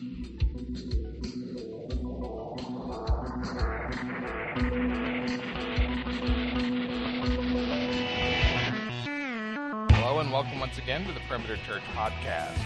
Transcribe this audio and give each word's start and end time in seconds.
Hello 0.00 0.08
and 10.20 10.32
welcome 10.32 10.58
once 10.58 10.78
again 10.78 11.04
to 11.04 11.12
the 11.12 11.20
Perimeter 11.28 11.58
Church 11.66 11.82
podcast. 11.94 12.56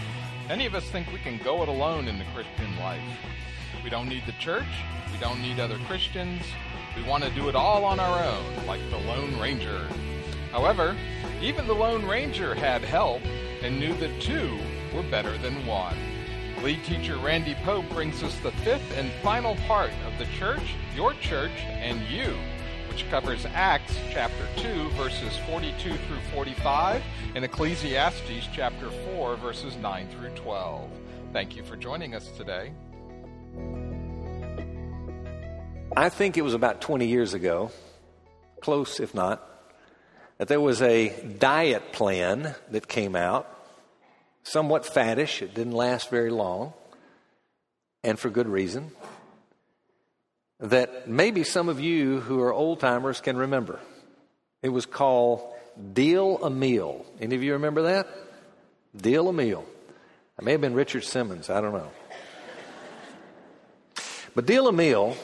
Many 0.47 0.65
of 0.65 0.75
us 0.75 0.85
think 0.91 1.11
we 1.11 1.19
can 1.19 1.37
go 1.39 1.61
it 1.61 1.67
alone 1.67 2.07
in 2.07 2.17
the 2.17 2.23
Christian 2.33 2.79
life. 2.79 3.01
We 3.83 3.89
don't 3.89 4.07
need 4.07 4.25
the 4.25 4.31
church, 4.39 4.63
we 5.11 5.17
don't 5.19 5.41
need 5.41 5.59
other 5.59 5.77
Christians, 5.89 6.41
we 6.95 7.03
want 7.03 7.25
to 7.25 7.29
do 7.31 7.49
it 7.49 7.55
all 7.55 7.83
on 7.83 7.99
our 7.99 8.23
own, 8.23 8.65
like 8.65 8.79
the 8.89 8.99
Lone 8.99 9.37
Ranger. 9.41 9.89
However, 10.53 10.95
even 11.41 11.67
the 11.67 11.73
Lone 11.73 12.05
Ranger 12.05 12.55
had 12.55 12.81
help 12.81 13.21
and 13.61 13.77
knew 13.77 13.93
that 13.97 14.21
two 14.21 14.57
were 14.95 15.03
better 15.03 15.37
than 15.39 15.65
one. 15.67 15.97
Lead 16.65 16.83
teacher 16.83 17.15
Randy 17.17 17.53
Pope 17.63 17.87
brings 17.89 18.23
us 18.23 18.35
the 18.39 18.51
fifth 18.51 18.97
and 18.97 19.11
final 19.21 19.55
part 19.67 19.91
of 20.07 20.17
the 20.17 20.25
church, 20.35 20.73
your 20.95 21.13
church, 21.13 21.51
and 21.59 22.01
you, 22.09 22.35
which 22.89 23.07
covers 23.11 23.45
Acts 23.53 23.95
chapter 24.09 24.47
2, 24.57 24.89
verses 24.93 25.37
42 25.45 25.95
through 25.95 26.19
45, 26.33 27.03
and 27.35 27.45
Ecclesiastes 27.45 28.47
chapter 28.51 28.89
4, 29.13 29.35
verses 29.35 29.77
9 29.77 30.07
through 30.09 30.31
12. 30.31 30.89
Thank 31.31 31.55
you 31.55 31.61
for 31.61 31.75
joining 31.75 32.15
us 32.15 32.31
today. 32.35 32.73
I 35.95 36.09
think 36.09 36.35
it 36.35 36.41
was 36.41 36.55
about 36.55 36.81
20 36.81 37.05
years 37.05 37.35
ago, 37.35 37.69
close 38.59 38.99
if 38.99 39.13
not, 39.13 39.47
that 40.39 40.47
there 40.47 40.59
was 40.59 40.81
a 40.81 41.09
diet 41.37 41.93
plan 41.93 42.55
that 42.71 42.87
came 42.87 43.15
out, 43.15 43.54
somewhat 44.45 44.83
faddish. 44.85 45.41
It 45.41 45.53
didn't 45.53 45.73
last 45.73 46.09
very 46.09 46.29
long, 46.29 46.73
and 48.03 48.17
for 48.17 48.29
good 48.29 48.47
reason, 48.47 48.91
that 50.59 51.09
maybe 51.09 51.43
some 51.43 51.67
of 51.67 51.81
you 51.81 52.21
who 52.21 52.39
are 52.41 52.53
old 52.53 52.79
timers 52.79 53.19
can 53.19 53.35
remember. 53.35 53.79
It 54.61 54.69
was 54.69 54.85
called 54.85 55.41
Deal 55.93 56.43
a 56.43 56.49
Meal. 56.49 57.05
Any 57.19 57.35
of 57.35 57.43
you 57.43 57.53
remember 57.53 57.83
that? 57.83 58.07
Deal 58.95 59.27
a 59.27 59.33
Meal. 59.33 59.65
It 60.39 60.45
may 60.45 60.51
have 60.51 60.61
been 60.61 60.73
Richard 60.73 61.03
Simmons, 61.03 61.49
I 61.49 61.59
don't 61.59 61.73
know. 61.73 61.91
But 64.33 64.45
Deal 64.45 64.67
a 64.67 64.71
Meal 64.71 65.17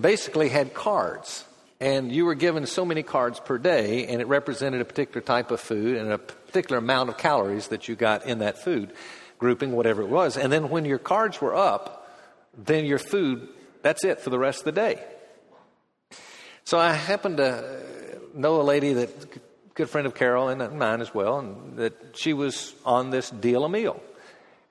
basically 0.00 0.48
had 0.48 0.74
cards. 0.74 1.44
And 1.80 2.12
you 2.12 2.26
were 2.26 2.36
given 2.36 2.66
so 2.66 2.84
many 2.84 3.02
cards 3.02 3.40
per 3.40 3.58
day, 3.58 4.06
and 4.06 4.20
it 4.20 4.28
represented 4.28 4.80
a 4.80 4.84
particular 4.84 5.20
type 5.20 5.50
of 5.50 5.60
food 5.60 5.96
and 5.96 6.12
a 6.12 6.20
particular 6.52 6.78
amount 6.78 7.08
of 7.08 7.16
calories 7.16 7.68
that 7.68 7.88
you 7.88 7.96
got 7.96 8.26
in 8.26 8.40
that 8.40 8.58
food 8.58 8.92
grouping, 9.38 9.72
whatever 9.72 10.02
it 10.02 10.08
was. 10.08 10.36
And 10.36 10.52
then 10.52 10.68
when 10.68 10.84
your 10.84 10.98
cards 10.98 11.40
were 11.40 11.54
up, 11.54 12.08
then 12.56 12.84
your 12.84 12.98
food, 12.98 13.48
that's 13.80 14.04
it 14.04 14.20
for 14.20 14.30
the 14.30 14.38
rest 14.38 14.60
of 14.60 14.66
the 14.66 14.72
day. 14.72 15.02
So 16.64 16.78
I 16.78 16.92
happened 16.92 17.38
to 17.38 17.82
know 18.34 18.60
a 18.60 18.62
lady 18.62 18.92
that, 18.92 19.74
good 19.74 19.88
friend 19.88 20.06
of 20.06 20.14
Carol 20.14 20.48
and 20.48 20.78
mine 20.78 21.00
as 21.00 21.14
well, 21.14 21.38
and 21.38 21.78
that 21.78 21.94
she 22.14 22.34
was 22.34 22.74
on 22.84 23.10
this 23.10 23.30
deal 23.30 23.64
a 23.64 23.68
meal. 23.68 24.00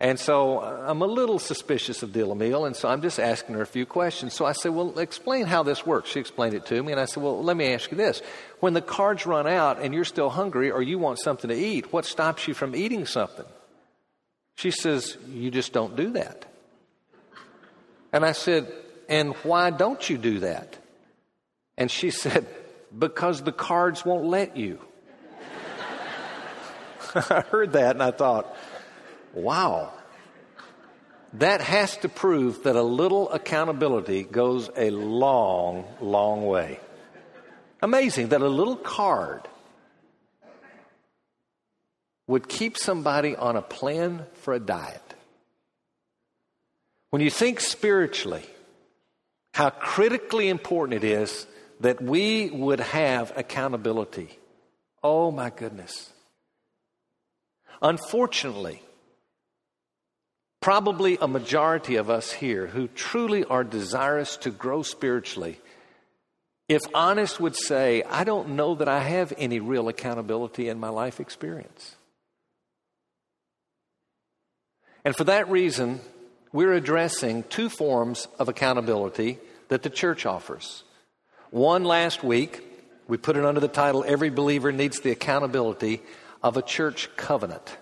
And 0.02 0.20
so 0.20 0.58
uh, 0.58 0.86
I'm 0.88 1.04
a 1.04 1.06
little 1.06 1.38
suspicious 1.38 2.02
of 2.02 2.16
Meal, 2.16 2.66
and 2.66 2.76
so 2.76 2.90
I'm 2.90 3.04
just 3.04 3.20
asking 3.20 3.54
her 3.54 3.62
a 3.62 3.68
few 3.68 3.86
questions. 3.86 4.34
So 4.34 4.48
I 4.48 4.54
said, 4.54 4.72
Well, 4.72 4.98
explain 4.98 5.46
how 5.46 5.62
this 5.62 5.86
works. 5.86 6.10
She 6.10 6.20
explained 6.20 6.56
it 6.56 6.66
to 6.66 6.82
me, 6.82 6.92
and 6.92 7.00
I 7.00 7.06
said, 7.06 7.22
Well, 7.22 7.44
let 7.44 7.56
me 7.56 7.72
ask 7.72 7.92
you 7.92 7.98
this. 7.98 8.24
When 8.62 8.74
the 8.74 8.82
cards 8.82 9.28
run 9.28 9.46
out 9.46 9.80
and 9.80 9.94
you're 9.94 10.04
still 10.04 10.32
hungry 10.32 10.72
or 10.72 10.82
you 10.82 10.98
want 10.98 11.20
something 11.20 11.50
to 11.50 11.56
eat, 11.56 11.94
what 11.94 12.06
stops 12.06 12.48
you 12.48 12.56
from 12.56 12.76
eating 12.76 13.06
something? 13.06 13.46
She 14.56 14.72
says, 14.72 15.18
You 15.30 15.52
just 15.52 15.72
don't 15.72 15.96
do 15.96 16.14
that. 16.14 16.46
And 18.12 18.26
I 18.26 18.32
said, 18.32 18.74
And 19.08 19.36
why 19.44 19.70
don't 19.70 20.10
you 20.10 20.18
do 20.18 20.40
that? 20.40 20.80
And 21.78 21.92
she 21.92 22.10
said, 22.24 22.48
Because 22.98 23.44
the 23.44 23.52
cards 23.52 24.04
won't 24.04 24.26
let 24.26 24.58
you. 24.58 24.80
I 27.16 27.42
heard 27.42 27.74
that 27.74 27.92
and 27.92 28.02
I 28.02 28.10
thought, 28.10 28.56
Wow. 29.34 29.94
That 31.34 31.62
has 31.62 31.96
to 31.98 32.10
prove 32.10 32.64
that 32.64 32.76
a 32.76 32.84
little 32.84 33.30
accountability 33.30 34.24
goes 34.24 34.70
a 34.76 34.90
long, 34.90 35.86
long 36.02 36.46
way. 36.46 36.80
Amazing 37.82 38.30
that 38.30 38.42
a 38.42 38.50
little 38.50 38.76
card 38.76 39.48
would 42.28 42.48
keep 42.48 42.78
somebody 42.78 43.36
on 43.36 43.56
a 43.56 43.62
plan 43.62 44.26
for 44.34 44.54
a 44.54 44.60
diet. 44.60 45.02
When 47.10 47.22
you 47.22 47.30
think 47.30 47.60
spiritually, 47.60 48.46
how 49.54 49.70
critically 49.70 50.48
important 50.48 51.04
it 51.04 51.08
is 51.08 51.46
that 51.82 52.02
we 52.02 52.50
would 52.50 52.80
have 52.80 53.34
accountability. 53.36 54.30
Oh 55.04 55.32
my 55.32 55.50
goodness. 55.50 56.12
Unfortunately, 57.82 58.82
probably 60.62 61.18
a 61.20 61.28
majority 61.28 61.96
of 61.96 62.10
us 62.10 62.32
here 62.32 62.68
who 62.68 62.88
truly 62.88 63.44
are 63.46 63.64
desirous 63.64 64.38
to 64.38 64.52
grow 64.52 64.84
spiritually, 64.84 65.60
if 66.70 66.82
honest, 66.94 67.40
would 67.40 67.56
say, 67.56 68.04
I 68.04 68.24
don't 68.24 68.50
know 68.50 68.76
that 68.76 68.88
I 68.88 69.00
have 69.00 69.34
any 69.38 69.60
real 69.60 69.90
accountability 69.90 70.70
in 70.70 70.80
my 70.80 70.90
life 70.90 71.20
experience. 71.20 71.96
And 75.04 75.16
for 75.16 75.24
that 75.26 75.50
reason, 75.50 76.00
we're 76.54 76.74
addressing 76.74 77.44
two 77.44 77.68
forms 77.68 78.28
of 78.38 78.48
accountability 78.48 79.40
that 79.70 79.84
the 79.84 79.90
church 79.90 80.26
offers. 80.26 80.84
One 81.50 81.84
last 81.84 82.24
week, 82.24 82.64
we 83.08 83.18
put 83.18 83.36
it 83.36 83.44
under 83.44 83.60
the 83.60 83.68
title 83.68 84.06
Every 84.08 84.30
Believer 84.30 84.72
Needs 84.72 85.00
the 85.00 85.12
Accountability 85.12 86.02
of 86.44 86.56
a 86.56 86.62
Church 86.62 87.10
Covenant. 87.18 87.78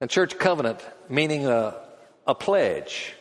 And 0.00 0.08
church 0.08 0.38
covenant, 0.38 0.80
meaning 1.08 1.46
a, 1.46 1.76
a 2.26 2.34
pledge, 2.34 3.12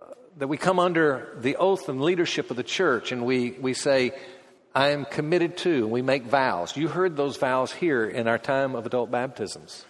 uh, 0.00 0.14
that 0.36 0.46
we 0.46 0.56
come 0.56 0.78
under 0.78 1.36
the 1.40 1.56
oath 1.56 1.88
and 1.88 2.00
leadership 2.00 2.50
of 2.50 2.56
the 2.56 2.62
church 2.62 3.10
and 3.10 3.24
we, 3.24 3.50
we 3.52 3.74
say, 3.74 4.12
I 4.74 4.90
am 4.90 5.04
committed 5.04 5.56
to, 5.58 5.84
and 5.84 5.90
we 5.90 6.02
make 6.02 6.24
vows. 6.24 6.76
You 6.76 6.86
heard 6.86 7.16
those 7.16 7.36
vows 7.36 7.72
here 7.72 8.06
in 8.06 8.28
our 8.28 8.38
time 8.38 8.76
of 8.76 8.86
adult 8.86 9.10
baptisms. 9.10 9.84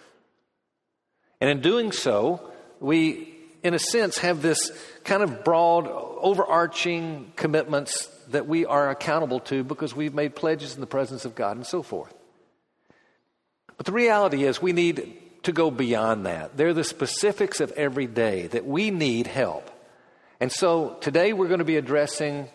And 1.39 1.49
in 1.49 1.61
doing 1.61 1.91
so, 1.91 2.51
we, 2.79 3.35
in 3.61 3.75
a 3.75 3.79
sense, 3.79 4.17
have 4.19 4.41
this 4.41 4.71
kind 5.03 5.21
of 5.21 5.43
broad, 5.43 5.87
overarching 5.87 7.31
commitments 7.35 8.07
that 8.29 8.47
we 8.47 8.65
are 8.65 8.89
accountable 8.89 9.41
to 9.41 9.63
because 9.63 9.95
we've 9.95 10.13
made 10.15 10.35
pledges 10.35 10.73
in 10.73 10.81
the 10.81 10.87
presence 10.87 11.25
of 11.25 11.35
God 11.35 11.55
and 11.57 11.67
so 11.67 11.83
forth. 11.83 12.13
But 13.77 13.85
the 13.85 13.91
reality 13.91 14.43
is, 14.43 14.59
we 14.59 14.73
need 14.73 15.17
to 15.43 15.51
go 15.51 15.71
beyond 15.71 16.25
that. 16.25 16.57
They're 16.57 16.73
the 16.73 16.83
specifics 16.83 17.59
of 17.61 17.71
every 17.73 18.07
day 18.07 18.47
that 18.47 18.65
we 18.65 18.91
need 18.91 19.27
help. 19.27 19.69
And 20.39 20.51
so 20.51 20.97
today 21.01 21.33
we're 21.33 21.47
going 21.47 21.59
to 21.59 21.65
be 21.65 21.77
addressing 21.77 22.47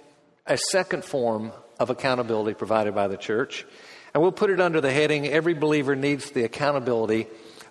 a 0.46 0.56
second 0.56 1.04
form 1.04 1.52
of 1.78 1.90
accountability 1.90 2.54
provided 2.54 2.94
by 2.94 3.08
the 3.08 3.16
church. 3.16 3.66
And 4.12 4.22
we'll 4.22 4.32
put 4.32 4.50
it 4.50 4.60
under 4.60 4.80
the 4.80 4.92
heading 4.92 5.26
Every 5.26 5.54
Believer 5.54 5.96
Needs 5.96 6.30
the 6.30 6.44
Accountability 6.44 7.26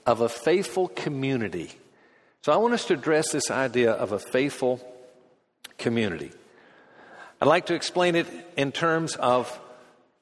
of 0.05 0.21
a 0.21 0.29
Faithful 0.29 0.89
Community. 0.89 1.71
So 2.41 2.51
I 2.51 2.57
want 2.57 2.73
us 2.73 2.85
to 2.85 2.95
address 2.95 3.31
this 3.31 3.49
idea 3.49 3.91
of 3.91 4.11
a 4.11 4.19
faithful 4.19 4.81
community. 5.77 6.31
I'd 7.41 7.47
like 7.47 7.67
to 7.67 7.75
explain 7.75 8.15
it 8.15 8.27
in 8.57 8.71
terms 8.71 9.15
of 9.15 9.59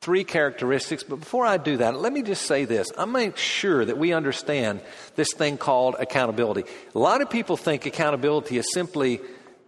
three 0.01 0.23
characteristics. 0.23 1.03
But 1.03 1.19
before 1.19 1.45
I 1.45 1.57
do 1.57 1.77
that, 1.77 1.99
let 1.99 2.11
me 2.11 2.23
just 2.23 2.45
say 2.45 2.65
this. 2.65 2.91
I 2.97 3.05
make 3.05 3.37
sure 3.37 3.85
that 3.85 3.97
we 3.97 4.13
understand 4.13 4.81
this 5.15 5.31
thing 5.33 5.57
called 5.57 5.95
accountability. 5.99 6.63
A 6.95 6.99
lot 6.99 7.21
of 7.21 7.29
people 7.29 7.55
think 7.55 7.85
accountability 7.85 8.57
is 8.57 8.71
simply 8.73 9.21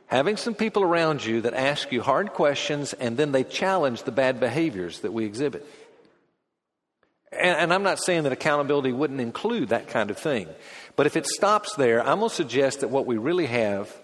having 0.07 0.37
some 0.37 0.55
people 0.55 0.83
around 0.83 1.23
you 1.23 1.41
that 1.41 1.53
ask 1.53 1.91
you 1.91 2.01
hard 2.01 2.33
questions 2.33 2.93
and 2.93 3.15
then 3.15 3.31
they 3.31 3.43
challenge 3.43 4.03
the 4.03 4.11
bad 4.11 4.39
behaviors 4.39 4.99
that 5.01 5.13
we 5.13 5.25
exhibit. 5.25 5.65
And, 7.31 7.57
and 7.57 7.73
I'm 7.73 7.83
not 7.83 7.99
saying 7.99 8.23
that 8.23 8.31
accountability 8.31 8.91
wouldn't 8.91 9.21
include 9.21 9.69
that 9.69 9.87
kind 9.87 10.09
of 10.09 10.17
thing. 10.17 10.47
But 10.95 11.05
if 11.05 11.15
it 11.15 11.25
stops 11.27 11.75
there, 11.75 12.01
I'm 12.01 12.19
going 12.19 12.29
to 12.29 12.35
suggest 12.35 12.81
that 12.81 12.89
what 12.89 13.05
we 13.05 13.17
really 13.17 13.47
have 13.47 13.95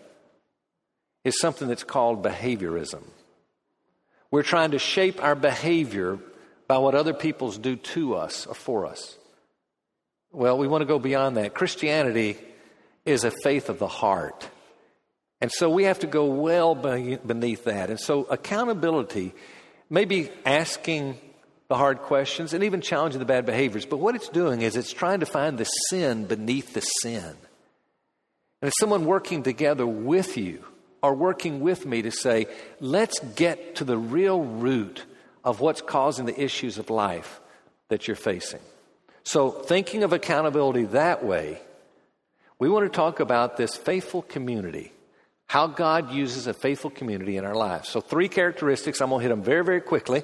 is 1.24 1.40
something 1.40 1.68
that's 1.68 1.84
called 1.84 2.24
behaviorism. 2.24 3.04
We're 4.32 4.44
trying 4.44 4.72
to 4.72 4.80
shape 4.80 5.24
our 5.24 5.36
behavior 5.36 6.20
by 6.68 6.78
what 6.78 6.96
other 6.96 7.14
people's 7.14 7.58
do 7.58 7.76
to 7.76 8.16
us 8.16 8.46
or 8.46 8.54
for 8.54 8.86
us. 8.86 9.18
Well, 10.32 10.58
we 10.58 10.68
want 10.68 10.82
to 10.82 10.86
go 10.86 11.00
beyond 11.00 11.38
that. 11.38 11.56
Christianity 11.56 12.38
is 13.06 13.24
a 13.24 13.32
faith 13.32 13.70
of 13.70 13.80
the 13.80 13.88
heart. 13.88 14.48
And 15.42 15.52
so 15.52 15.70
we 15.70 15.86
have 15.86 16.00
to 16.00 16.08
go 16.08 16.26
well 16.26 16.76
beneath 16.76 17.64
that. 17.64 17.90
And 17.90 18.00
so 18.00 18.26
accountability 18.26 19.34
may 19.90 20.06
be 20.06 20.30
asking 20.46 21.18
the 21.70 21.76
hard 21.76 22.00
questions 22.00 22.54
and 22.54 22.64
even 22.64 22.82
challenging 22.82 23.20
the 23.20 23.26
bad 23.26 23.46
behaviors. 23.46 23.86
But 23.86 23.98
what 23.98 24.16
it's 24.16 24.30
doing 24.30 24.62
is 24.62 24.76
it's 24.76 24.94
trying 24.94 25.22
to 25.22 25.26
find 25.26 25.58
the 25.58 25.66
sin 25.66 26.26
beneath 26.26 26.74
the 26.74 26.82
sin. 26.82 27.24
And 28.62 28.68
it's 28.68 28.80
someone 28.80 29.06
working 29.06 29.44
together 29.44 29.88
with 29.88 30.38
you 30.38 30.64
or 31.02 31.14
working 31.14 31.62
with 31.62 31.86
me 31.86 32.02
to 32.02 32.12
say, 32.12 32.48
let's 32.80 33.20
get 33.20 33.76
to 33.76 33.84
the 33.84 33.98
real 33.98 34.42
root 34.42 35.06
of 35.44 35.60
what's 35.60 35.82
causing 35.82 36.26
the 36.26 36.42
issues 36.42 36.78
of 36.78 36.90
life 36.90 37.40
that 37.90 38.08
you're 38.08 38.16
facing. 38.16 38.60
So, 39.24 39.52
thinking 39.52 40.04
of 40.04 40.14
accountability 40.14 40.86
that 40.86 41.24
way, 41.24 41.62
we 42.58 42.70
want 42.70 42.92
to 42.92 42.96
talk 42.96 43.20
about 43.20 43.58
this 43.58 43.76
faithful 43.76 44.22
community, 44.22 44.92
how 45.48 45.68
God 45.68 46.12
uses 46.12 46.48
a 46.48 46.54
faithful 46.54 46.90
community 46.90 47.38
in 47.38 47.46
our 47.46 47.56
lives. 47.56 47.90
So, 47.90 48.02
three 48.02 48.28
characteristics. 48.28 49.02
I'm 49.02 49.10
going 49.10 49.20
to 49.20 49.24
hit 49.24 49.30
them 49.30 49.44
very, 49.44 49.64
very 49.64 49.82
quickly. 49.82 50.24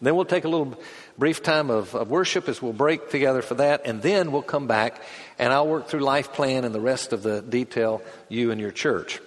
Then 0.00 0.16
we'll 0.16 0.24
take 0.24 0.44
a 0.44 0.48
little 0.48 0.78
brief 1.16 1.42
time 1.42 1.70
of, 1.70 1.94
of, 1.94 2.10
worship 2.10 2.48
as 2.48 2.60
we'll 2.60 2.72
break 2.72 3.10
together 3.10 3.42
for 3.42 3.54
that, 3.54 3.82
and 3.86 4.02
then 4.02 4.32
we'll 4.32 4.42
come 4.42 4.66
back 4.66 5.00
and 5.38 5.52
I'll 5.52 5.68
work 5.68 5.88
through 5.88 6.00
life 6.00 6.32
plan 6.32 6.64
and 6.64 6.74
the 6.74 6.80
rest 6.80 7.12
of 7.12 7.22
the 7.22 7.40
detail 7.40 8.02
you 8.28 8.50
and 8.50 8.60
your 8.60 8.72
church. 8.72 9.20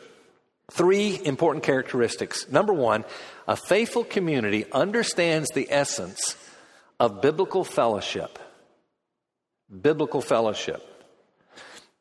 Three 0.71 1.19
important 1.23 1.63
characteristics. 1.63 2.49
Number 2.49 2.73
one, 2.73 3.05
a 3.47 3.55
faithful 3.55 4.03
community 4.03 4.65
understands 4.71 5.49
the 5.49 5.67
essence 5.71 6.35
of 6.99 7.21
biblical 7.21 7.63
fellowship. 7.63 8.37
Biblical 9.69 10.21
fellowship. 10.21 10.83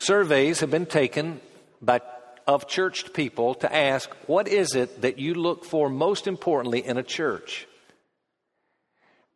Surveys 0.00 0.60
have 0.60 0.70
been 0.70 0.86
taken 0.86 1.40
by, 1.80 2.00
of 2.46 2.66
churched 2.66 3.14
people 3.14 3.54
to 3.56 3.74
ask, 3.74 4.10
what 4.26 4.48
is 4.48 4.74
it 4.74 5.02
that 5.02 5.18
you 5.18 5.34
look 5.34 5.64
for 5.64 5.88
most 5.88 6.26
importantly 6.26 6.84
in 6.84 6.96
a 6.96 7.02
church? 7.02 7.66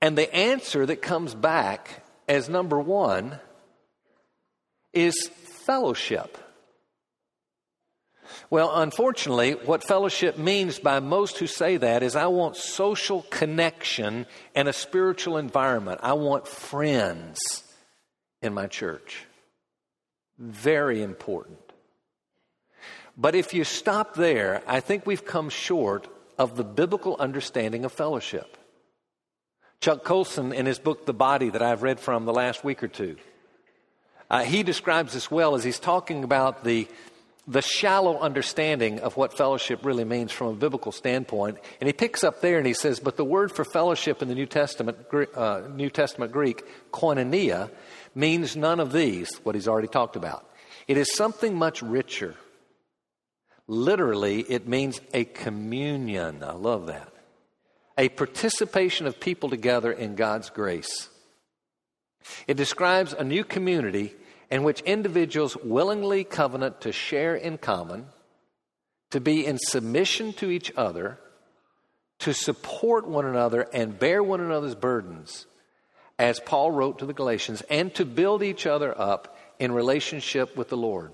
And 0.00 0.19
the 0.19 0.35
answer 0.35 0.87
that 0.87 1.03
comes 1.03 1.35
back 1.35 2.03
as 2.29 2.49
number 2.49 2.79
one 2.79 3.38
is 4.93 5.31
fellowship. 5.67 6.37
Well, 8.50 8.71
unfortunately, 8.75 9.53
what 9.53 9.85
fellowship 9.85 10.38
means 10.38 10.79
by 10.79 11.00
most 11.00 11.38
who 11.38 11.47
say 11.47 11.77
that 11.77 12.03
is 12.03 12.17
I 12.17 12.27
want 12.27 12.56
social 12.56 13.23
connection 13.31 14.27
and 14.55 14.69
a 14.69 14.73
spiritual 14.73 15.37
environment. 15.37 16.00
I 16.03 16.15
want 16.15 16.49
friends 16.49 17.38
in 18.43 18.55
my 18.55 18.67
church. 18.67 19.27
Very 20.38 21.03
important. 21.03 21.59
But 23.17 23.35
if 23.35 23.53
you 23.53 23.65
stop 23.65 24.15
there, 24.15 24.62
I 24.67 24.81
think 24.81 25.05
we've 25.05 25.25
come 25.25 25.50
short 25.50 26.09
of 26.38 26.56
the 26.56 26.65
biblical 26.65 27.17
understanding 27.19 27.85
of 27.85 27.93
fellowship. 27.93 28.56
Chuck 29.81 30.05
Colson, 30.05 30.53
in 30.53 30.67
his 30.67 30.79
book, 30.79 31.06
The 31.06 31.12
Body, 31.12 31.50
that 31.50 31.62
I've 31.62 31.82
read 31.82 32.00
from 32.00 32.25
the 32.25 32.32
last 32.32 32.65
week 32.65 32.82
or 32.82 32.88
two, 32.88 33.17
uh, 34.31 34.44
he 34.44 34.62
describes 34.62 35.12
this 35.12 35.31
well 35.31 35.55
as 35.55 35.65
he's 35.65 35.79
talking 35.79 36.23
about 36.23 36.65
the, 36.65 36.87
the 37.50 37.62
shallow 37.62 38.17
understanding 38.20 39.00
of 39.00 39.17
what 39.17 39.37
fellowship 39.37 39.85
really 39.85 40.05
means 40.05 40.31
from 40.31 40.47
a 40.49 40.55
biblical 40.55 40.93
standpoint. 40.93 41.58
And 41.81 41.88
he 41.88 41.93
picks 41.93 42.23
up 42.23 42.41
there 42.41 42.58
and 42.58 42.67
he 42.67 42.75
says, 42.75 43.00
But 43.00 43.17
the 43.17 43.25
word 43.25 43.50
for 43.50 43.64
fellowship 43.64 44.23
in 44.23 44.29
the 44.29 44.37
New 44.37 44.47
Testament, 44.47 44.99
uh, 45.35 45.62
New 45.75 45.91
Testament 45.91 46.31
Greek, 46.31 46.62
koinonia, 46.93 47.69
means 48.14 48.55
none 48.55 48.79
of 48.79 48.93
these, 48.93 49.35
what 49.43 49.56
he's 49.56 49.67
already 49.67 49.88
talked 49.88 50.14
about. 50.14 50.49
It 50.87 50.97
is 50.97 51.12
something 51.17 51.56
much 51.56 51.82
richer. 51.82 52.37
Literally, 53.67 54.41
it 54.43 54.69
means 54.69 55.00
a 55.12 55.25
communion. 55.25 56.44
I 56.44 56.53
love 56.53 56.87
that. 56.87 57.12
A 57.99 58.11
participation 58.11 59.08
of 59.08 59.19
people 59.19 59.50
together 59.50 59.91
in 59.91 60.14
God's 60.14 60.50
grace. 60.50 61.08
It 62.46 62.56
describes 62.56 63.12
a 63.12 63.25
new 63.25 63.43
community 63.43 64.14
in 64.50 64.62
which 64.62 64.81
individuals 64.81 65.56
willingly 65.56 66.25
covenant 66.25 66.81
to 66.81 66.93
share 66.93 67.35
in 67.35 67.58
common, 67.58 68.06
to 69.11 69.20
be 69.20 69.47
in 69.47 69.58
submission 69.58 70.32
to 70.35 70.50
each 70.50 70.73
other, 70.76 71.19
to 72.20 72.35
support 72.35 73.06
one 73.06 73.25
another 73.25 73.62
and 73.73 73.99
bear 73.99 74.23
one 74.23 74.41
another's 74.41 74.75
burdens, 74.75 75.47
as 76.19 76.41
Paul 76.41 76.70
wrote 76.70 76.99
to 76.99 77.06
the 77.06 77.14
Galatians, 77.14 77.62
and 77.70 77.94
to 77.94 78.05
build 78.05 78.43
each 78.43 78.67
other 78.67 78.99
up 78.99 79.38
in 79.58 79.73
relationship 79.73 80.56
with 80.56 80.69
the 80.69 80.76
Lord. 80.76 81.12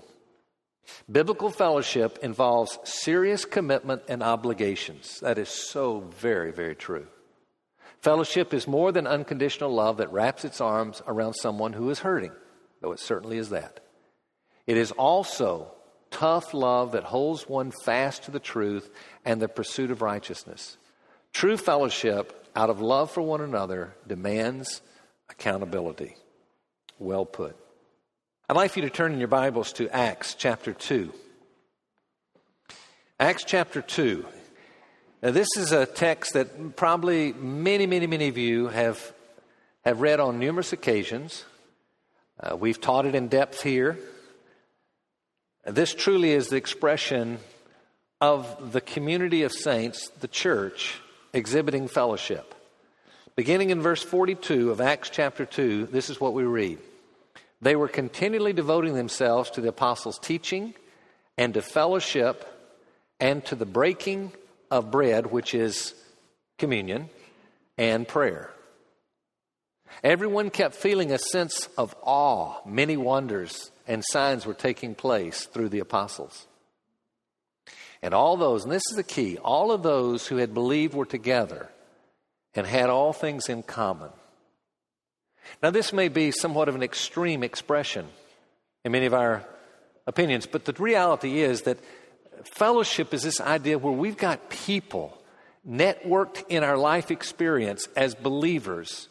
Biblical 1.11 1.49
fellowship 1.49 2.19
involves 2.21 2.79
serious 2.83 3.45
commitment 3.45 4.03
and 4.07 4.23
obligations. 4.23 5.19
That 5.19 5.37
is 5.37 5.49
so 5.49 5.99
very, 5.99 6.51
very 6.51 6.75
true. 6.75 7.07
Fellowship 8.01 8.53
is 8.53 8.67
more 8.67 8.91
than 8.91 9.07
unconditional 9.07 9.73
love 9.73 9.97
that 9.97 10.11
wraps 10.11 10.45
its 10.45 10.61
arms 10.61 11.01
around 11.07 11.33
someone 11.33 11.73
who 11.73 11.89
is 11.89 11.99
hurting, 11.99 12.31
though 12.81 12.91
it 12.91 12.99
certainly 12.99 13.37
is 13.37 13.49
that. 13.49 13.79
It 14.65 14.77
is 14.77 14.91
also 14.91 15.71
tough 16.11 16.53
love 16.53 16.93
that 16.93 17.03
holds 17.03 17.47
one 17.47 17.71
fast 17.71 18.23
to 18.23 18.31
the 18.31 18.39
truth 18.39 18.89
and 19.25 19.41
the 19.41 19.47
pursuit 19.47 19.91
of 19.91 20.01
righteousness. 20.01 20.77
True 21.33 21.57
fellowship, 21.57 22.47
out 22.55 22.69
of 22.69 22.81
love 22.81 23.11
for 23.11 23.21
one 23.21 23.41
another, 23.41 23.93
demands 24.07 24.81
accountability. 25.29 26.15
Well 26.99 27.25
put. 27.25 27.55
I'd 28.49 28.55
like 28.55 28.71
for 28.71 28.79
you 28.79 28.85
to 28.85 28.93
turn 28.93 29.13
in 29.13 29.19
your 29.19 29.27
Bibles 29.27 29.73
to 29.73 29.89
Acts 29.89 30.33
chapter 30.33 30.73
2. 30.73 31.13
Acts 33.19 33.43
chapter 33.43 33.81
2. 33.81 34.25
Now, 35.21 35.31
this 35.31 35.47
is 35.57 35.71
a 35.71 35.85
text 35.85 36.33
that 36.33 36.75
probably 36.75 37.33
many, 37.33 37.87
many, 37.87 38.07
many 38.07 38.27
of 38.27 38.37
you 38.37 38.67
have, 38.67 39.13
have 39.83 40.01
read 40.01 40.19
on 40.19 40.39
numerous 40.39 40.73
occasions. 40.73 41.43
Uh, 42.39 42.55
we've 42.55 42.79
taught 42.79 43.05
it 43.05 43.15
in 43.15 43.27
depth 43.27 43.63
here. 43.63 43.97
This 45.65 45.93
truly 45.93 46.31
is 46.31 46.49
the 46.49 46.55
expression 46.55 47.39
of 48.21 48.71
the 48.71 48.81
community 48.81 49.43
of 49.43 49.51
saints, 49.51 50.09
the 50.21 50.27
church, 50.27 50.99
exhibiting 51.33 51.87
fellowship. 51.87 52.53
Beginning 53.35 53.69
in 53.71 53.81
verse 53.81 54.01
42 54.01 54.71
of 54.71 54.81
Acts 54.81 55.09
chapter 55.09 55.45
2, 55.45 55.87
this 55.87 56.09
is 56.09 56.19
what 56.21 56.33
we 56.33 56.43
read. 56.43 56.79
They 57.61 57.75
were 57.75 57.87
continually 57.87 58.53
devoting 58.53 58.93
themselves 58.93 59.49
to 59.51 59.61
the 59.61 59.69
apostles' 59.69 60.19
teaching 60.19 60.73
and 61.37 61.53
to 61.55 61.61
fellowship 61.61 62.45
and 63.19 63.43
to 63.45 63.55
the 63.55 63.65
breaking 63.65 64.31
of 64.69 64.91
bread, 64.91 65.27
which 65.27 65.55
is 65.55 65.93
communion, 66.57 67.09
and 67.77 68.07
prayer. 68.07 68.51
Everyone 70.03 70.49
kept 70.49 70.75
feeling 70.75 71.11
a 71.11 71.17
sense 71.17 71.67
of 71.77 71.95
awe. 72.01 72.61
Many 72.65 72.97
wonders 72.97 73.71
and 73.87 74.03
signs 74.05 74.45
were 74.45 74.53
taking 74.53 74.95
place 74.95 75.45
through 75.45 75.69
the 75.69 75.79
apostles. 75.79 76.47
And 78.01 78.13
all 78.13 78.37
those, 78.37 78.63
and 78.63 78.71
this 78.71 78.83
is 78.91 78.95
the 78.95 79.03
key, 79.03 79.37
all 79.37 79.71
of 79.71 79.81
those 79.81 80.27
who 80.27 80.37
had 80.37 80.53
believed 80.53 80.93
were 80.93 81.05
together 81.05 81.69
and 82.53 82.67
had 82.67 82.89
all 82.89 83.11
things 83.11 83.49
in 83.49 83.63
common. 83.63 84.09
Now, 85.63 85.71
this 85.71 85.93
may 85.93 86.09
be 86.09 86.31
somewhat 86.31 86.69
of 86.69 86.75
an 86.75 86.83
extreme 86.83 87.43
expression 87.43 88.05
in 88.83 88.91
many 88.91 89.05
of 89.05 89.13
our 89.13 89.45
opinions, 90.05 90.45
but 90.45 90.65
the 90.65 90.73
reality 90.73 91.41
is 91.41 91.63
that 91.63 91.79
fellowship 92.43 93.13
is 93.13 93.23
this 93.23 93.41
idea 93.41 93.77
where 93.77 93.93
we've 93.93 94.17
got 94.17 94.49
people 94.49 95.17
networked 95.67 96.43
in 96.49 96.63
our 96.63 96.77
life 96.77 97.09
experience 97.09 97.87
as 97.95 98.13
believers 98.13 99.09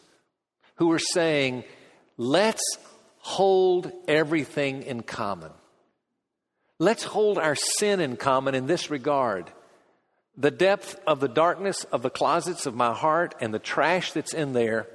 who 0.77 0.93
are 0.93 0.99
saying, 0.99 1.65
let's 2.17 2.63
hold 3.19 3.91
everything 4.07 4.83
in 4.83 5.03
common. 5.03 5.51
Let's 6.79 7.05
hold 7.05 7.39
our 7.39 7.55
sin 7.55 8.01
in 8.01 8.17
common 8.17 8.55
in 8.55 8.67
this 8.67 8.91
regard 8.91 9.51
the 10.37 10.51
depth 10.51 11.01
of 11.07 11.21
the 11.21 11.29
darkness 11.29 11.85
of 11.85 12.03
the 12.03 12.11
closets 12.11 12.67
of 12.67 12.75
my 12.75 12.93
heart 12.93 13.35
and 13.41 13.55
the 13.55 13.59
trash 13.59 14.13
that's 14.13 14.35
in 14.35 14.53
there, 14.53 14.87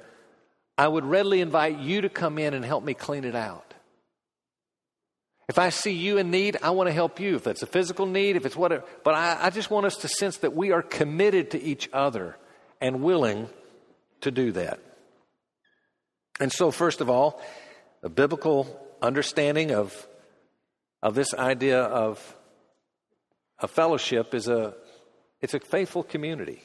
I 0.78 0.86
would 0.86 1.04
readily 1.04 1.40
invite 1.40 1.78
you 1.78 2.02
to 2.02 2.08
come 2.08 2.38
in 2.38 2.54
and 2.54 2.64
help 2.64 2.84
me 2.84 2.94
clean 2.94 3.24
it 3.24 3.34
out. 3.34 3.74
If 5.48 5.58
I 5.58 5.70
see 5.70 5.92
you 5.92 6.18
in 6.18 6.30
need, 6.30 6.56
I 6.62 6.70
want 6.70 6.88
to 6.88 6.92
help 6.92 7.18
you. 7.18 7.34
If 7.34 7.46
it's 7.46 7.62
a 7.62 7.66
physical 7.66 8.06
need, 8.06 8.36
if 8.36 8.46
it's 8.46 8.56
whatever. 8.56 8.84
But 9.02 9.14
I, 9.14 9.38
I 9.46 9.50
just 9.50 9.70
want 9.70 9.86
us 9.86 9.96
to 9.96 10.08
sense 10.08 10.38
that 10.38 10.54
we 10.54 10.70
are 10.70 10.82
committed 10.82 11.50
to 11.50 11.62
each 11.62 11.90
other 11.92 12.36
and 12.80 13.02
willing 13.02 13.48
to 14.22 14.30
do 14.30 14.52
that. 14.52 14.78
And 16.42 16.50
so, 16.50 16.72
first 16.72 17.00
of 17.00 17.08
all, 17.08 17.40
a 18.02 18.08
biblical 18.08 18.66
understanding 19.00 19.70
of, 19.70 20.08
of 21.00 21.14
this 21.14 21.32
idea 21.34 21.80
of 21.80 22.18
a 23.60 23.68
fellowship 23.68 24.34
is 24.34 24.48
a, 24.48 24.74
it's 25.40 25.54
a 25.54 25.60
faithful 25.60 26.02
community, 26.02 26.60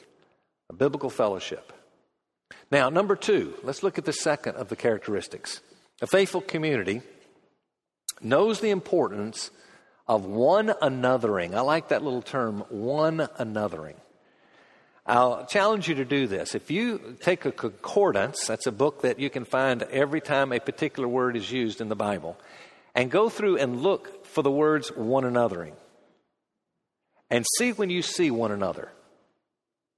a 0.68 0.72
biblical 0.72 1.10
fellowship. 1.10 1.72
Now, 2.72 2.88
number 2.88 3.14
two, 3.14 3.54
let's 3.62 3.84
look 3.84 3.98
at 3.98 4.04
the 4.04 4.12
second 4.12 4.56
of 4.56 4.68
the 4.68 4.74
characteristics. 4.74 5.60
A 6.02 6.08
faithful 6.08 6.40
community 6.40 7.00
knows 8.20 8.58
the 8.58 8.70
importance 8.70 9.52
of 10.08 10.24
one 10.24 10.70
anothering. 10.82 11.54
I 11.54 11.60
like 11.60 11.90
that 11.90 12.02
little 12.02 12.22
term, 12.22 12.64
one 12.68 13.18
anothering. 13.38 13.94
I'll 15.08 15.46
challenge 15.46 15.88
you 15.88 15.94
to 15.96 16.04
do 16.04 16.26
this. 16.26 16.54
If 16.54 16.70
you 16.70 17.16
take 17.20 17.46
a 17.46 17.52
concordance, 17.52 18.46
that's 18.46 18.66
a 18.66 18.72
book 18.72 19.02
that 19.02 19.18
you 19.18 19.30
can 19.30 19.46
find 19.46 19.82
every 19.84 20.20
time 20.20 20.52
a 20.52 20.60
particular 20.60 21.08
word 21.08 21.34
is 21.34 21.50
used 21.50 21.80
in 21.80 21.88
the 21.88 21.96
Bible, 21.96 22.38
and 22.94 23.10
go 23.10 23.30
through 23.30 23.56
and 23.56 23.82
look 23.82 24.26
for 24.26 24.42
the 24.42 24.50
words 24.50 24.94
one 24.94 25.24
anothering 25.24 25.72
and 27.30 27.46
see 27.56 27.72
when 27.72 27.88
you 27.88 28.02
see 28.02 28.30
one 28.30 28.52
another. 28.52 28.90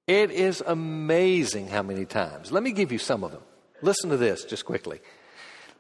It 0.07 0.31
is 0.31 0.63
amazing 0.65 1.69
how 1.69 1.83
many 1.83 2.05
times. 2.05 2.53
Let 2.53 2.63
me 2.63 2.73
give 2.73 2.93
you 2.93 2.99
some 2.99 3.25
of 3.25 3.33
them. 3.33 3.43
Listen 3.83 4.11
to 4.11 4.17
this 4.17 4.45
just 4.45 4.65
quickly. 4.65 5.01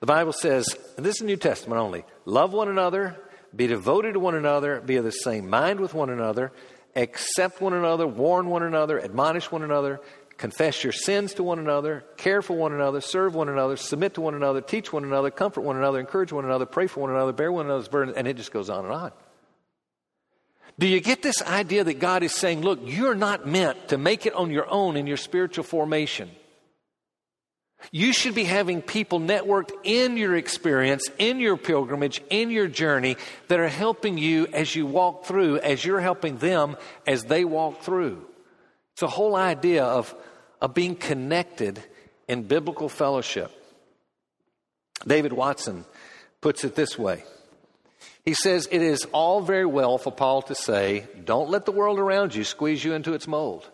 The 0.01 0.07
Bible 0.07 0.33
says, 0.33 0.75
and 0.97 1.05
this 1.05 1.17
is 1.17 1.23
New 1.23 1.37
Testament 1.37 1.81
only 1.81 2.05
love 2.25 2.53
one 2.53 2.69
another, 2.69 3.17
be 3.55 3.67
devoted 3.67 4.15
to 4.15 4.21
one 4.21 4.35
another, 4.35 4.81
be 4.81 4.97
of 4.97 5.05
the 5.05 5.11
same 5.11 5.49
mind 5.49 5.79
with 5.79 5.95
one 5.95 6.11
another, 6.11 6.53
accept 6.97 7.61
one 7.61 7.73
another, 7.73 8.07
warn 8.07 8.49
one 8.49 8.63
another, 8.63 9.01
admonish 9.03 9.51
one 9.51 9.63
another, 9.63 10.01
confess 10.37 10.83
your 10.83 10.93
sins 10.93 11.35
to 11.35 11.43
one 11.43 11.59
another, 11.59 12.05
care 12.17 12.43
for 12.43 12.57
one 12.57 12.73
another, 12.73 13.01
serve 13.01 13.35
one 13.35 13.49
another, 13.49 13.77
submit 13.77 14.15
to 14.15 14.21
one 14.21 14.35
another, 14.35 14.61
teach 14.61 14.93
one 14.93 15.05
another, 15.05 15.31
comfort 15.31 15.61
one 15.61 15.77
another, 15.77 16.01
encourage 16.01 16.33
one 16.33 16.45
another, 16.45 16.67
pray 16.67 16.87
for 16.87 17.01
one 17.01 17.11
another, 17.11 17.33
bear 17.33 17.53
one 17.53 17.67
another's 17.67 17.89
burden, 17.89 18.15
and 18.17 18.27
it 18.27 18.37
just 18.37 18.53
goes 18.53 18.71
on 18.71 18.85
and 18.85 18.95
on. 18.95 19.13
Do 20.79 20.87
you 20.87 21.01
get 21.01 21.21
this 21.21 21.43
idea 21.43 21.85
that 21.85 21.99
God 21.99 22.23
is 22.23 22.35
saying, 22.35 22.63
look, 22.63 22.81
you're 22.83 23.15
not 23.15 23.47
meant 23.47 23.89
to 23.89 23.99
make 23.99 24.25
it 24.25 24.33
on 24.33 24.51
your 24.51 24.67
own 24.71 24.97
in 24.97 25.07
your 25.07 25.19
spiritual 25.19 25.63
formation? 25.63 26.31
You 27.91 28.13
should 28.13 28.35
be 28.35 28.45
having 28.45 28.83
people 28.83 29.21
networked 29.21 29.73
in 29.85 30.17
your 30.17 30.37
experience, 30.37 31.09
in 31.19 31.41
your 31.41 31.57
pilgrimage, 31.57 32.23
in 32.31 32.51
your 32.51 32.69
journey 32.69 33.17
that 33.49 33.61
are 33.61 33.69
helping 33.69 34.19
you 34.19 34.47
as 34.53 34.75
you 34.75 34.87
walk 34.87 35.25
through, 35.25 35.59
as 35.59 35.85
you're 35.85 36.01
helping 36.01 36.39
them 36.39 36.77
as 37.07 37.25
they 37.25 37.45
walk 37.45 37.83
through. 37.83 38.25
It's 38.93 39.03
a 39.03 39.09
whole 39.09 39.37
idea 39.37 39.85
of, 39.85 40.15
of 40.61 40.75
being 40.75 40.97
connected 40.97 41.83
in 42.29 42.45
biblical 42.45 42.89
fellowship. 42.89 43.51
David 45.07 45.33
Watson 45.33 45.85
puts 46.41 46.65
it 46.65 46.75
this 46.75 46.99
way 46.99 47.25
he 48.25 48.35
says, 48.35 48.69
It 48.71 48.83
is 48.83 49.07
all 49.13 49.41
very 49.41 49.67
well 49.67 49.99
for 49.99 50.13
Paul 50.13 50.43
to 50.43 50.55
say, 50.55 51.07
Don't 51.25 51.51
let 51.51 51.65
the 51.65 51.73
world 51.73 51.99
around 51.99 52.35
you 52.35 52.45
squeeze 52.45 52.85
you 52.85 52.93
into 52.93 53.15
its 53.15 53.27
mold. 53.27 53.69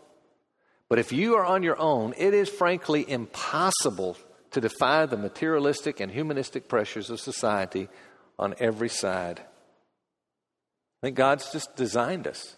But 0.88 0.98
if 0.98 1.12
you 1.12 1.34
are 1.36 1.44
on 1.44 1.62
your 1.62 1.78
own, 1.78 2.14
it 2.16 2.32
is 2.32 2.48
frankly 2.48 3.08
impossible 3.08 4.16
to 4.52 4.60
defy 4.60 5.06
the 5.06 5.16
materialistic 5.16 6.00
and 6.00 6.12
humanistic 6.12 6.68
pressures 6.68 7.10
of 7.10 7.20
society 7.20 7.88
on 8.38 8.54
every 8.58 8.88
side. 8.88 9.40
I 9.40 11.06
think 11.06 11.16
God's 11.16 11.52
just 11.52 11.76
designed 11.76 12.26
us. 12.26 12.56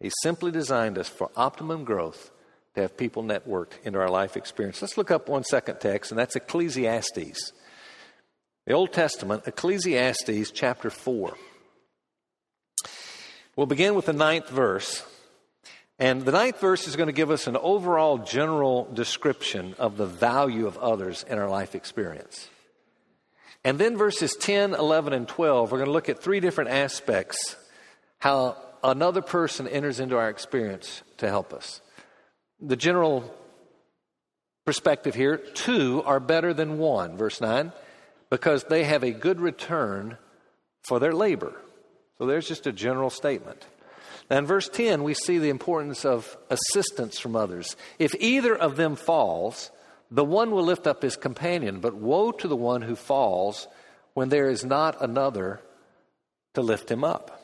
He 0.00 0.10
simply 0.22 0.50
designed 0.50 0.98
us 0.98 1.08
for 1.08 1.30
optimum 1.36 1.84
growth 1.84 2.30
to 2.74 2.80
have 2.80 2.96
people 2.96 3.22
networked 3.22 3.72
into 3.84 3.98
our 3.98 4.08
life 4.10 4.36
experience. 4.36 4.82
Let's 4.82 4.98
look 4.98 5.10
up 5.10 5.28
one 5.28 5.44
second 5.44 5.78
text, 5.80 6.10
and 6.10 6.18
that's 6.18 6.36
Ecclesiastes. 6.36 7.52
The 8.66 8.72
Old 8.72 8.92
Testament, 8.92 9.44
Ecclesiastes 9.46 10.50
chapter 10.50 10.90
4. 10.90 11.36
We'll 13.56 13.66
begin 13.66 13.94
with 13.94 14.06
the 14.06 14.12
ninth 14.12 14.48
verse. 14.48 15.04
And 15.98 16.22
the 16.22 16.32
ninth 16.32 16.60
verse 16.60 16.88
is 16.88 16.96
going 16.96 17.06
to 17.06 17.12
give 17.12 17.30
us 17.30 17.46
an 17.46 17.56
overall 17.56 18.18
general 18.18 18.88
description 18.92 19.74
of 19.78 19.96
the 19.96 20.06
value 20.06 20.66
of 20.66 20.76
others 20.78 21.24
in 21.28 21.38
our 21.38 21.48
life 21.48 21.74
experience. 21.74 22.48
And 23.62 23.78
then 23.78 23.96
verses 23.96 24.36
10, 24.36 24.74
11, 24.74 25.12
and 25.12 25.28
12, 25.28 25.70
we're 25.70 25.78
going 25.78 25.86
to 25.86 25.92
look 25.92 26.08
at 26.08 26.22
three 26.22 26.40
different 26.40 26.70
aspects 26.70 27.56
how 28.18 28.56
another 28.82 29.22
person 29.22 29.68
enters 29.68 30.00
into 30.00 30.16
our 30.16 30.28
experience 30.28 31.02
to 31.18 31.28
help 31.28 31.54
us. 31.54 31.80
The 32.60 32.76
general 32.76 33.32
perspective 34.64 35.14
here 35.14 35.36
two 35.36 36.02
are 36.04 36.20
better 36.20 36.52
than 36.52 36.78
one, 36.78 37.16
verse 37.16 37.40
9 37.40 37.72
because 38.30 38.64
they 38.64 38.84
have 38.84 39.04
a 39.04 39.12
good 39.12 39.40
return 39.40 40.18
for 40.82 40.98
their 40.98 41.12
labor. 41.12 41.54
So 42.18 42.26
there's 42.26 42.48
just 42.48 42.66
a 42.66 42.72
general 42.72 43.10
statement. 43.10 43.64
Now, 44.30 44.38
in 44.38 44.46
verse 44.46 44.68
10, 44.68 45.02
we 45.02 45.14
see 45.14 45.38
the 45.38 45.50
importance 45.50 46.04
of 46.04 46.36
assistance 46.50 47.18
from 47.18 47.36
others. 47.36 47.76
If 47.98 48.14
either 48.18 48.56
of 48.56 48.76
them 48.76 48.96
falls, 48.96 49.70
the 50.10 50.24
one 50.24 50.50
will 50.50 50.64
lift 50.64 50.86
up 50.86 51.02
his 51.02 51.16
companion, 51.16 51.80
but 51.80 51.94
woe 51.94 52.32
to 52.32 52.48
the 52.48 52.56
one 52.56 52.82
who 52.82 52.96
falls 52.96 53.68
when 54.14 54.28
there 54.28 54.48
is 54.48 54.64
not 54.64 55.02
another 55.02 55.60
to 56.54 56.62
lift 56.62 56.90
him 56.90 57.04
up. 57.04 57.40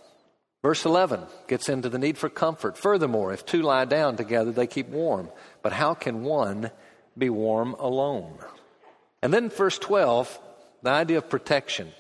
Verse 0.63 0.85
11 0.85 1.23
gets 1.49 1.69
into 1.69 1.89
the 1.89 1.99
need 1.99 2.19
for 2.19 2.29
comfort. 2.29 2.77
Furthermore, 2.77 3.33
if 3.33 3.47
two 3.47 3.63
lie 3.63 3.87
down 3.87 4.17
together, 4.17 4.53
they 4.53 4.67
keep 4.67 4.89
warm. 4.89 5.31
But 5.63 5.73
how 5.73 5.95
can 5.95 6.23
one 6.23 6.71
be 7.17 7.31
warm 7.31 7.75
alone? 7.75 8.39
And 9.23 9.33
then 9.33 9.51
verse 9.51 9.79
12 9.79 10.39
the 10.83 10.91
idea 10.91 11.19
of 11.19 11.29
protection. 11.29 11.93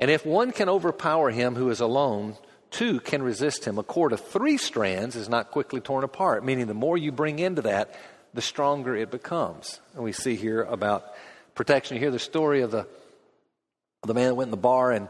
And 0.00 0.10
if 0.10 0.26
one 0.26 0.50
can 0.50 0.68
overpower 0.68 1.30
him 1.30 1.54
who 1.54 1.70
is 1.70 1.80
alone, 1.80 2.36
two 2.74 3.00
can 3.00 3.22
resist 3.22 3.64
him. 3.64 3.78
A 3.78 3.82
cord 3.82 4.12
of 4.12 4.20
three 4.20 4.58
strands 4.58 5.16
is 5.16 5.28
not 5.28 5.50
quickly 5.50 5.80
torn 5.80 6.04
apart, 6.04 6.44
meaning 6.44 6.66
the 6.66 6.74
more 6.74 6.98
you 6.98 7.12
bring 7.12 7.38
into 7.38 7.62
that, 7.62 7.94
the 8.34 8.42
stronger 8.42 8.94
it 8.96 9.10
becomes. 9.10 9.80
And 9.94 10.02
we 10.02 10.12
see 10.12 10.34
here 10.36 10.62
about 10.62 11.04
protection. 11.54 11.96
You 11.96 12.00
hear 12.00 12.10
the 12.10 12.18
story 12.18 12.62
of 12.62 12.70
the, 12.70 12.86
the 14.04 14.14
man 14.14 14.28
that 14.28 14.34
went 14.34 14.48
in 14.48 14.50
the 14.50 14.56
bar 14.56 14.90
and 14.90 15.08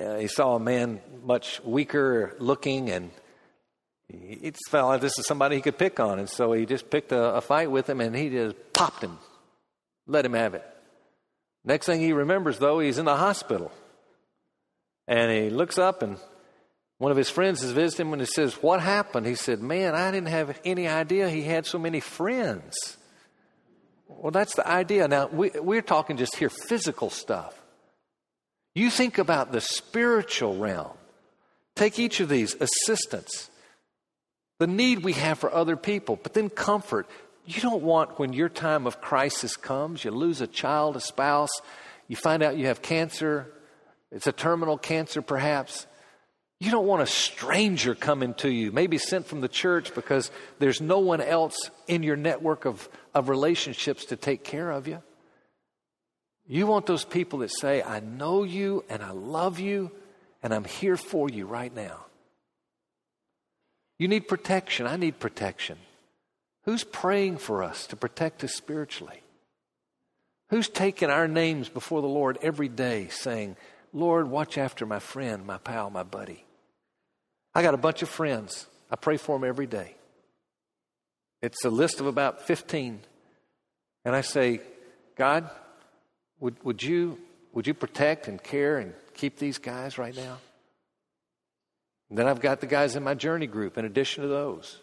uh, 0.00 0.16
he 0.16 0.26
saw 0.26 0.56
a 0.56 0.60
man 0.60 1.00
much 1.22 1.62
weaker 1.62 2.34
looking 2.38 2.90
and 2.90 3.10
he 4.08 4.52
felt 4.70 4.88
like 4.88 5.00
this 5.00 5.18
is 5.18 5.26
somebody 5.26 5.56
he 5.56 5.62
could 5.62 5.78
pick 5.78 6.00
on. 6.00 6.18
And 6.18 6.28
so 6.28 6.52
he 6.52 6.64
just 6.64 6.90
picked 6.90 7.12
a, 7.12 7.36
a 7.36 7.40
fight 7.40 7.70
with 7.70 7.90
him 7.90 8.00
and 8.00 8.16
he 8.16 8.30
just 8.30 8.56
popped 8.72 9.02
him, 9.02 9.18
let 10.06 10.24
him 10.24 10.32
have 10.32 10.54
it. 10.54 10.64
Next 11.64 11.86
thing 11.86 12.00
he 12.00 12.12
remembers, 12.12 12.58
though, 12.58 12.78
he's 12.78 12.98
in 12.98 13.04
the 13.04 13.16
hospital. 13.16 13.72
And 15.08 15.30
he 15.30 15.50
looks 15.50 15.78
up, 15.78 16.02
and 16.02 16.16
one 16.98 17.10
of 17.10 17.16
his 17.16 17.28
friends 17.28 17.62
is 17.62 17.72
visiting 17.72 18.06
him, 18.06 18.12
and 18.14 18.22
he 18.22 18.26
says, 18.26 18.54
What 18.62 18.80
happened? 18.80 19.26
He 19.26 19.34
said, 19.34 19.60
Man, 19.60 19.94
I 19.94 20.10
didn't 20.10 20.28
have 20.28 20.58
any 20.64 20.88
idea 20.88 21.28
he 21.28 21.42
had 21.42 21.66
so 21.66 21.78
many 21.78 22.00
friends. 22.00 22.74
Well, 24.08 24.30
that's 24.30 24.54
the 24.54 24.66
idea. 24.66 25.08
Now, 25.08 25.26
we, 25.26 25.50
we're 25.50 25.82
talking 25.82 26.16
just 26.16 26.36
here 26.36 26.48
physical 26.48 27.10
stuff. 27.10 27.60
You 28.74 28.90
think 28.90 29.18
about 29.18 29.52
the 29.52 29.60
spiritual 29.60 30.56
realm. 30.56 30.96
Take 31.74 31.98
each 31.98 32.20
of 32.20 32.28
these 32.28 32.54
assistance, 32.54 33.50
the 34.58 34.66
need 34.66 35.04
we 35.04 35.12
have 35.12 35.38
for 35.38 35.52
other 35.52 35.76
people, 35.76 36.18
but 36.22 36.32
then 36.32 36.48
comfort. 36.48 37.06
You 37.44 37.60
don't 37.60 37.82
want 37.82 38.18
when 38.18 38.32
your 38.32 38.48
time 38.48 38.86
of 38.86 39.00
crisis 39.00 39.56
comes, 39.56 40.02
you 40.02 40.10
lose 40.10 40.40
a 40.40 40.46
child, 40.46 40.96
a 40.96 41.00
spouse, 41.00 41.50
you 42.08 42.16
find 42.16 42.42
out 42.42 42.56
you 42.56 42.66
have 42.66 42.80
cancer, 42.80 43.52
it's 44.10 44.26
a 44.26 44.32
terminal 44.32 44.78
cancer 44.78 45.20
perhaps. 45.20 45.86
You 46.58 46.70
don't 46.70 46.86
want 46.86 47.02
a 47.02 47.06
stranger 47.06 47.94
coming 47.94 48.32
to 48.34 48.50
you, 48.50 48.72
maybe 48.72 48.96
sent 48.96 49.26
from 49.26 49.42
the 49.42 49.48
church 49.48 49.94
because 49.94 50.30
there's 50.58 50.80
no 50.80 51.00
one 51.00 51.20
else 51.20 51.70
in 51.86 52.02
your 52.02 52.16
network 52.16 52.64
of, 52.64 52.88
of 53.14 53.28
relationships 53.28 54.06
to 54.06 54.16
take 54.16 54.42
care 54.42 54.70
of 54.70 54.88
you. 54.88 55.02
You 56.48 56.66
want 56.66 56.86
those 56.86 57.04
people 57.04 57.40
that 57.40 57.50
say, 57.50 57.82
I 57.82 58.00
know 58.00 58.42
you 58.42 58.84
and 58.88 59.02
I 59.02 59.10
love 59.10 59.58
you 59.60 59.90
and 60.42 60.54
I'm 60.54 60.64
here 60.64 60.96
for 60.96 61.28
you 61.28 61.44
right 61.44 61.74
now. 61.74 62.06
You 63.98 64.08
need 64.08 64.28
protection. 64.28 64.86
I 64.86 64.96
need 64.96 65.18
protection. 65.18 65.76
Who's 66.64 66.84
praying 66.84 67.38
for 67.38 67.62
us 67.62 67.86
to 67.88 67.96
protect 67.96 68.44
us 68.44 68.54
spiritually? 68.54 69.22
Who's 70.50 70.68
taking 70.68 71.10
our 71.10 71.28
names 71.28 71.68
before 71.68 72.00
the 72.00 72.08
Lord 72.08 72.38
every 72.40 72.68
day 72.68 73.08
saying, 73.08 73.56
Lord, 73.92 74.28
watch 74.28 74.56
after 74.56 74.86
my 74.86 75.00
friend, 75.00 75.44
my 75.44 75.58
pal, 75.58 75.90
my 75.90 76.02
buddy? 76.02 76.45
I 77.56 77.62
got 77.62 77.72
a 77.72 77.78
bunch 77.78 78.02
of 78.02 78.10
friends. 78.10 78.66
I 78.90 78.96
pray 78.96 79.16
for 79.16 79.38
them 79.38 79.48
every 79.48 79.66
day. 79.66 79.94
It's 81.40 81.64
a 81.64 81.70
list 81.70 82.00
of 82.00 82.06
about 82.06 82.42
15. 82.42 83.00
And 84.04 84.14
I 84.14 84.20
say, 84.20 84.60
God, 85.16 85.48
would, 86.38 86.62
would, 86.64 86.82
you, 86.82 87.18
would 87.54 87.66
you 87.66 87.72
protect 87.72 88.28
and 88.28 88.42
care 88.42 88.76
and 88.76 88.92
keep 89.14 89.38
these 89.38 89.56
guys 89.56 89.96
right 89.96 90.14
now? 90.14 90.36
And 92.10 92.18
then 92.18 92.28
I've 92.28 92.40
got 92.40 92.60
the 92.60 92.66
guys 92.66 92.94
in 92.94 93.02
my 93.02 93.14
journey 93.14 93.46
group 93.46 93.78
in 93.78 93.86
addition 93.86 94.22
to 94.22 94.28
those. 94.28 94.78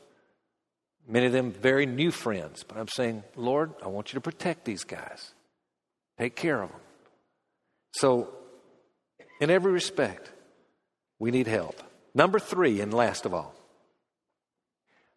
Many 1.07 1.27
of 1.27 1.31
them 1.31 1.51
very 1.51 1.85
new 1.85 2.09
friends, 2.09 2.63
but 2.63 2.79
I'm 2.79 2.87
saying, 2.87 3.21
Lord, 3.35 3.71
I 3.83 3.87
want 3.89 4.11
you 4.11 4.17
to 4.17 4.21
protect 4.21 4.65
these 4.65 4.83
guys. 4.83 5.31
Take 6.17 6.35
care 6.35 6.59
of 6.59 6.71
them. 6.71 6.81
So, 7.91 8.29
in 9.39 9.51
every 9.51 9.71
respect, 9.71 10.31
we 11.19 11.29
need 11.29 11.45
help. 11.45 11.79
Number 12.15 12.39
three, 12.39 12.81
and 12.81 12.93
last 12.93 13.25
of 13.25 13.33
all, 13.33 13.55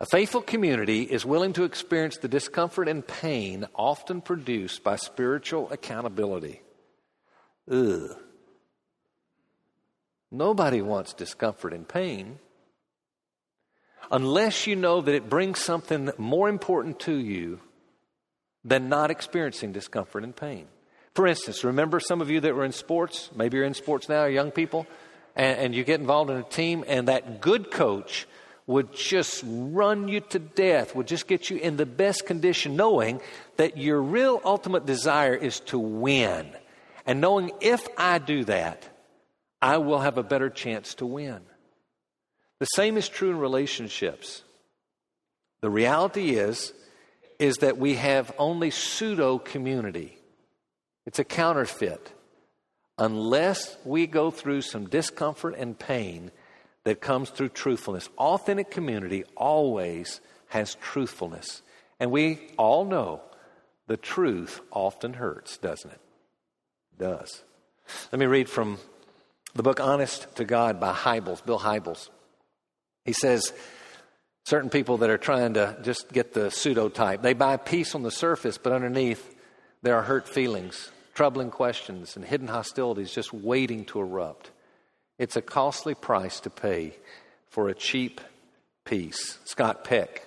a 0.00 0.06
faithful 0.06 0.42
community 0.42 1.02
is 1.02 1.24
willing 1.24 1.54
to 1.54 1.64
experience 1.64 2.18
the 2.18 2.28
discomfort 2.28 2.88
and 2.88 3.06
pain 3.06 3.66
often 3.74 4.20
produced 4.20 4.84
by 4.84 4.96
spiritual 4.96 5.70
accountability. 5.70 6.60
Ugh. 7.70 8.16
Nobody 10.30 10.82
wants 10.82 11.14
discomfort 11.14 11.72
and 11.72 11.88
pain 11.88 12.38
unless 14.10 14.66
you 14.66 14.76
know 14.76 15.00
that 15.00 15.14
it 15.14 15.30
brings 15.30 15.60
something 15.60 16.10
more 16.18 16.48
important 16.48 17.00
to 17.00 17.14
you 17.14 17.60
than 18.64 18.88
not 18.88 19.10
experiencing 19.10 19.72
discomfort 19.72 20.24
and 20.24 20.34
pain. 20.34 20.66
For 21.14 21.26
instance, 21.26 21.64
remember 21.64 22.00
some 22.00 22.20
of 22.20 22.30
you 22.30 22.40
that 22.40 22.54
were 22.54 22.64
in 22.64 22.72
sports, 22.72 23.30
maybe 23.34 23.56
you're 23.56 23.66
in 23.66 23.74
sports 23.74 24.08
now, 24.08 24.26
young 24.26 24.50
people, 24.50 24.86
and, 25.36 25.58
and 25.58 25.74
you 25.74 25.84
get 25.84 26.00
involved 26.00 26.30
in 26.30 26.38
a 26.38 26.42
team, 26.42 26.84
and 26.88 27.08
that 27.08 27.40
good 27.40 27.70
coach 27.70 28.26
would 28.66 28.92
just 28.92 29.44
run 29.46 30.08
you 30.08 30.20
to 30.20 30.38
death, 30.40 30.96
would 30.96 31.06
just 31.06 31.28
get 31.28 31.50
you 31.50 31.56
in 31.58 31.76
the 31.76 31.86
best 31.86 32.26
condition, 32.26 32.74
knowing 32.74 33.20
that 33.56 33.76
your 33.76 34.02
real 34.02 34.40
ultimate 34.44 34.86
desire 34.86 35.34
is 35.34 35.60
to 35.60 35.78
win. 35.78 36.50
And 37.06 37.20
knowing 37.20 37.52
if 37.60 37.86
I 37.96 38.18
do 38.18 38.44
that, 38.44 38.88
I 39.62 39.78
will 39.78 40.00
have 40.00 40.18
a 40.18 40.24
better 40.24 40.50
chance 40.50 40.94
to 40.96 41.06
win. 41.06 41.40
The 42.58 42.66
same 42.66 42.96
is 42.96 43.08
true 43.08 43.30
in 43.30 43.38
relationships. 43.38 44.42
The 45.60 45.70
reality 45.70 46.30
is 46.30 46.72
is 47.38 47.56
that 47.56 47.76
we 47.76 47.94
have 47.94 48.32
only 48.38 48.70
pseudo 48.70 49.38
community. 49.38 50.16
It's 51.04 51.18
a 51.18 51.24
counterfeit. 51.24 52.12
Unless 52.98 53.76
we 53.84 54.06
go 54.06 54.30
through 54.30 54.62
some 54.62 54.88
discomfort 54.88 55.54
and 55.56 55.78
pain 55.78 56.30
that 56.86 57.00
comes 57.00 57.30
through 57.30 57.48
truthfulness. 57.48 58.08
Authentic 58.16 58.70
community 58.70 59.24
always 59.36 60.20
has 60.50 60.76
truthfulness. 60.76 61.62
And 61.98 62.12
we 62.12 62.38
all 62.56 62.84
know 62.84 63.22
the 63.88 63.96
truth 63.96 64.60
often 64.70 65.14
hurts, 65.14 65.56
doesn't 65.58 65.90
it? 65.90 66.00
it 66.92 67.02
does. 67.02 67.42
Let 68.12 68.20
me 68.20 68.26
read 68.26 68.48
from 68.48 68.78
the 69.54 69.64
book 69.64 69.80
Honest 69.80 70.36
to 70.36 70.44
God 70.44 70.78
by 70.78 70.92
Hybels, 70.92 71.44
Bill 71.44 71.58
Hybels. 71.58 72.08
He 73.04 73.12
says, 73.12 73.52
certain 74.44 74.70
people 74.70 74.98
that 74.98 75.10
are 75.10 75.18
trying 75.18 75.54
to 75.54 75.76
just 75.82 76.12
get 76.12 76.34
the 76.34 76.52
pseudo 76.52 76.88
type, 76.88 77.20
they 77.20 77.34
buy 77.34 77.56
peace 77.56 77.96
on 77.96 78.04
the 78.04 78.12
surface, 78.12 78.58
but 78.58 78.72
underneath 78.72 79.34
there 79.82 79.96
are 79.96 80.02
hurt 80.02 80.28
feelings, 80.28 80.92
troubling 81.16 81.50
questions, 81.50 82.14
and 82.14 82.24
hidden 82.24 82.46
hostilities 82.46 83.10
just 83.10 83.32
waiting 83.32 83.86
to 83.86 83.98
erupt. 83.98 84.50
It's 85.18 85.34
a 85.34 85.42
costly 85.42 85.94
price 85.94 86.40
to 86.40 86.50
pay 86.50 86.94
for 87.48 87.68
a 87.68 87.74
cheap 87.74 88.20
peace. 88.84 89.38
Scott 89.46 89.82
Peck, 89.82 90.26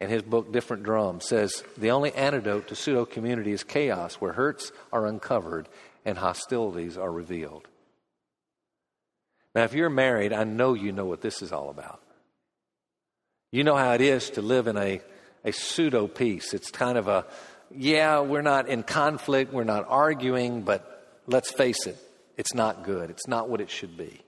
in 0.00 0.10
his 0.10 0.22
book 0.22 0.52
Different 0.52 0.82
Drums, 0.82 1.24
says 1.24 1.62
the 1.76 1.92
only 1.92 2.12
antidote 2.14 2.66
to 2.66 2.74
pseudo 2.74 3.04
community 3.04 3.52
is 3.52 3.62
chaos, 3.62 4.16
where 4.16 4.32
hurts 4.32 4.72
are 4.92 5.06
uncovered 5.06 5.68
and 6.04 6.18
hostilities 6.18 6.98
are 6.98 7.12
revealed. 7.12 7.68
Now, 9.54 9.62
if 9.62 9.72
you're 9.72 9.88
married, 9.88 10.32
I 10.32 10.42
know 10.42 10.74
you 10.74 10.90
know 10.90 11.06
what 11.06 11.20
this 11.20 11.42
is 11.42 11.52
all 11.52 11.70
about. 11.70 12.02
You 13.52 13.62
know 13.62 13.76
how 13.76 13.92
it 13.92 14.00
is 14.00 14.30
to 14.30 14.42
live 14.42 14.66
in 14.66 14.76
a, 14.76 15.00
a 15.44 15.52
pseudo 15.52 16.08
peace. 16.08 16.54
It's 16.54 16.72
kind 16.72 16.98
of 16.98 17.06
a, 17.06 17.24
yeah, 17.74 18.20
we're 18.20 18.42
not 18.42 18.68
in 18.68 18.82
conflict, 18.82 19.52
we're 19.52 19.64
not 19.64 19.86
arguing, 19.88 20.62
but 20.62 21.22
let's 21.26 21.50
face 21.50 21.86
it, 21.86 21.96
it's 22.36 22.54
not 22.54 22.84
good. 22.84 23.10
It's 23.10 23.26
not 23.26 23.48
what 23.48 23.60
it 23.60 23.70
should 23.70 23.96
be. 23.96 24.22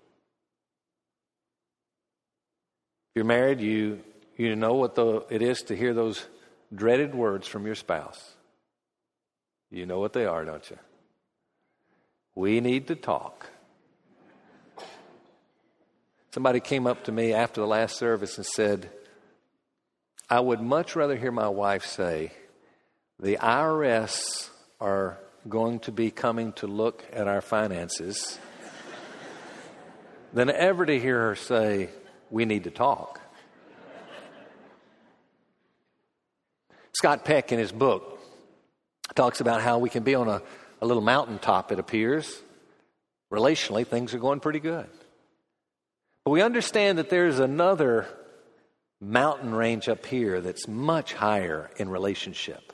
If 3.10 3.16
you're 3.16 3.24
married, 3.24 3.60
you, 3.60 4.00
you 4.36 4.54
know 4.56 4.74
what 4.74 4.94
the, 4.94 5.24
it 5.30 5.42
is 5.42 5.62
to 5.64 5.76
hear 5.76 5.94
those 5.94 6.26
dreaded 6.74 7.14
words 7.14 7.48
from 7.48 7.66
your 7.66 7.74
spouse. 7.74 8.34
You 9.70 9.86
know 9.86 10.00
what 10.00 10.12
they 10.12 10.26
are, 10.26 10.44
don't 10.44 10.68
you? 10.70 10.78
We 12.34 12.60
need 12.60 12.88
to 12.88 12.96
talk. 12.96 13.48
Somebody 16.32 16.60
came 16.60 16.86
up 16.86 17.04
to 17.04 17.12
me 17.12 17.32
after 17.32 17.60
the 17.60 17.66
last 17.66 17.96
service 17.96 18.36
and 18.36 18.46
said, 18.46 18.90
I 20.28 20.38
would 20.38 20.60
much 20.60 20.94
rather 20.94 21.16
hear 21.16 21.32
my 21.32 21.48
wife 21.48 21.84
say, 21.84 22.32
the 23.20 23.36
IRS 23.36 24.48
are 24.80 25.18
going 25.48 25.80
to 25.80 25.92
be 25.92 26.10
coming 26.10 26.52
to 26.54 26.66
look 26.66 27.04
at 27.12 27.28
our 27.28 27.42
finances 27.42 28.38
than 30.32 30.50
ever 30.50 30.86
to 30.86 30.98
hear 30.98 31.20
her 31.28 31.36
say, 31.36 31.90
We 32.30 32.46
need 32.46 32.64
to 32.64 32.70
talk. 32.70 33.20
Scott 36.92 37.24
Peck, 37.24 37.52
in 37.52 37.58
his 37.58 37.72
book, 37.72 38.18
talks 39.14 39.40
about 39.40 39.60
how 39.60 39.78
we 39.78 39.90
can 39.90 40.02
be 40.02 40.14
on 40.14 40.28
a, 40.28 40.42
a 40.80 40.86
little 40.86 41.02
mountaintop, 41.02 41.72
it 41.72 41.78
appears. 41.78 42.42
Relationally, 43.30 43.86
things 43.86 44.12
are 44.12 44.18
going 44.18 44.40
pretty 44.40 44.60
good. 44.60 44.86
But 46.24 46.32
we 46.32 46.42
understand 46.42 46.98
that 46.98 47.10
there's 47.10 47.38
another 47.38 48.06
mountain 49.00 49.54
range 49.54 49.88
up 49.88 50.04
here 50.04 50.40
that's 50.40 50.66
much 50.66 51.14
higher 51.14 51.70
in 51.76 51.88
relationship. 51.88 52.72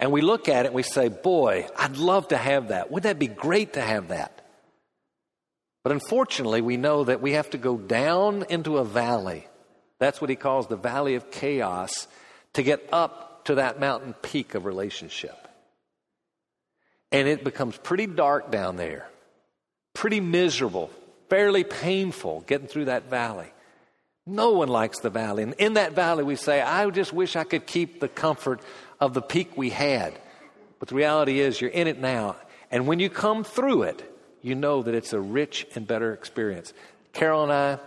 And 0.00 0.10
we 0.12 0.20
look 0.20 0.48
at 0.48 0.64
it 0.64 0.68
and 0.68 0.74
we 0.74 0.82
say, 0.82 1.08
Boy, 1.08 1.68
I'd 1.76 1.96
love 1.96 2.28
to 2.28 2.36
have 2.36 2.68
that. 2.68 2.90
Wouldn't 2.90 3.04
that 3.04 3.18
be 3.18 3.28
great 3.28 3.74
to 3.74 3.80
have 3.80 4.08
that? 4.08 4.40
But 5.82 5.92
unfortunately, 5.92 6.62
we 6.62 6.76
know 6.76 7.04
that 7.04 7.20
we 7.20 7.32
have 7.32 7.50
to 7.50 7.58
go 7.58 7.76
down 7.76 8.44
into 8.48 8.78
a 8.78 8.84
valley. 8.84 9.46
That's 9.98 10.20
what 10.20 10.30
he 10.30 10.36
calls 10.36 10.66
the 10.66 10.76
valley 10.76 11.14
of 11.14 11.30
chaos 11.30 12.08
to 12.54 12.62
get 12.62 12.88
up 12.92 13.44
to 13.44 13.56
that 13.56 13.78
mountain 13.78 14.14
peak 14.14 14.54
of 14.54 14.64
relationship. 14.64 15.36
And 17.12 17.28
it 17.28 17.44
becomes 17.44 17.76
pretty 17.76 18.06
dark 18.06 18.50
down 18.50 18.76
there, 18.76 19.08
pretty 19.92 20.20
miserable, 20.20 20.90
fairly 21.28 21.64
painful 21.64 22.40
getting 22.46 22.66
through 22.66 22.86
that 22.86 23.10
valley. 23.10 23.52
No 24.26 24.52
one 24.52 24.68
likes 24.68 25.00
the 25.00 25.10
valley. 25.10 25.42
And 25.42 25.52
in 25.54 25.74
that 25.74 25.92
valley, 25.92 26.24
we 26.24 26.36
say, 26.36 26.62
I 26.62 26.88
just 26.88 27.12
wish 27.12 27.36
I 27.36 27.44
could 27.44 27.66
keep 27.66 28.00
the 28.00 28.08
comfort 28.08 28.60
of 29.00 29.14
the 29.14 29.22
peak 29.22 29.56
we 29.56 29.70
had. 29.70 30.18
But 30.78 30.88
the 30.88 30.94
reality 30.94 31.40
is, 31.40 31.60
you're 31.60 31.70
in 31.70 31.86
it 31.86 31.98
now. 31.98 32.36
And 32.70 32.86
when 32.86 32.98
you 32.98 33.08
come 33.08 33.44
through 33.44 33.82
it, 33.84 34.10
you 34.42 34.54
know 34.54 34.82
that 34.82 34.94
it's 34.94 35.12
a 35.12 35.20
rich 35.20 35.66
and 35.74 35.86
better 35.86 36.12
experience. 36.12 36.72
Carol 37.12 37.44
and 37.44 37.52
I, 37.52 37.78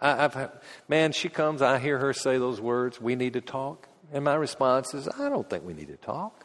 I 0.00 0.16
have 0.16 0.60
man, 0.88 1.12
she 1.12 1.28
comes, 1.28 1.62
I 1.62 1.78
hear 1.78 1.98
her 1.98 2.12
say 2.12 2.38
those 2.38 2.60
words, 2.60 3.00
we 3.00 3.14
need 3.14 3.34
to 3.34 3.40
talk. 3.40 3.86
And 4.12 4.24
my 4.24 4.34
response 4.34 4.94
is, 4.94 5.08
I 5.08 5.28
don't 5.28 5.48
think 5.48 5.64
we 5.64 5.74
need 5.74 5.88
to 5.88 5.96
talk. 5.96 6.44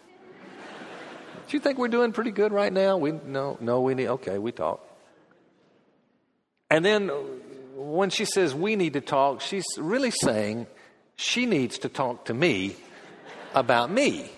Do 1.47 1.49
you 1.57 1.59
think 1.59 1.79
we're 1.79 1.87
doing 1.87 2.11
pretty 2.11 2.31
good 2.31 2.51
right 2.51 2.71
now? 2.71 2.97
We 2.97 3.13
no, 3.13 3.57
no, 3.59 3.81
we 3.81 3.95
need 3.95 4.07
okay, 4.07 4.37
we 4.37 4.51
talk. 4.51 4.85
And 6.69 6.83
then 6.83 7.09
when 7.75 8.09
she 8.09 8.25
says 8.25 8.53
we 8.53 8.75
need 8.75 8.93
to 8.93 9.01
talk, 9.01 9.41
she's 9.41 9.65
really 9.77 10.11
saying 10.11 10.67
she 11.15 11.45
needs 11.45 11.79
to 11.79 11.89
talk 11.89 12.25
to 12.25 12.33
me 12.33 12.75
about 13.55 13.89
me. 13.89 14.29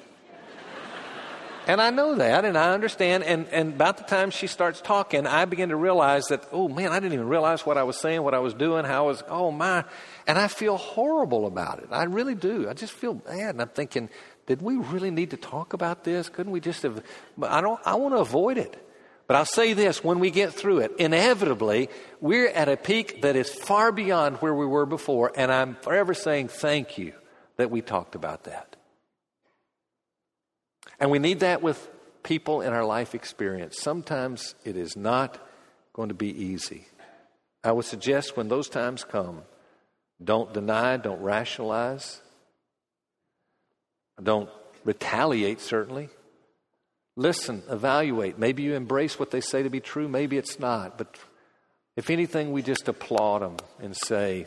And 1.67 1.81
I 1.81 1.89
know 1.89 2.15
that 2.15 2.45
and 2.45 2.57
I 2.57 2.73
understand. 2.73 3.25
And, 3.25 3.45
and 3.49 3.73
about 3.73 3.97
the 3.97 4.05
time 4.05 4.31
she 4.31 4.47
starts 4.47 4.79
talking, 4.79 5.27
I 5.27 5.43
begin 5.43 5.69
to 5.69 5.75
realize 5.75 6.27
that, 6.27 6.47
oh 6.53 6.69
man, 6.69 6.93
I 6.93 7.01
didn't 7.01 7.13
even 7.13 7.27
realize 7.27 7.65
what 7.65 7.77
I 7.77 7.83
was 7.83 7.97
saying, 7.97 8.23
what 8.23 8.33
I 8.33 8.39
was 8.39 8.53
doing, 8.53 8.85
how 8.85 9.03
I 9.03 9.07
was, 9.07 9.23
oh 9.27 9.51
my. 9.51 9.83
And 10.25 10.37
I 10.37 10.47
feel 10.47 10.77
horrible 10.77 11.45
about 11.45 11.79
it. 11.79 11.89
I 11.91 12.05
really 12.05 12.35
do. 12.35 12.69
I 12.69 12.73
just 12.73 12.93
feel 12.93 13.15
bad. 13.15 13.49
And 13.49 13.61
I'm 13.61 13.67
thinking, 13.67 14.09
did 14.45 14.61
we 14.61 14.77
really 14.77 15.11
need 15.11 15.31
to 15.31 15.37
talk 15.37 15.73
about 15.73 16.05
this? 16.05 16.29
Couldn't 16.29 16.53
we 16.53 16.61
just 16.61 16.83
have, 16.83 17.03
I 17.43 17.59
don't, 17.59 17.81
I 17.85 17.95
want 17.95 18.15
to 18.15 18.19
avoid 18.19 18.57
it. 18.57 18.81
But 19.27 19.35
I'll 19.35 19.43
say 19.43 19.73
this 19.73 20.01
when 20.01 20.19
we 20.19 20.31
get 20.31 20.53
through 20.53 20.79
it, 20.79 20.93
inevitably, 20.97 21.89
we're 22.21 22.47
at 22.47 22.69
a 22.69 22.77
peak 22.77 23.23
that 23.23 23.35
is 23.35 23.53
far 23.53 23.91
beyond 23.91 24.37
where 24.37 24.53
we 24.53 24.65
were 24.65 24.85
before. 24.85 25.33
And 25.35 25.51
I'm 25.51 25.75
forever 25.75 26.13
saying 26.13 26.47
thank 26.47 26.97
you 26.97 27.11
that 27.57 27.69
we 27.69 27.81
talked 27.81 28.15
about 28.15 28.45
that. 28.45 28.76
And 30.99 31.11
we 31.11 31.19
need 31.19 31.41
that 31.41 31.61
with 31.61 31.89
people 32.23 32.61
in 32.61 32.73
our 32.73 32.85
life 32.85 33.15
experience. 33.15 33.79
Sometimes 33.79 34.55
it 34.65 34.75
is 34.75 34.95
not 34.95 35.39
going 35.93 36.09
to 36.09 36.15
be 36.15 36.29
easy. 36.29 36.87
I 37.63 37.71
would 37.71 37.85
suggest 37.85 38.37
when 38.37 38.47
those 38.47 38.69
times 38.69 39.03
come, 39.03 39.41
don't 40.23 40.53
deny, 40.53 40.97
don't 40.97 41.21
rationalize, 41.21 42.21
don't 44.21 44.49
retaliate, 44.83 45.61
certainly. 45.61 46.09
Listen, 47.15 47.63
evaluate. 47.69 48.37
Maybe 48.37 48.63
you 48.63 48.73
embrace 48.75 49.19
what 49.19 49.31
they 49.31 49.41
say 49.41 49.63
to 49.63 49.69
be 49.69 49.79
true, 49.79 50.07
maybe 50.07 50.37
it's 50.37 50.59
not. 50.59 50.97
But 50.97 51.17
if 51.95 52.09
anything, 52.09 52.51
we 52.51 52.61
just 52.61 52.87
applaud 52.87 53.39
them 53.39 53.57
and 53.79 53.95
say, 53.95 54.45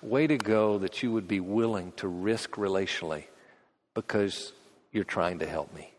Way 0.00 0.28
to 0.28 0.38
go 0.38 0.78
that 0.78 1.02
you 1.02 1.10
would 1.12 1.26
be 1.26 1.40
willing 1.40 1.90
to 1.96 2.06
risk 2.06 2.52
relationally 2.52 3.24
because 3.94 4.52
you're 4.98 5.04
trying 5.04 5.38
to 5.38 5.46
help 5.46 5.72
me. 5.72 5.92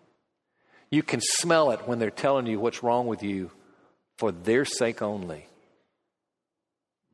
You 0.92 1.04
can 1.04 1.22
smell 1.22 1.72
it 1.72 1.88
when 1.88 2.00
they're 2.00 2.12
telling 2.12 2.48
you 2.48 2.60
what's 2.60 2.84
wrong 2.84 3.08
with 3.08 3.24
you 3.24 3.50
for 4.18 4.34
their 4.34 4.66
sake 4.66 5.02
only. 5.02 5.48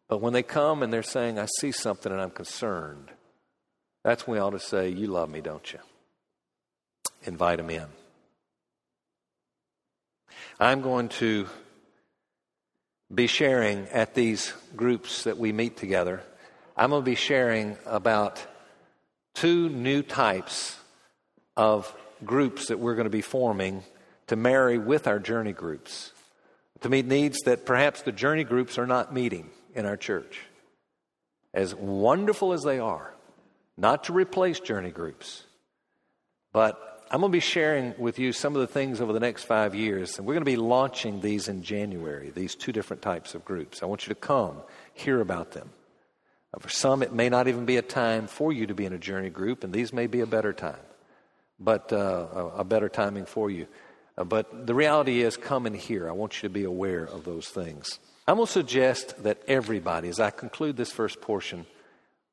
But 0.07 0.19
when 0.19 0.33
they 0.33 0.41
come 0.41 0.81
and 0.81 0.91
they're 0.91 1.03
saying, 1.03 1.37
I 1.37 1.45
see 1.59 1.71
something 1.71 2.11
and 2.11 2.19
I'm 2.19 2.31
concerned, 2.31 3.11
that's 4.03 4.25
when 4.25 4.37
we 4.37 4.41
ought 4.41 4.49
to 4.51 4.59
say, 4.59 4.89
You 4.89 5.05
love 5.05 5.29
me, 5.29 5.41
don't 5.41 5.71
you? 5.71 5.77
Invite 7.25 7.57
them 7.57 7.69
in. 7.69 7.85
I'm 10.59 10.81
going 10.81 11.09
to 11.09 11.47
be 13.13 13.27
sharing 13.27 13.87
at 13.89 14.15
these 14.15 14.53
groups 14.75 15.25
that 15.25 15.37
we 15.37 15.51
meet 15.51 15.77
together. 15.77 16.23
I'm 16.75 16.89
going 16.89 17.03
to 17.03 17.05
be 17.05 17.13
sharing 17.13 17.77
about 17.85 18.43
two 19.35 19.69
new 19.69 20.01
types 20.01 20.79
of 21.57 21.93
groups 22.23 22.67
that 22.67 22.79
we're 22.79 22.95
going 22.95 23.05
to 23.05 23.09
be 23.09 23.21
forming 23.21 23.83
to 24.27 24.35
marry 24.35 24.77
with 24.77 25.07
our 25.07 25.19
journey 25.19 25.53
groups, 25.53 26.11
to 26.81 26.89
meet 26.89 27.05
needs 27.05 27.39
that 27.41 27.65
perhaps 27.65 28.01
the 28.01 28.11
journey 28.11 28.43
groups 28.43 28.77
are 28.77 28.87
not 28.87 29.13
meeting 29.13 29.49
in 29.73 29.85
our 29.85 29.97
church. 29.97 30.41
As 31.53 31.73
wonderful 31.75 32.53
as 32.53 32.63
they 32.63 32.79
are, 32.79 33.13
not 33.77 34.05
to 34.05 34.13
replace 34.13 34.59
journey 34.59 34.91
groups, 34.91 35.43
but 36.51 37.05
I'm 37.11 37.19
going 37.19 37.31
to 37.31 37.35
be 37.35 37.39
sharing 37.39 37.93
with 37.97 38.17
you 38.17 38.33
some 38.33 38.55
of 38.55 38.61
the 38.61 38.67
things 38.67 38.99
over 38.99 39.13
the 39.13 39.19
next 39.19 39.43
five 39.43 39.75
years, 39.75 40.17
and 40.17 40.25
we're 40.25 40.33
going 40.33 40.45
to 40.45 40.51
be 40.51 40.57
launching 40.57 41.21
these 41.21 41.47
in 41.47 41.61
January, 41.61 42.31
these 42.31 42.55
two 42.55 42.71
different 42.71 43.01
types 43.01 43.35
of 43.35 43.45
groups. 43.45 43.83
I 43.83 43.85
want 43.85 44.07
you 44.07 44.13
to 44.13 44.19
come, 44.19 44.57
hear 44.93 45.21
about 45.21 45.51
them. 45.51 45.69
For 46.59 46.69
some, 46.69 47.03
it 47.03 47.13
may 47.13 47.29
not 47.29 47.47
even 47.47 47.65
be 47.65 47.77
a 47.77 47.81
time 47.81 48.27
for 48.27 48.51
you 48.51 48.65
to 48.67 48.73
be 48.73 48.85
in 48.85 48.93
a 48.93 48.97
journey 48.97 49.29
group, 49.29 49.63
and 49.63 49.71
these 49.71 49.93
may 49.93 50.07
be 50.07 50.21
a 50.21 50.25
better 50.25 50.53
time, 50.53 50.79
but 51.59 51.91
uh, 51.93 52.51
a 52.55 52.63
better 52.63 52.89
timing 52.89 53.25
for 53.25 53.49
you. 53.49 53.67
Uh, 54.17 54.23
but 54.23 54.67
the 54.67 54.75
reality 54.75 55.21
is, 55.21 55.37
come 55.37 55.65
and 55.65 55.75
hear. 55.75 56.07
I 56.09 56.13
want 56.13 56.35
you 56.35 56.49
to 56.49 56.53
be 56.53 56.63
aware 56.63 57.03
of 57.03 57.25
those 57.25 57.47
things. 57.47 57.99
I'm 58.27 58.37
going 58.37 58.47
to 58.47 58.51
suggest 58.51 59.23
that 59.23 59.41
everybody, 59.47 60.09
as 60.09 60.19
I 60.19 60.31
conclude 60.31 60.77
this 60.77 60.91
first 60.91 61.21
portion, 61.21 61.65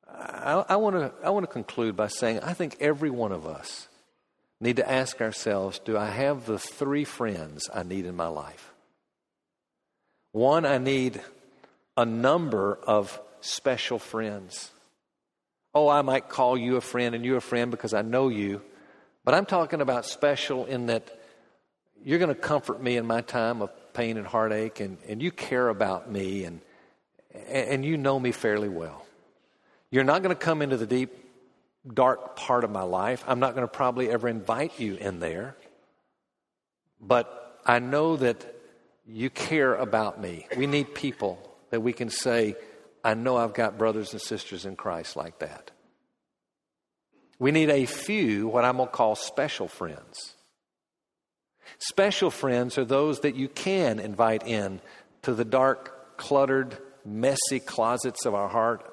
I, 0.09 0.65
I 0.69 0.75
want 0.75 0.95
to 0.95 1.11
I 1.23 1.29
want 1.31 1.43
to 1.43 1.51
conclude 1.51 1.95
by 1.95 2.07
saying 2.07 2.39
I 2.41 2.53
think 2.53 2.77
every 2.79 3.09
one 3.09 3.31
of 3.31 3.47
us 3.47 3.87
need 4.59 4.77
to 4.77 4.89
ask 4.89 5.21
ourselves 5.21 5.79
do 5.79 5.97
I 5.97 6.09
have 6.09 6.45
the 6.45 6.59
three 6.59 7.03
friends 7.03 7.69
I 7.73 7.83
need 7.83 8.05
in 8.05 8.15
my 8.15 8.27
life? 8.27 8.71
One, 10.31 10.65
I 10.65 10.77
need 10.77 11.21
a 11.95 12.05
number 12.05 12.79
of 12.87 13.19
special 13.41 13.99
friends. 13.99 14.71
Oh, 15.75 15.87
I 15.89 16.01
might 16.01 16.29
call 16.29 16.57
you 16.57 16.75
a 16.77 16.81
friend 16.81 17.13
and 17.13 17.25
you 17.25 17.35
a 17.35 17.41
friend 17.41 17.71
because 17.71 17.93
I 17.93 18.01
know 18.01 18.29
you, 18.29 18.61
but 19.25 19.33
I'm 19.33 19.45
talking 19.45 19.81
about 19.81 20.05
special 20.05 20.65
in 20.65 20.87
that 20.87 21.19
you're 22.03 22.19
going 22.19 22.33
to 22.33 22.39
comfort 22.39 22.81
me 22.81 22.97
in 22.97 23.05
my 23.05 23.21
time 23.21 23.61
of 23.61 23.71
pain 23.93 24.17
and 24.17 24.27
heartache, 24.27 24.79
and, 24.79 24.97
and 25.07 25.21
you 25.21 25.31
care 25.31 25.69
about 25.69 26.11
me, 26.11 26.43
and, 26.43 26.61
and 27.47 27.85
you 27.85 27.97
know 27.97 28.19
me 28.19 28.31
fairly 28.31 28.69
well. 28.69 29.05
You're 29.89 30.03
not 30.03 30.23
going 30.23 30.35
to 30.35 30.41
come 30.41 30.61
into 30.61 30.77
the 30.77 30.87
deep 30.87 31.11
dark 31.91 32.35
part 32.35 32.63
of 32.63 32.71
my 32.71 32.81
life. 32.81 33.23
I'm 33.27 33.39
not 33.39 33.55
going 33.55 33.67
to 33.67 33.71
probably 33.71 34.09
ever 34.09 34.27
invite 34.27 34.79
you 34.79 34.95
in 34.95 35.19
there. 35.19 35.55
But 36.99 37.59
I 37.65 37.79
know 37.79 38.15
that 38.17 38.45
you 39.05 39.29
care 39.29 39.75
about 39.75 40.19
me. 40.19 40.47
We 40.57 40.67
need 40.67 40.95
people 40.95 41.37
that 41.69 41.81
we 41.81 41.93
can 41.93 42.09
say, 42.09 42.55
I 43.03 43.13
know 43.13 43.37
I've 43.37 43.53
got 43.53 43.77
brothers 43.77 44.13
and 44.13 44.21
sisters 44.21 44.65
in 44.65 44.75
Christ 44.75 45.15
like 45.15 45.39
that. 45.39 45.71
We 47.39 47.51
need 47.51 47.69
a 47.69 47.85
few, 47.85 48.47
what 48.47 48.65
I'm 48.65 48.77
going 48.77 48.89
to 48.89 48.93
call 48.93 49.15
special 49.15 49.67
friends. 49.67 50.35
Special 51.79 52.29
friends 52.29 52.77
are 52.77 52.85
those 52.85 53.21
that 53.21 53.35
you 53.35 53.47
can 53.47 53.99
invite 53.99 54.47
in 54.47 54.79
to 55.23 55.33
the 55.33 55.45
dark, 55.45 56.17
cluttered, 56.17 56.77
messy 57.05 57.59
closets 57.59 58.25
of 58.25 58.33
our 58.33 58.47
heart 58.47 58.89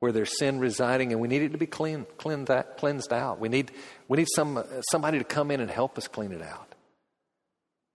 where 0.00 0.12
there's 0.12 0.38
sin 0.38 0.58
residing, 0.58 1.12
and 1.12 1.20
we 1.20 1.28
need 1.28 1.42
it 1.42 1.52
to 1.52 1.58
be 1.58 1.66
clean, 1.66 2.06
cleansed, 2.16 3.12
out. 3.12 3.38
We 3.38 3.48
need, 3.48 3.70
we 4.08 4.16
need 4.16 4.28
some, 4.34 4.64
somebody 4.90 5.18
to 5.18 5.24
come 5.24 5.50
in 5.50 5.60
and 5.60 5.70
help 5.70 5.98
us 5.98 6.08
clean 6.08 6.32
it 6.32 6.42
out. 6.42 6.74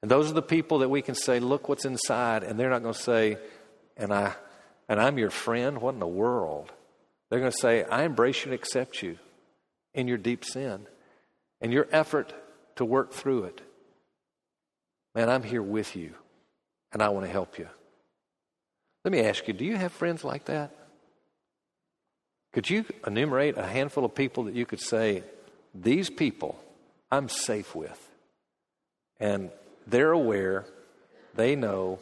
And 0.03 0.11
those 0.11 0.29
are 0.29 0.35
the 0.35 0.43
people 0.43 0.79
that 0.79 0.89
we 0.89 1.01
can 1.01 1.15
say, 1.15 1.39
look 1.39 1.67
what's 1.67 1.83
inside, 1.83 2.43
and 2.43 2.59
they're 2.59 2.69
not 2.69 2.83
going 2.83 2.93
to 2.93 3.01
say, 3.01 3.37
and, 3.97 4.13
I, 4.13 4.35
and 4.87 5.01
I'm 5.01 5.17
your 5.17 5.31
friend? 5.31 5.81
What 5.81 5.95
in 5.95 5.99
the 5.99 6.05
world? 6.05 6.71
They're 7.29 7.39
going 7.39 7.51
to 7.51 7.57
say, 7.57 7.83
I 7.83 8.03
embrace 8.03 8.45
you 8.45 8.51
and 8.51 8.59
accept 8.59 9.01
you 9.01 9.17
in 9.95 10.07
your 10.07 10.17
deep 10.17 10.45
sin 10.45 10.85
and 11.61 11.73
your 11.73 11.87
effort 11.91 12.33
to 12.75 12.85
work 12.85 13.13
through 13.13 13.45
it. 13.45 13.61
Man, 15.15 15.29
I'm 15.29 15.43
here 15.43 15.63
with 15.63 15.95
you, 15.95 16.13
and 16.91 17.01
I 17.01 17.09
want 17.09 17.25
to 17.25 17.31
help 17.31 17.57
you. 17.57 17.67
Let 19.03 19.11
me 19.11 19.21
ask 19.21 19.47
you 19.47 19.53
do 19.53 19.65
you 19.65 19.77
have 19.77 19.91
friends 19.91 20.23
like 20.23 20.45
that? 20.45 20.75
Could 22.53 22.69
you 22.69 22.85
enumerate 23.05 23.57
a 23.57 23.65
handful 23.65 24.05
of 24.05 24.15
people 24.15 24.43
that 24.43 24.55
you 24.55 24.65
could 24.65 24.79
say, 24.79 25.23
these 25.73 26.09
people 26.09 26.57
I'm 27.11 27.29
safe 27.29 27.75
with? 27.75 28.01
And 29.19 29.51
they're 29.87 30.11
aware, 30.11 30.65
they 31.35 31.55
know, 31.55 31.99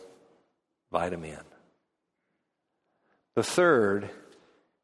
vitamin. 0.92 1.40
The 3.36 3.44
third 3.44 4.10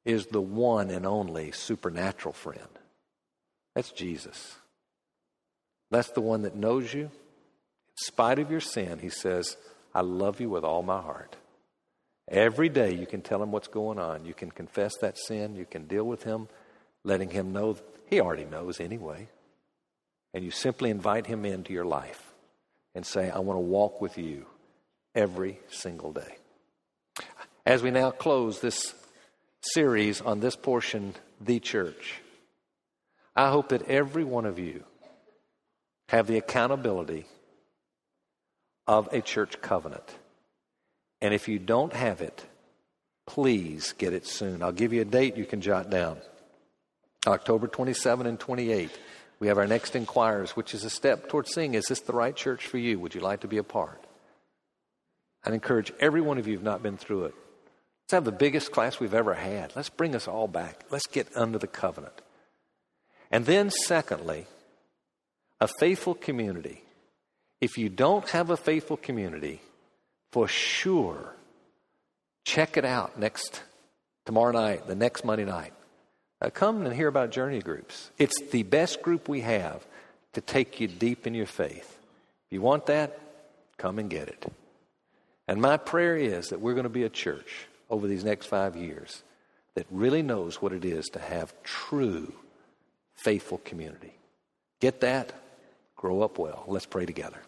is 0.06 0.26
the 0.28 0.42
one 0.42 0.90
and 0.90 1.06
only 1.06 1.52
supernatural 1.52 2.34
friend. 2.34 2.79
That's 3.76 3.92
Jesus. 3.92 4.56
That's 5.92 6.10
the 6.12 6.22
one 6.22 6.44
that 6.44 6.56
knows 6.56 6.94
you. 6.94 7.06
In 7.06 7.98
spite 7.98 8.40
of 8.40 8.52
your 8.52 8.60
sin, 8.60 9.00
he 9.00 9.10
says, 9.10 9.58
I 9.94 10.02
love 10.02 10.40
you 10.40 10.50
with 10.50 10.64
all 10.64 10.84
my 10.84 11.02
heart. 11.02 11.36
Every 12.28 12.70
day 12.70 12.94
you 12.94 13.08
can 13.08 13.22
tell 13.22 13.42
him 13.42 13.52
what's 13.52 13.68
going 13.68 13.98
on. 13.98 14.26
You 14.26 14.34
can 14.34 14.52
confess 14.52 14.96
that 14.98 15.18
sin. 15.18 15.56
You 15.56 15.66
can 15.66 15.88
deal 15.88 16.04
with 16.04 16.24
him, 16.24 16.48
letting 17.04 17.32
him 17.32 17.52
know 17.52 17.78
he 18.10 18.22
already 18.22 18.46
knows 18.46 18.80
anyway. 18.80 19.28
And 20.34 20.44
you 20.44 20.52
simply 20.52 20.92
invite 20.92 21.26
him 21.26 21.44
into 21.44 21.74
your 21.74 21.86
life 21.86 22.24
and 22.94 23.06
say, 23.06 23.30
I 23.30 23.40
want 23.40 23.58
to 23.58 23.62
walk 23.62 24.00
with 24.00 24.18
you 24.18 24.46
every 25.16 25.60
single 25.70 26.14
day. 26.14 26.36
As 27.66 27.82
we 27.82 27.92
now 27.92 28.12
close 28.12 28.62
this 28.62 28.94
series 29.62 30.22
on 30.22 30.40
this 30.40 30.56
portion, 30.56 31.16
The 31.42 31.60
Church, 31.60 32.22
I 33.36 33.50
hope 33.50 33.70
that 33.70 33.88
every 33.90 34.24
one 34.24 34.46
of 34.46 34.60
you 34.60 34.84
have 36.10 36.28
the 36.28 36.38
accountability 36.38 37.26
of 38.88 39.08
a 39.14 39.22
church 39.22 39.62
covenant. 39.62 40.16
And 41.22 41.34
if 41.34 41.48
you 41.48 41.60
don't 41.60 41.94
have 41.94 42.22
it, 42.22 42.46
please 43.28 43.94
get 43.98 44.14
it 44.14 44.26
soon. 44.26 44.64
I'll 44.64 44.72
give 44.72 44.94
you 44.94 45.02
a 45.02 45.06
date 45.06 45.38
you 45.38 45.46
can 45.46 45.62
jot 45.62 45.90
down 45.90 46.18
October 47.28 47.68
27 47.68 48.26
and 48.26 48.40
28. 48.40 48.90
We 49.40 49.48
have 49.48 49.58
our 49.58 49.68
next 49.68 49.96
inquirers, 49.96 50.52
which 50.52 50.74
is 50.74 50.84
a 50.84 50.90
step 50.90 51.30
towards 51.30 51.54
seeing 51.54 51.76
is 51.76 51.86
this 51.86 52.02
the 52.02 52.14
right 52.14 52.36
church 52.36 52.68
for 52.68 52.78
you? 52.78 53.00
Would 53.00 53.16
you 53.16 53.22
like 53.22 53.42
to 53.42 53.48
be 53.48 53.58
a 53.58 53.64
part? 53.64 54.04
I'd 55.44 55.54
encourage 55.54 55.94
every 56.00 56.22
one 56.22 56.38
of 56.38 56.48
you 56.48 56.56
who've 56.56 56.64
not 56.64 56.84
been 56.84 56.98
through 56.98 57.26
it. 57.26 57.36
Let's 58.04 58.14
have 58.14 58.26
the 58.26 58.32
biggest 58.32 58.72
class 58.72 59.00
we've 59.00 59.14
ever 59.14 59.36
had. 59.36 59.74
Let's 59.76 59.90
bring 59.90 60.16
us 60.16 60.28
all 60.28 60.48
back. 60.48 60.86
Let's 60.90 61.08
get 61.08 61.28
under 61.38 61.60
the 61.60 61.68
covenant. 61.68 62.22
And 63.32 63.46
then, 63.46 63.70
secondly, 63.70 64.48
a 65.60 65.68
faithful 65.80 66.16
community. 66.16 66.84
If 67.62 67.78
you 67.78 67.90
don't 67.90 68.28
have 68.30 68.50
a 68.50 68.58
faithful 68.58 68.98
community, 68.98 69.62
for 70.32 70.48
sure. 70.48 71.36
Check 72.46 72.78
it 72.78 72.86
out 72.86 73.20
next 73.20 73.62
tomorrow 74.26 74.52
night, 74.52 74.88
the 74.88 74.96
next 74.96 75.26
Monday 75.26 75.46
night. 75.46 75.74
Uh, 76.42 76.50
come 76.50 76.86
and 76.86 76.96
hear 76.96 77.08
about 77.08 77.32
journey 77.32 77.60
groups. 77.60 78.12
It's 78.18 78.40
the 78.52 78.64
best 78.64 79.02
group 79.02 79.28
we 79.28 79.42
have 79.42 79.86
to 80.34 80.42
take 80.42 80.80
you 80.80 80.88
deep 80.88 81.28
in 81.28 81.34
your 81.34 81.46
faith. 81.46 81.98
If 82.48 82.54
you 82.54 82.62
want 82.62 82.86
that, 82.86 83.20
come 83.78 84.00
and 84.00 84.10
get 84.10 84.28
it. 84.28 84.46
And 85.48 85.62
my 85.62 85.78
prayer 85.78 86.16
is 86.16 86.50
that 86.50 86.62
we're 86.62 86.76
going 86.76 86.84
to 86.84 86.90
be 86.90 87.04
a 87.04 87.10
church 87.10 87.68
over 87.90 88.08
these 88.08 88.24
next 88.24 88.46
five 88.46 88.76
years 88.76 89.24
that 89.74 89.88
really 89.90 90.22
knows 90.22 90.62
what 90.62 90.74
it 90.74 90.86
is 90.86 91.08
to 91.08 91.20
have 91.20 91.54
true, 91.64 92.34
faithful 93.20 93.60
community. 93.60 94.14
Get 94.80 95.02
that? 95.02 95.34
Grow 95.96 96.22
up 96.22 96.40
well. 96.40 96.64
Let's 96.68 96.86
pray 96.86 97.06
together. 97.06 97.42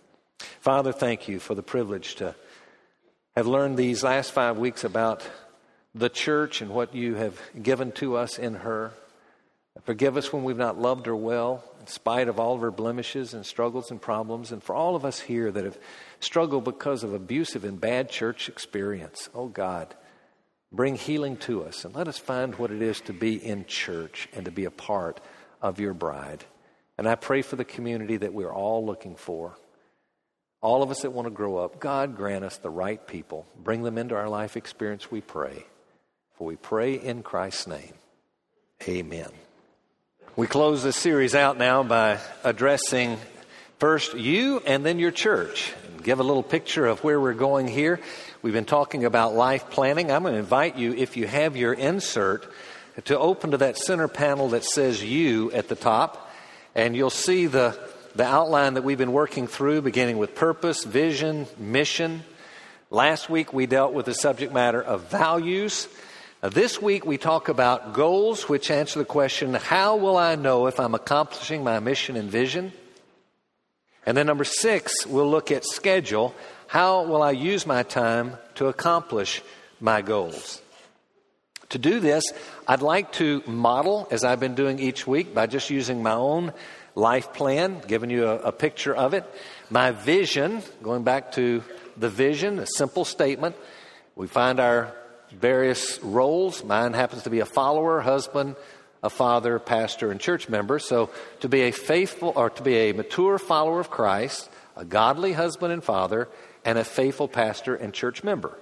Father, 0.59 0.91
thank 0.91 1.27
you 1.27 1.39
for 1.39 1.55
the 1.55 1.63
privilege 1.63 2.15
to 2.15 2.35
have 3.35 3.47
learned 3.47 3.77
these 3.77 4.03
last 4.03 4.31
five 4.31 4.57
weeks 4.57 4.83
about 4.83 5.27
the 5.95 6.09
church 6.09 6.61
and 6.61 6.71
what 6.71 6.93
you 6.93 7.15
have 7.15 7.39
given 7.61 7.91
to 7.93 8.17
us 8.17 8.37
in 8.37 8.55
her. 8.55 8.91
Forgive 9.83 10.17
us 10.17 10.33
when 10.33 10.43
we've 10.43 10.57
not 10.57 10.77
loved 10.77 11.05
her 11.05 11.15
well, 11.15 11.63
in 11.79 11.87
spite 11.87 12.27
of 12.27 12.39
all 12.39 12.55
of 12.55 12.61
her 12.61 12.71
blemishes 12.71 13.33
and 13.33 13.45
struggles 13.45 13.89
and 13.89 14.01
problems. 14.01 14.51
And 14.51 14.61
for 14.61 14.75
all 14.75 14.97
of 14.97 15.05
us 15.05 15.21
here 15.21 15.49
that 15.49 15.63
have 15.63 15.77
struggled 16.19 16.65
because 16.65 17.03
of 17.03 17.13
abusive 17.13 17.63
and 17.63 17.79
bad 17.79 18.09
church 18.09 18.49
experience, 18.49 19.29
oh 19.33 19.47
God, 19.47 19.95
bring 20.73 20.95
healing 20.95 21.37
to 21.37 21.63
us 21.63 21.85
and 21.85 21.95
let 21.95 22.09
us 22.09 22.17
find 22.17 22.55
what 22.55 22.71
it 22.71 22.81
is 22.81 22.99
to 23.01 23.13
be 23.13 23.35
in 23.35 23.65
church 23.65 24.27
and 24.33 24.43
to 24.43 24.51
be 24.51 24.65
a 24.65 24.71
part 24.71 25.21
of 25.61 25.79
your 25.79 25.93
bride. 25.93 26.45
And 26.97 27.07
I 27.07 27.15
pray 27.15 27.41
for 27.41 27.55
the 27.55 27.65
community 27.65 28.17
that 28.17 28.33
we're 28.33 28.53
all 28.53 28.85
looking 28.85 29.15
for. 29.15 29.57
All 30.61 30.83
of 30.83 30.91
us 30.91 31.01
that 31.01 31.11
want 31.11 31.25
to 31.25 31.31
grow 31.31 31.57
up, 31.57 31.79
God 31.79 32.15
grant 32.15 32.45
us 32.45 32.57
the 32.57 32.69
right 32.69 33.05
people. 33.07 33.47
Bring 33.57 33.81
them 33.81 33.97
into 33.97 34.15
our 34.15 34.29
life 34.29 34.55
experience, 34.55 35.09
we 35.09 35.21
pray. 35.21 35.65
For 36.35 36.45
we 36.45 36.55
pray 36.55 36.93
in 36.93 37.23
Christ's 37.23 37.67
name. 37.67 37.93
Amen. 38.87 39.29
We 40.35 40.47
close 40.47 40.83
this 40.83 40.95
series 40.95 41.35
out 41.35 41.57
now 41.57 41.83
by 41.83 42.19
addressing 42.43 43.17
first 43.79 44.13
you 44.13 44.61
and 44.65 44.85
then 44.85 44.97
your 44.97 45.11
church. 45.11 45.73
Give 46.03 46.19
a 46.19 46.23
little 46.23 46.43
picture 46.43 46.85
of 46.85 47.03
where 47.03 47.19
we're 47.19 47.33
going 47.33 47.67
here. 47.67 47.99
We've 48.41 48.53
been 48.53 48.65
talking 48.65 49.05
about 49.05 49.35
life 49.35 49.69
planning. 49.69 50.11
I'm 50.11 50.23
going 50.23 50.33
to 50.33 50.39
invite 50.39 50.77
you, 50.77 50.93
if 50.93 51.17
you 51.17 51.27
have 51.27 51.57
your 51.57 51.73
insert, 51.73 52.51
to 53.05 53.17
open 53.17 53.51
to 53.51 53.57
that 53.57 53.77
center 53.77 54.07
panel 54.07 54.49
that 54.49 54.63
says 54.63 55.03
you 55.03 55.51
at 55.51 55.67
the 55.67 55.75
top, 55.75 56.29
and 56.75 56.95
you'll 56.95 57.09
see 57.09 57.47
the 57.47 57.77
the 58.15 58.25
outline 58.25 58.73
that 58.73 58.83
we've 58.83 58.97
been 58.97 59.13
working 59.13 59.47
through, 59.47 59.81
beginning 59.81 60.17
with 60.17 60.35
purpose, 60.35 60.83
vision, 60.83 61.47
mission. 61.57 62.23
Last 62.89 63.29
week 63.29 63.53
we 63.53 63.65
dealt 63.65 63.93
with 63.93 64.05
the 64.05 64.13
subject 64.13 64.53
matter 64.53 64.81
of 64.81 65.09
values. 65.09 65.87
Uh, 66.43 66.49
this 66.49 66.81
week 66.81 67.05
we 67.05 67.17
talk 67.17 67.47
about 67.47 67.93
goals, 67.93 68.49
which 68.49 68.69
answer 68.69 68.99
the 68.99 69.05
question 69.05 69.53
how 69.53 69.95
will 69.95 70.17
I 70.17 70.35
know 70.35 70.67
if 70.67 70.79
I'm 70.79 70.95
accomplishing 70.95 71.63
my 71.63 71.79
mission 71.79 72.17
and 72.17 72.29
vision? 72.29 72.73
And 74.05 74.17
then 74.17 74.25
number 74.25 74.43
six, 74.43 75.05
we'll 75.05 75.29
look 75.29 75.51
at 75.51 75.63
schedule. 75.63 76.33
How 76.67 77.03
will 77.03 77.21
I 77.21 77.31
use 77.31 77.65
my 77.65 77.83
time 77.83 78.37
to 78.55 78.67
accomplish 78.67 79.41
my 79.79 80.01
goals? 80.01 80.61
To 81.71 81.77
do 81.77 82.01
this, 82.01 82.25
I'd 82.67 82.81
like 82.81 83.13
to 83.13 83.41
model, 83.47 84.07
as 84.11 84.25
I've 84.25 84.41
been 84.41 84.55
doing 84.55 84.79
each 84.79 85.07
week, 85.07 85.33
by 85.33 85.47
just 85.47 85.69
using 85.69 86.03
my 86.03 86.13
own 86.13 86.51
life 86.95 87.31
plan, 87.31 87.81
giving 87.87 88.09
you 88.09 88.27
a, 88.27 88.35
a 88.39 88.51
picture 88.51 88.93
of 88.93 89.13
it. 89.13 89.23
My 89.69 89.91
vision, 89.91 90.63
going 90.83 91.03
back 91.03 91.31
to 91.33 91.63
the 91.95 92.09
vision, 92.09 92.59
a 92.59 92.65
simple 92.65 93.05
statement. 93.05 93.55
We 94.15 94.27
find 94.27 94.59
our 94.59 94.93
various 95.31 96.03
roles. 96.03 96.61
Mine 96.61 96.91
happens 96.91 97.23
to 97.23 97.29
be 97.29 97.39
a 97.39 97.45
follower, 97.45 98.01
husband, 98.01 98.57
a 99.01 99.09
father, 99.09 99.57
pastor, 99.57 100.11
and 100.11 100.19
church 100.19 100.49
member. 100.49 100.77
So 100.77 101.09
to 101.39 101.47
be 101.47 101.61
a 101.61 101.71
faithful 101.71 102.33
or 102.35 102.49
to 102.49 102.63
be 102.63 102.75
a 102.75 102.93
mature 102.93 103.37
follower 103.37 103.79
of 103.79 103.89
Christ, 103.89 104.49
a 104.75 104.83
godly 104.83 105.31
husband 105.31 105.71
and 105.71 105.81
father, 105.81 106.27
and 106.65 106.77
a 106.77 106.83
faithful 106.83 107.29
pastor 107.29 107.75
and 107.75 107.93
church 107.93 108.25
member. 108.25 108.57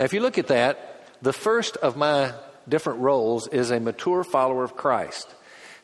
Now, 0.00 0.06
if 0.06 0.12
you 0.12 0.20
look 0.20 0.38
at 0.38 0.48
that, 0.48 0.91
the 1.22 1.32
first 1.32 1.76
of 1.78 1.96
my 1.96 2.34
different 2.68 3.00
roles 3.00 3.48
is 3.48 3.70
a 3.70 3.80
mature 3.80 4.24
follower 4.24 4.64
of 4.64 4.76
Christ. 4.76 5.32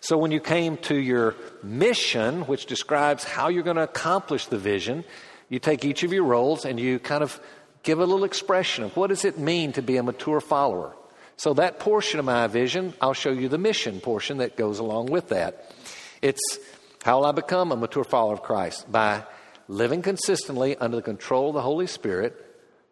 So 0.00 0.16
when 0.16 0.30
you 0.30 0.40
came 0.40 0.76
to 0.78 0.96
your 0.96 1.34
mission, 1.62 2.42
which 2.42 2.66
describes 2.66 3.24
how 3.24 3.48
you're 3.48 3.64
going 3.64 3.76
to 3.76 3.82
accomplish 3.82 4.46
the 4.46 4.58
vision, 4.58 5.04
you 5.48 5.58
take 5.58 5.84
each 5.84 6.02
of 6.02 6.12
your 6.12 6.24
roles 6.24 6.64
and 6.64 6.78
you 6.78 6.98
kind 6.98 7.22
of 7.22 7.40
give 7.82 7.98
a 7.98 8.04
little 8.04 8.24
expression 8.24 8.84
of 8.84 8.96
what 8.96 9.08
does 9.08 9.24
it 9.24 9.38
mean 9.38 9.72
to 9.72 9.82
be 9.82 9.96
a 9.96 10.02
mature 10.02 10.40
follower. 10.40 10.94
So 11.36 11.54
that 11.54 11.78
portion 11.78 12.18
of 12.18 12.24
my 12.24 12.46
vision, 12.48 12.94
I'll 13.00 13.14
show 13.14 13.30
you 13.30 13.48
the 13.48 13.58
mission 13.58 14.00
portion 14.00 14.38
that 14.38 14.56
goes 14.56 14.78
along 14.78 15.06
with 15.06 15.28
that. 15.28 15.72
It's 16.20 16.58
how 17.04 17.18
will 17.18 17.26
I 17.26 17.32
become 17.32 17.70
a 17.70 17.76
mature 17.76 18.04
follower 18.04 18.34
of 18.34 18.42
Christ? 18.42 18.90
By 18.90 19.24
living 19.68 20.02
consistently 20.02 20.76
under 20.76 20.96
the 20.96 21.02
control 21.02 21.48
of 21.48 21.54
the 21.54 21.62
Holy 21.62 21.86
Spirit, 21.86 22.36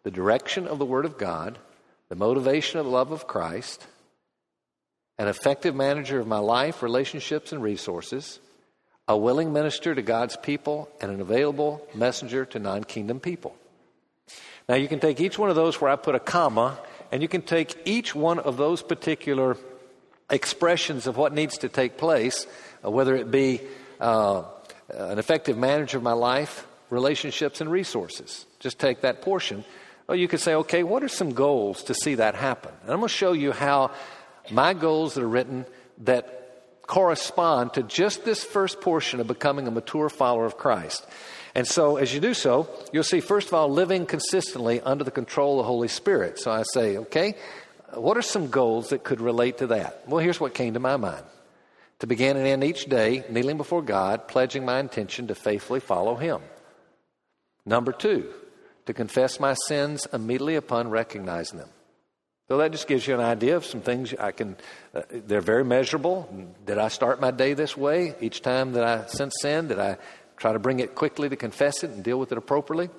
the 0.03 0.11
direction 0.11 0.65
of 0.67 0.79
the 0.79 0.85
Word 0.85 1.05
of 1.05 1.17
God, 1.17 1.59
the 2.09 2.15
motivation 2.15 2.79
of 2.79 2.85
the 2.85 2.91
love 2.91 3.11
of 3.11 3.27
Christ, 3.27 3.85
an 5.17 5.27
effective 5.27 5.75
manager 5.75 6.19
of 6.19 6.27
my 6.27 6.37
life, 6.37 6.81
relationships, 6.81 7.51
and 7.51 7.61
resources, 7.61 8.39
a 9.07 9.17
willing 9.17 9.51
minister 9.51 9.95
to 9.95 10.01
God's 10.01 10.37
people, 10.37 10.89
and 11.01 11.11
an 11.11 11.21
available 11.21 11.85
messenger 11.93 12.45
to 12.45 12.59
non 12.59 12.83
kingdom 12.83 13.19
people. 13.19 13.55
Now, 14.69 14.75
you 14.75 14.87
can 14.87 14.99
take 14.99 15.21
each 15.21 15.39
one 15.39 15.49
of 15.49 15.55
those 15.55 15.79
where 15.79 15.89
I 15.89 15.95
put 15.95 16.15
a 16.15 16.19
comma, 16.19 16.77
and 17.11 17.21
you 17.21 17.27
can 17.27 17.41
take 17.41 17.75
each 17.85 18.13
one 18.13 18.39
of 18.39 18.57
those 18.57 18.81
particular 18.81 19.57
expressions 20.29 21.07
of 21.07 21.15
what 21.15 21.33
needs 21.33 21.59
to 21.59 21.69
take 21.69 21.97
place, 21.97 22.47
uh, 22.83 22.91
whether 22.91 23.15
it 23.15 23.31
be 23.31 23.61
uh, 23.99 24.43
an 24.89 25.19
effective 25.19 25.57
manager 25.57 25.97
of 25.97 26.03
my 26.03 26.13
life, 26.13 26.67
relationships, 26.89 27.61
and 27.61 27.71
resources. 27.71 28.45
Just 28.59 28.77
take 28.77 29.01
that 29.01 29.21
portion. 29.21 29.63
Or 30.07 30.15
you 30.15 30.27
could 30.27 30.39
say, 30.39 30.55
okay, 30.55 30.83
what 30.83 31.03
are 31.03 31.09
some 31.09 31.33
goals 31.33 31.83
to 31.83 31.93
see 31.93 32.15
that 32.15 32.35
happen? 32.35 32.71
And 32.83 32.91
I'm 32.91 32.99
going 32.99 33.09
to 33.09 33.13
show 33.13 33.33
you 33.33 33.51
how 33.51 33.91
my 34.49 34.73
goals 34.73 35.15
that 35.15 35.23
are 35.23 35.27
written 35.27 35.65
that 35.99 36.37
correspond 36.87 37.73
to 37.73 37.83
just 37.83 38.23
this 38.23 38.43
first 38.43 38.79
portion 38.79 39.19
of 39.19 39.27
becoming 39.27 39.67
a 39.67 39.71
mature 39.71 40.09
follower 40.09 40.45
of 40.45 40.57
Christ. 40.57 41.05
And 41.53 41.67
so, 41.67 41.97
as 41.97 42.13
you 42.13 42.19
do 42.19 42.33
so, 42.33 42.69
you'll 42.93 43.03
see, 43.03 43.19
first 43.19 43.47
of 43.47 43.53
all, 43.53 43.69
living 43.69 44.05
consistently 44.05 44.79
under 44.79 45.03
the 45.03 45.11
control 45.11 45.59
of 45.59 45.65
the 45.65 45.67
Holy 45.67 45.87
Spirit. 45.87 46.39
So 46.39 46.51
I 46.51 46.63
say, 46.63 46.97
okay, 46.97 47.35
what 47.93 48.15
are 48.15 48.21
some 48.21 48.49
goals 48.49 48.89
that 48.89 49.03
could 49.03 49.19
relate 49.19 49.57
to 49.57 49.67
that? 49.67 50.03
Well, 50.07 50.19
here's 50.19 50.39
what 50.39 50.53
came 50.53 50.75
to 50.75 50.79
my 50.79 50.97
mind 50.97 51.23
to 51.99 52.07
begin 52.07 52.37
and 52.37 52.45
end 52.45 52.63
each 52.63 52.85
day 52.85 53.23
kneeling 53.29 53.57
before 53.57 53.81
God, 53.81 54.27
pledging 54.27 54.65
my 54.65 54.79
intention 54.79 55.27
to 55.27 55.35
faithfully 55.35 55.79
follow 55.79 56.15
Him. 56.15 56.41
Number 57.65 57.91
two, 57.91 58.31
to 58.87 58.93
confess 58.93 59.39
my 59.39 59.53
sins 59.53 60.07
immediately 60.11 60.55
upon 60.55 60.89
recognizing 60.89 61.59
them. 61.59 61.69
So 62.47 62.57
that 62.57 62.71
just 62.71 62.87
gives 62.87 63.05
you 63.05 63.13
an 63.13 63.19
idea 63.19 63.57
of 63.57 63.65
some 63.65 63.81
things 63.81 64.13
I 64.17 64.31
can, 64.31 64.55
uh, 64.95 65.01
they're 65.09 65.41
very 65.41 65.65
measurable. 65.65 66.29
Did 66.65 66.77
I 66.77 66.87
start 66.87 67.19
my 67.19 67.31
day 67.31 67.53
this 67.53 67.75
way? 67.75 68.15
Each 68.21 68.41
time 68.41 68.71
that 68.73 68.83
I 68.85 69.05
sense 69.07 69.35
sin, 69.41 69.67
did 69.67 69.79
I 69.79 69.97
try 70.37 70.53
to 70.53 70.59
bring 70.59 70.79
it 70.79 70.95
quickly 70.95 71.27
to 71.27 71.35
confess 71.35 71.83
it 71.83 71.91
and 71.91 72.03
deal 72.03 72.17
with 72.17 72.31
it 72.31 72.37
appropriately? 72.37 72.89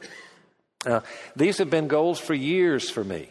Uh, 0.85 1.01
these 1.35 1.59
have 1.59 1.71
been 1.71 1.89
goals 1.89 2.21
for 2.21 2.35
years 2.35 2.91
for 2.91 3.03
me. 3.03 3.31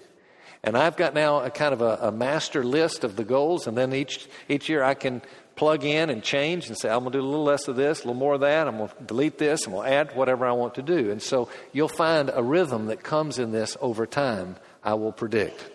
And 0.64 0.76
I've 0.76 0.98
got 0.98 1.14
now 1.14 1.42
a 1.42 1.52
kind 1.52 1.74
of 1.74 1.82
a, 1.82 2.08
a, 2.08 2.12
master 2.12 2.64
list 2.64 3.04
of 3.04 3.16
the 3.16 3.24
goals, 3.24 3.68
and 3.68 3.78
then 3.78 3.94
each, 3.94 4.28
each 4.50 4.68
year 4.68 4.84
I 4.84 4.96
can 4.96 5.22
plug 5.58 5.84
in 5.84 6.10
and 6.10 6.24
change 6.24 6.68
and 6.68 6.78
say, 6.78 6.90
I'm 6.90 7.00
going 7.00 7.12
to 7.12 7.18
do 7.18 7.24
a 7.24 7.28
little 7.28 7.44
less 7.44 7.68
of 7.68 7.76
this, 7.76 8.00
a 8.00 8.02
little 8.04 8.20
more 8.20 8.36
of 8.36 8.42
that, 8.42 8.68
I'm 8.68 8.78
going 8.78 8.90
to 8.90 9.04
delete 9.04 9.38
this, 9.38 9.66
going 9.66 9.90
to 9.90 9.94
add 9.94 10.16
whatever 10.16 10.46
I 10.46 10.54
want 10.54 10.76
to 10.76 10.82
do. 10.82 11.12
And 11.12 11.22
so 11.22 11.50
you'll 11.74 11.88
find 11.88 12.32
a 12.34 12.42
rhythm 12.42 12.86
that 12.86 13.04
comes 13.04 13.40
in 13.40 13.52
this 13.52 13.76
over 13.82 14.06
time, 14.06 14.56
I 14.84 14.94
will 14.94 15.12
predict. 15.12 15.70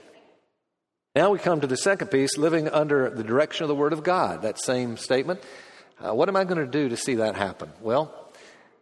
Now 1.15 1.31
we 1.31 1.39
come 1.39 1.61
to 1.61 1.67
the 1.67 1.77
second 1.77 2.09
piece 2.09 2.39
living 2.39 2.69
under 2.69 3.11
the 3.11 3.25
direction 3.25 3.65
of 3.65 3.69
the 3.69 3.75
Word 3.75 3.93
of 3.93 4.03
God, 4.03 4.43
that 4.43 4.59
same 4.59 4.97
statement. 4.97 5.43
Uh, 6.01 6.15
what 6.15 6.29
am 6.29 6.37
I 6.37 6.45
going 6.45 6.65
to 6.65 6.67
do 6.67 6.89
to 6.89 6.97
see 6.97 7.17
that 7.17 7.37
happen? 7.37 7.71
Well, 7.83 8.15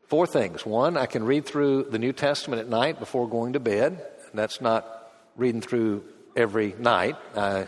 four 0.07 0.27
things. 0.27 0.65
One, 0.65 0.97
I 0.97 1.07
can 1.07 1.25
read 1.25 1.45
through 1.45 1.85
the 1.91 1.99
New 1.99 2.13
Testament 2.13 2.61
at 2.61 2.69
night 2.69 3.01
before 3.01 3.29
going 3.29 3.55
to 3.55 3.61
bed. 3.61 4.07
That's 4.33 4.61
not 4.61 5.11
reading 5.37 5.61
through 5.61 6.05
every 6.37 6.75
night. 6.79 7.17
Uh, 7.35 7.65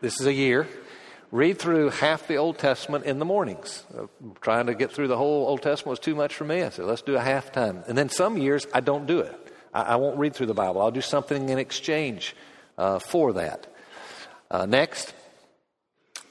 this 0.00 0.20
is 0.20 0.26
a 0.26 0.32
year. 0.32 0.66
Read 1.30 1.58
through 1.58 1.90
half 1.90 2.26
the 2.26 2.36
Old 2.36 2.58
Testament 2.58 3.04
in 3.04 3.18
the 3.18 3.24
mornings. 3.26 3.84
Uh, 3.96 4.06
trying 4.40 4.66
to 4.66 4.74
get 4.74 4.92
through 4.92 5.08
the 5.08 5.16
whole 5.16 5.46
Old 5.46 5.60
Testament 5.60 5.90
was 5.90 5.98
too 5.98 6.14
much 6.14 6.34
for 6.34 6.44
me. 6.44 6.62
I 6.62 6.70
said, 6.70 6.86
let's 6.86 7.02
do 7.02 7.16
a 7.16 7.20
half 7.20 7.52
time. 7.52 7.84
And 7.86 7.98
then 7.98 8.08
some 8.08 8.38
years 8.38 8.66
I 8.72 8.80
don't 8.80 9.06
do 9.06 9.20
it. 9.20 9.54
I, 9.74 9.82
I 9.82 9.96
won't 9.96 10.18
read 10.18 10.34
through 10.34 10.46
the 10.46 10.54
Bible. 10.54 10.80
I'll 10.80 10.90
do 10.90 11.02
something 11.02 11.50
in 11.50 11.58
exchange 11.58 12.34
uh, 12.78 12.98
for 12.98 13.34
that. 13.34 13.66
Uh, 14.50 14.64
next, 14.64 15.12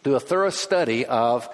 do 0.01 0.15
a 0.15 0.19
thorough 0.19 0.49
study 0.49 1.05
of 1.05 1.47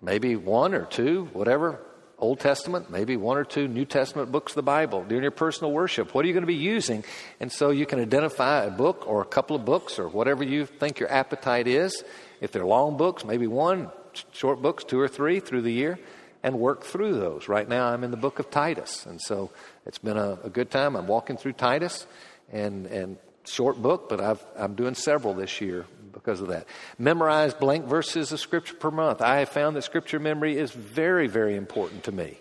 maybe 0.00 0.36
one 0.36 0.72
or 0.72 0.86
two, 0.86 1.28
whatever, 1.34 1.80
Old 2.18 2.40
Testament, 2.40 2.90
maybe 2.90 3.16
one 3.16 3.36
or 3.36 3.44
two 3.44 3.68
New 3.68 3.84
Testament 3.84 4.32
books 4.32 4.52
of 4.52 4.56
the 4.56 4.62
Bible 4.62 5.04
during 5.04 5.22
your 5.22 5.30
personal 5.30 5.72
worship. 5.72 6.14
What 6.14 6.24
are 6.24 6.28
you 6.28 6.34
going 6.34 6.42
to 6.42 6.48
be 6.48 6.54
using? 6.54 7.04
And 7.38 7.52
so 7.52 7.70
you 7.70 7.86
can 7.86 8.00
identify 8.00 8.64
a 8.64 8.70
book 8.70 9.06
or 9.06 9.20
a 9.20 9.26
couple 9.26 9.54
of 9.54 9.64
books 9.64 9.98
or 9.98 10.08
whatever 10.08 10.42
you 10.42 10.66
think 10.66 10.98
your 10.98 11.12
appetite 11.12 11.68
is. 11.68 12.02
If 12.40 12.52
they're 12.52 12.66
long 12.66 12.96
books, 12.96 13.24
maybe 13.24 13.46
one, 13.46 13.90
short 14.32 14.62
books, 14.62 14.84
two 14.84 15.00
or 15.00 15.08
three 15.08 15.40
through 15.40 15.62
the 15.62 15.72
year, 15.72 15.98
and 16.42 16.58
work 16.58 16.84
through 16.84 17.14
those. 17.18 17.48
Right 17.48 17.68
now 17.68 17.86
I'm 17.88 18.04
in 18.04 18.10
the 18.10 18.16
book 18.16 18.38
of 18.38 18.50
Titus, 18.50 19.06
and 19.06 19.20
so 19.20 19.50
it's 19.86 19.98
been 19.98 20.16
a, 20.16 20.38
a 20.44 20.50
good 20.50 20.70
time. 20.70 20.96
I'm 20.96 21.06
walking 21.06 21.36
through 21.36 21.54
Titus 21.54 22.06
and, 22.52 22.86
and 22.86 23.16
short 23.44 23.80
book, 23.80 24.08
but 24.08 24.20
I've, 24.20 24.44
I'm 24.56 24.74
doing 24.74 24.94
several 24.94 25.34
this 25.34 25.60
year 25.60 25.86
because 26.12 26.40
of 26.40 26.48
that. 26.48 26.66
Memorize 26.98 27.54
blank 27.54 27.86
verses 27.86 28.32
of 28.32 28.40
Scripture 28.40 28.74
per 28.74 28.90
month. 28.90 29.20
I 29.20 29.38
have 29.40 29.48
found 29.48 29.76
that 29.76 29.82
Scripture 29.82 30.18
memory 30.18 30.56
is 30.56 30.70
very, 30.70 31.26
very 31.26 31.56
important 31.56 32.04
to 32.04 32.12
me. 32.12 32.38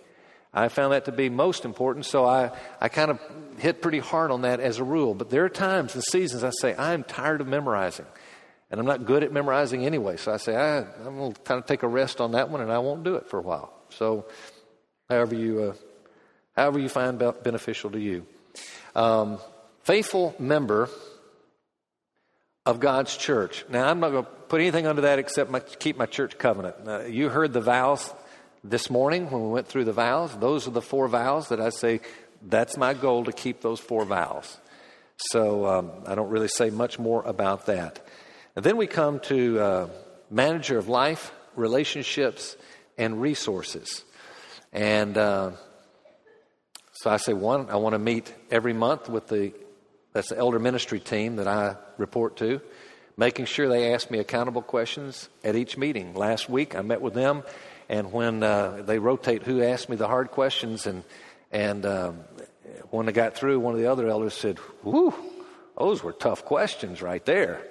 I 0.54 0.70
found 0.70 0.94
that 0.94 1.06
to 1.06 1.12
be 1.12 1.30
most 1.30 1.66
important, 1.66 2.06
so 2.06 2.26
I, 2.26 2.52
I 2.82 2.90
kind 2.90 3.12
of 3.12 3.20
hit 3.60 3.82
pretty 3.82 4.00
hard 4.00 4.32
on 4.32 4.42
that 4.42 4.60
as 4.60 4.80
a 4.80 4.84
rule. 4.84 5.14
But 5.14 5.30
there 5.30 5.46
are 5.46 5.50
times 5.50 5.94
and 5.94 6.04
seasons 6.04 6.44
I 6.44 6.50
say, 6.50 6.76
I'm 6.76 7.04
tired 7.04 7.42
of 7.42 7.48
memorizing. 7.48 8.06
And 8.70 8.80
I'm 8.80 8.86
not 8.86 9.06
good 9.06 9.24
at 9.24 9.32
memorizing 9.32 9.86
anyway, 9.86 10.18
so 10.18 10.34
I 10.34 10.38
say, 10.38 10.56
I, 10.56 10.80
am 10.80 11.18
going 11.18 11.34
to 11.34 11.42
kind 11.42 11.60
of 11.60 11.66
take 11.66 11.84
a 11.84 11.88
rest 11.88 12.20
on 12.20 12.32
that 12.32 12.50
one 12.50 12.62
and 12.62 12.72
I 12.72 12.80
won't 12.80 13.04
do 13.04 13.16
it 13.16 13.30
for 13.30 13.40
a 13.40 13.42
while. 13.42 13.74
So, 13.90 14.26
however 15.10 15.36
you, 15.36 15.64
uh, 15.64 15.74
however 16.56 16.80
you 16.80 16.90
find 16.90 17.18
beneficial 17.18 17.92
to 17.92 18.00
you. 18.00 18.26
Um, 18.94 19.40
faithful 19.84 20.36
member 20.38 20.90
of 22.66 22.82
God's 22.82 23.16
church. 23.16 23.64
Now, 23.70 23.88
I'm 23.88 24.02
not 24.02 24.10
going 24.10 24.26
to 24.26 24.30
put 24.30 24.60
anything 24.60 24.86
under 24.86 25.04
that 25.04 25.20
except 25.20 25.50
my, 25.50 25.62
keep 25.62 25.98
my 25.98 26.06
church 26.06 26.38
covenant. 26.38 27.10
You 27.10 27.30
heard 27.30 27.54
the 27.54 27.62
vows 27.62 28.14
this 28.66 28.90
morning 28.90 29.30
when 29.30 29.44
we 29.44 29.50
went 29.50 29.68
through 29.68 29.86
the 29.86 29.94
vows. 29.94 30.38
Those 30.38 30.68
are 30.68 30.72
the 30.72 30.82
four 30.82 31.08
vows 31.08 31.48
that 31.50 31.62
I 31.62 31.70
say 31.70 32.02
that's 32.42 32.76
my 32.78 32.94
goal 32.94 33.24
to 33.26 33.32
keep 33.32 33.62
those 33.62 33.80
four 33.80 34.04
vows. 34.04 34.58
So 35.32 35.66
um, 35.66 35.92
I 36.06 36.16
don't 36.16 36.30
really 36.30 36.48
say 36.48 36.70
much 36.70 37.00
more 37.00 37.24
about 37.24 37.66
that. 37.68 38.06
And 38.58 38.66
then 38.66 38.76
we 38.76 38.88
come 38.88 39.20
to 39.20 39.60
uh, 39.60 39.90
manager 40.32 40.80
of 40.80 40.90
life, 40.90 41.32
relationships, 41.56 42.58
and 42.98 43.22
resources. 43.22 44.04
And 44.74 45.16
uh, 45.16 45.52
so 46.94 47.12
I 47.12 47.18
say, 47.18 47.34
one, 47.34 47.70
I 47.70 47.76
want 47.76 47.94
to 47.94 48.00
meet 48.00 48.34
every 48.50 48.74
month 48.74 49.10
with 49.10 49.28
the 49.28 49.54
that's 50.14 50.30
the 50.30 50.40
elder 50.40 50.58
ministry 50.58 51.00
team 51.00 51.36
that 51.36 51.48
I 51.48 51.76
report 52.00 52.38
to, 52.38 52.60
making 53.16 53.46
sure 53.46 53.70
they 53.70 53.94
ask 53.94 54.10
me 54.10 54.18
accountable 54.18 54.64
questions 54.64 55.30
at 55.44 55.56
each 55.56 55.78
meeting. 55.78 56.16
Last 56.16 56.50
week 56.50 56.76
I 56.76 56.82
met 56.82 57.00
with 57.00 57.14
them 57.14 57.44
and 57.90 58.12
when 58.12 58.42
uh, 58.42 58.82
they 58.84 58.98
rotate 58.98 59.44
who 59.44 59.62
asked 59.62 59.88
me 59.88 59.98
the 59.98 60.08
hard 60.08 60.32
questions, 60.32 60.88
and 60.88 61.04
and 61.52 61.86
um, 61.86 62.22
when 62.90 63.08
I 63.08 63.12
got 63.12 63.36
through, 63.36 63.60
one 63.60 63.76
of 63.76 63.80
the 63.80 63.92
other 63.92 64.08
elders 64.08 64.34
said, 64.34 64.58
"Whoo, 64.82 65.14
those 65.78 66.02
were 66.02 66.12
tough 66.12 66.44
questions 66.44 67.04
right 67.04 67.24
there." 67.24 67.62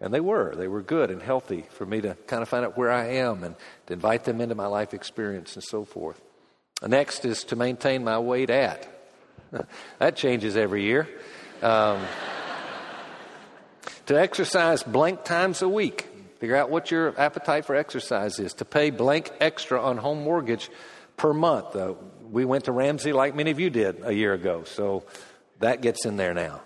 And 0.00 0.12
they 0.12 0.20
were. 0.20 0.54
They 0.54 0.68
were 0.68 0.82
good 0.82 1.10
and 1.10 1.22
healthy 1.22 1.64
for 1.70 1.86
me 1.86 2.00
to 2.02 2.14
kind 2.26 2.42
of 2.42 2.48
find 2.48 2.64
out 2.64 2.76
where 2.76 2.92
I 2.92 3.14
am 3.14 3.42
and 3.42 3.54
to 3.86 3.94
invite 3.94 4.24
them 4.24 4.40
into 4.40 4.54
my 4.54 4.66
life 4.66 4.92
experience 4.92 5.54
and 5.54 5.64
so 5.64 5.84
forth. 5.84 6.20
Next 6.86 7.24
is 7.24 7.44
to 7.44 7.56
maintain 7.56 8.04
my 8.04 8.18
weight 8.18 8.50
at. 8.50 8.86
that 9.98 10.16
changes 10.16 10.56
every 10.56 10.82
year. 10.82 11.08
Um, 11.62 12.02
to 14.06 14.20
exercise 14.20 14.82
blank 14.82 15.24
times 15.24 15.62
a 15.62 15.68
week. 15.68 16.06
Figure 16.40 16.56
out 16.56 16.68
what 16.68 16.90
your 16.90 17.18
appetite 17.18 17.64
for 17.64 17.74
exercise 17.74 18.38
is. 18.38 18.52
To 18.54 18.66
pay 18.66 18.90
blank 18.90 19.30
extra 19.40 19.80
on 19.80 19.96
home 19.96 20.22
mortgage 20.22 20.70
per 21.16 21.32
month. 21.32 21.74
Uh, 21.74 21.94
we 22.30 22.44
went 22.44 22.64
to 22.64 22.72
Ramsey 22.72 23.14
like 23.14 23.34
many 23.34 23.50
of 23.50 23.58
you 23.58 23.70
did 23.70 24.02
a 24.02 24.12
year 24.12 24.34
ago, 24.34 24.64
so 24.64 25.04
that 25.60 25.80
gets 25.80 26.04
in 26.04 26.16
there 26.16 26.34
now 26.34 26.60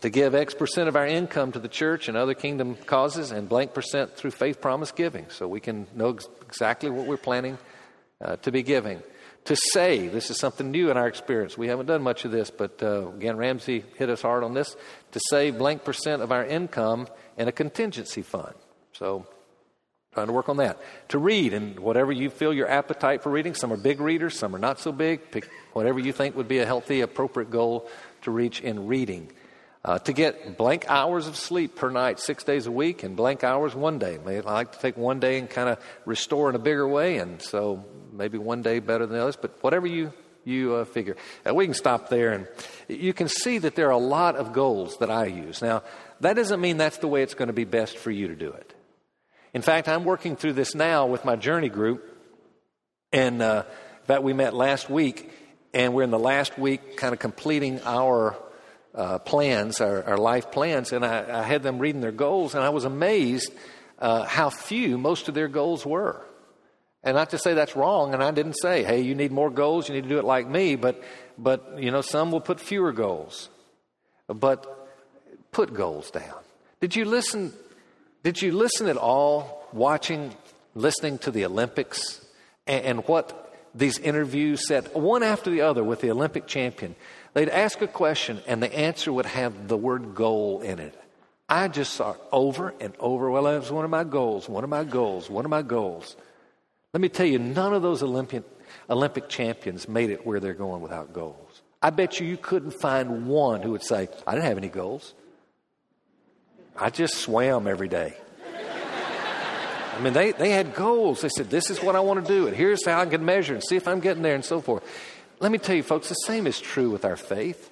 to 0.00 0.10
give 0.10 0.34
X 0.34 0.54
percent 0.54 0.88
of 0.88 0.96
our 0.96 1.06
income 1.06 1.52
to 1.52 1.58
the 1.58 1.68
church 1.68 2.08
and 2.08 2.16
other 2.16 2.34
kingdom 2.34 2.76
causes, 2.86 3.30
and 3.30 3.48
blank 3.48 3.74
percent 3.74 4.16
through 4.16 4.32
faith 4.32 4.60
promise 4.60 4.92
giving, 4.92 5.26
so 5.28 5.48
we 5.48 5.60
can 5.60 5.86
know 5.94 6.10
ex- 6.10 6.28
exactly 6.42 6.90
what 6.90 7.06
we're 7.06 7.16
planning 7.16 7.58
uh, 8.20 8.36
to 8.36 8.52
be 8.52 8.62
giving. 8.62 9.02
To 9.46 9.54
save, 9.54 10.12
this 10.12 10.28
is 10.30 10.38
something 10.38 10.72
new 10.72 10.90
in 10.90 10.96
our 10.96 11.06
experience. 11.06 11.56
We 11.56 11.68
haven't 11.68 11.86
done 11.86 12.02
much 12.02 12.24
of 12.24 12.32
this, 12.32 12.50
but 12.50 12.82
uh, 12.82 13.08
again, 13.10 13.36
Ramsey 13.36 13.84
hit 13.96 14.10
us 14.10 14.22
hard 14.22 14.42
on 14.42 14.54
this. 14.54 14.74
To 15.12 15.20
save 15.30 15.56
blank 15.56 15.84
percent 15.84 16.20
of 16.20 16.32
our 16.32 16.44
income 16.44 17.06
in 17.38 17.46
a 17.46 17.52
contingency 17.52 18.22
fund. 18.22 18.54
So, 18.92 19.24
trying 20.14 20.26
to 20.26 20.32
work 20.32 20.48
on 20.48 20.56
that. 20.56 20.80
To 21.10 21.18
read, 21.18 21.54
and 21.54 21.78
whatever 21.78 22.10
you 22.10 22.28
feel 22.28 22.52
your 22.52 22.68
appetite 22.68 23.22
for 23.22 23.30
reading, 23.30 23.54
some 23.54 23.72
are 23.72 23.76
big 23.76 24.00
readers, 24.00 24.36
some 24.36 24.56
are 24.56 24.58
not 24.58 24.80
so 24.80 24.90
big. 24.90 25.30
Pick 25.30 25.48
whatever 25.74 26.00
you 26.00 26.12
think 26.12 26.34
would 26.34 26.48
be 26.48 26.58
a 26.58 26.66
healthy, 26.66 27.02
appropriate 27.02 27.50
goal 27.50 27.88
to 28.22 28.32
reach 28.32 28.60
in 28.60 28.88
reading. 28.88 29.30
Uh, 29.86 30.00
to 30.00 30.12
get 30.12 30.56
blank 30.56 30.84
hours 30.88 31.28
of 31.28 31.36
sleep 31.36 31.76
per 31.76 31.90
night, 31.90 32.18
six 32.18 32.42
days 32.42 32.66
a 32.66 32.72
week, 32.72 33.04
and 33.04 33.14
blank 33.14 33.44
hours 33.44 33.72
one 33.72 34.00
day. 34.00 34.18
I 34.26 34.40
like 34.40 34.72
to 34.72 34.80
take 34.80 34.96
one 34.96 35.20
day 35.20 35.38
and 35.38 35.48
kind 35.48 35.68
of 35.68 35.78
restore 36.04 36.50
in 36.50 36.56
a 36.56 36.58
bigger 36.58 36.88
way, 36.88 37.18
and 37.18 37.40
so 37.40 37.84
maybe 38.12 38.36
one 38.36 38.62
day 38.62 38.80
better 38.80 39.06
than 39.06 39.14
the 39.14 39.22
others, 39.22 39.36
but 39.36 39.62
whatever 39.62 39.86
you 39.86 40.12
you 40.42 40.74
uh, 40.74 40.84
figure. 40.84 41.16
Uh, 41.48 41.54
we 41.54 41.66
can 41.66 41.74
stop 41.74 42.08
there, 42.08 42.32
and 42.32 42.48
you 42.88 43.12
can 43.12 43.28
see 43.28 43.58
that 43.58 43.76
there 43.76 43.86
are 43.86 43.92
a 43.92 43.96
lot 43.96 44.34
of 44.34 44.52
goals 44.52 44.98
that 44.98 45.10
I 45.10 45.26
use. 45.26 45.62
Now, 45.62 45.84
that 46.18 46.34
doesn't 46.34 46.60
mean 46.60 46.78
that's 46.78 46.98
the 46.98 47.08
way 47.08 47.22
it's 47.22 47.34
going 47.34 47.46
to 47.46 47.52
be 47.52 47.64
best 47.64 47.96
for 47.96 48.10
you 48.10 48.26
to 48.26 48.34
do 48.34 48.50
it. 48.50 48.74
In 49.54 49.62
fact, 49.62 49.88
I'm 49.88 50.02
working 50.02 50.34
through 50.34 50.54
this 50.54 50.74
now 50.74 51.06
with 51.06 51.24
my 51.24 51.36
journey 51.36 51.68
group, 51.68 52.04
and 53.12 53.40
uh, 53.40 53.62
in 54.00 54.06
fact, 54.06 54.24
we 54.24 54.32
met 54.32 54.52
last 54.52 54.90
week, 54.90 55.30
and 55.72 55.94
we're 55.94 56.02
in 56.02 56.10
the 56.10 56.18
last 56.18 56.58
week, 56.58 56.96
kind 56.96 57.12
of 57.12 57.20
completing 57.20 57.80
our 57.84 58.36
uh, 58.96 59.18
plans, 59.18 59.80
our, 59.80 60.02
our, 60.04 60.16
life 60.16 60.50
plans, 60.50 60.92
and 60.92 61.04
I, 61.04 61.40
I, 61.40 61.42
had 61.42 61.62
them 61.62 61.78
reading 61.78 62.00
their 62.00 62.12
goals, 62.12 62.54
and 62.54 62.64
I 62.64 62.70
was 62.70 62.84
amazed 62.84 63.52
uh, 63.98 64.24
how 64.24 64.48
few 64.48 64.96
most 64.96 65.28
of 65.28 65.34
their 65.34 65.48
goals 65.48 65.84
were. 65.84 66.24
And 67.02 67.14
not 67.14 67.30
to 67.30 67.38
say 67.38 67.54
that's 67.54 67.76
wrong, 67.76 68.14
and 68.14 68.22
I 68.22 68.30
didn't 68.30 68.54
say, 68.54 68.82
hey, 68.82 69.02
you 69.02 69.14
need 69.14 69.32
more 69.32 69.50
goals, 69.50 69.88
you 69.88 69.94
need 69.94 70.04
to 70.04 70.08
do 70.08 70.18
it 70.18 70.24
like 70.24 70.48
me, 70.48 70.76
but, 70.76 71.02
but 71.36 71.78
you 71.78 71.90
know, 71.90 72.00
some 72.00 72.32
will 72.32 72.40
put 72.40 72.58
fewer 72.58 72.90
goals. 72.92 73.50
But 74.28 74.66
put 75.52 75.74
goals 75.74 76.10
down. 76.10 76.40
Did 76.80 76.96
you 76.96 77.04
listen? 77.04 77.52
Did 78.22 78.42
you 78.42 78.52
listen 78.52 78.88
at 78.88 78.96
all 78.96 79.68
watching, 79.72 80.34
listening 80.74 81.18
to 81.18 81.30
the 81.30 81.44
Olympics 81.44 82.26
and, 82.66 82.84
and 82.84 83.08
what 83.08 83.54
these 83.74 83.98
interviews 83.98 84.66
said, 84.66 84.92
one 84.94 85.22
after 85.22 85.50
the 85.50 85.60
other 85.60 85.84
with 85.84 86.00
the 86.00 86.10
Olympic 86.10 86.46
champion? 86.46 86.96
They'd 87.36 87.50
ask 87.50 87.82
a 87.82 87.86
question 87.86 88.40
and 88.46 88.62
the 88.62 88.74
answer 88.74 89.12
would 89.12 89.26
have 89.26 89.68
the 89.68 89.76
word 89.76 90.14
goal 90.14 90.62
in 90.62 90.78
it. 90.78 90.98
I 91.50 91.68
just 91.68 91.92
saw 91.92 92.12
it 92.12 92.20
over 92.32 92.72
and 92.80 92.94
over. 92.98 93.30
Well, 93.30 93.42
that 93.42 93.60
was 93.60 93.70
one 93.70 93.84
of 93.84 93.90
my 93.90 94.04
goals, 94.04 94.48
one 94.48 94.64
of 94.64 94.70
my 94.70 94.84
goals, 94.84 95.28
one 95.28 95.44
of 95.44 95.50
my 95.50 95.60
goals. 95.60 96.16
Let 96.94 97.02
me 97.02 97.10
tell 97.10 97.26
you, 97.26 97.38
none 97.38 97.74
of 97.74 97.82
those 97.82 98.02
Olympic, 98.02 98.42
Olympic 98.88 99.28
champions 99.28 99.86
made 99.86 100.08
it 100.08 100.26
where 100.26 100.40
they're 100.40 100.54
going 100.54 100.80
without 100.80 101.12
goals. 101.12 101.60
I 101.82 101.90
bet 101.90 102.20
you 102.20 102.26
you 102.26 102.38
couldn't 102.38 102.70
find 102.70 103.26
one 103.26 103.60
who 103.60 103.72
would 103.72 103.84
say, 103.84 104.08
I 104.26 104.32
didn't 104.32 104.46
have 104.46 104.56
any 104.56 104.70
goals. 104.70 105.12
I 106.74 106.88
just 106.88 107.16
swam 107.16 107.68
every 107.68 107.88
day. 107.88 108.16
I 109.94 110.00
mean, 110.00 110.14
they, 110.14 110.32
they 110.32 110.50
had 110.50 110.74
goals. 110.74 111.20
They 111.20 111.28
said, 111.28 111.50
This 111.50 111.68
is 111.70 111.82
what 111.82 111.96
I 111.96 112.00
want 112.00 112.26
to 112.26 112.32
do, 112.32 112.46
and 112.46 112.56
here's 112.56 112.84
how 112.84 113.00
I 113.00 113.06
can 113.06 113.24
measure 113.24 113.54
and 113.54 113.62
see 113.62 113.76
if 113.76 113.88
I'm 113.88 114.00
getting 114.00 114.22
there, 114.22 114.34
and 114.34 114.44
so 114.44 114.62
forth. 114.62 114.84
Let 115.38 115.52
me 115.52 115.58
tell 115.58 115.76
you, 115.76 115.82
folks, 115.82 116.08
the 116.08 116.14
same 116.14 116.46
is 116.46 116.60
true 116.60 116.90
with 116.90 117.04
our 117.04 117.16
faith. 117.16 117.70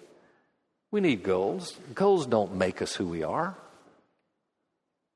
We 0.90 1.00
need 1.00 1.22
goals. 1.22 1.76
Goals 1.94 2.26
don't 2.26 2.56
make 2.56 2.82
us 2.82 2.94
who 2.94 3.06
we 3.06 3.22
are. 3.22 3.56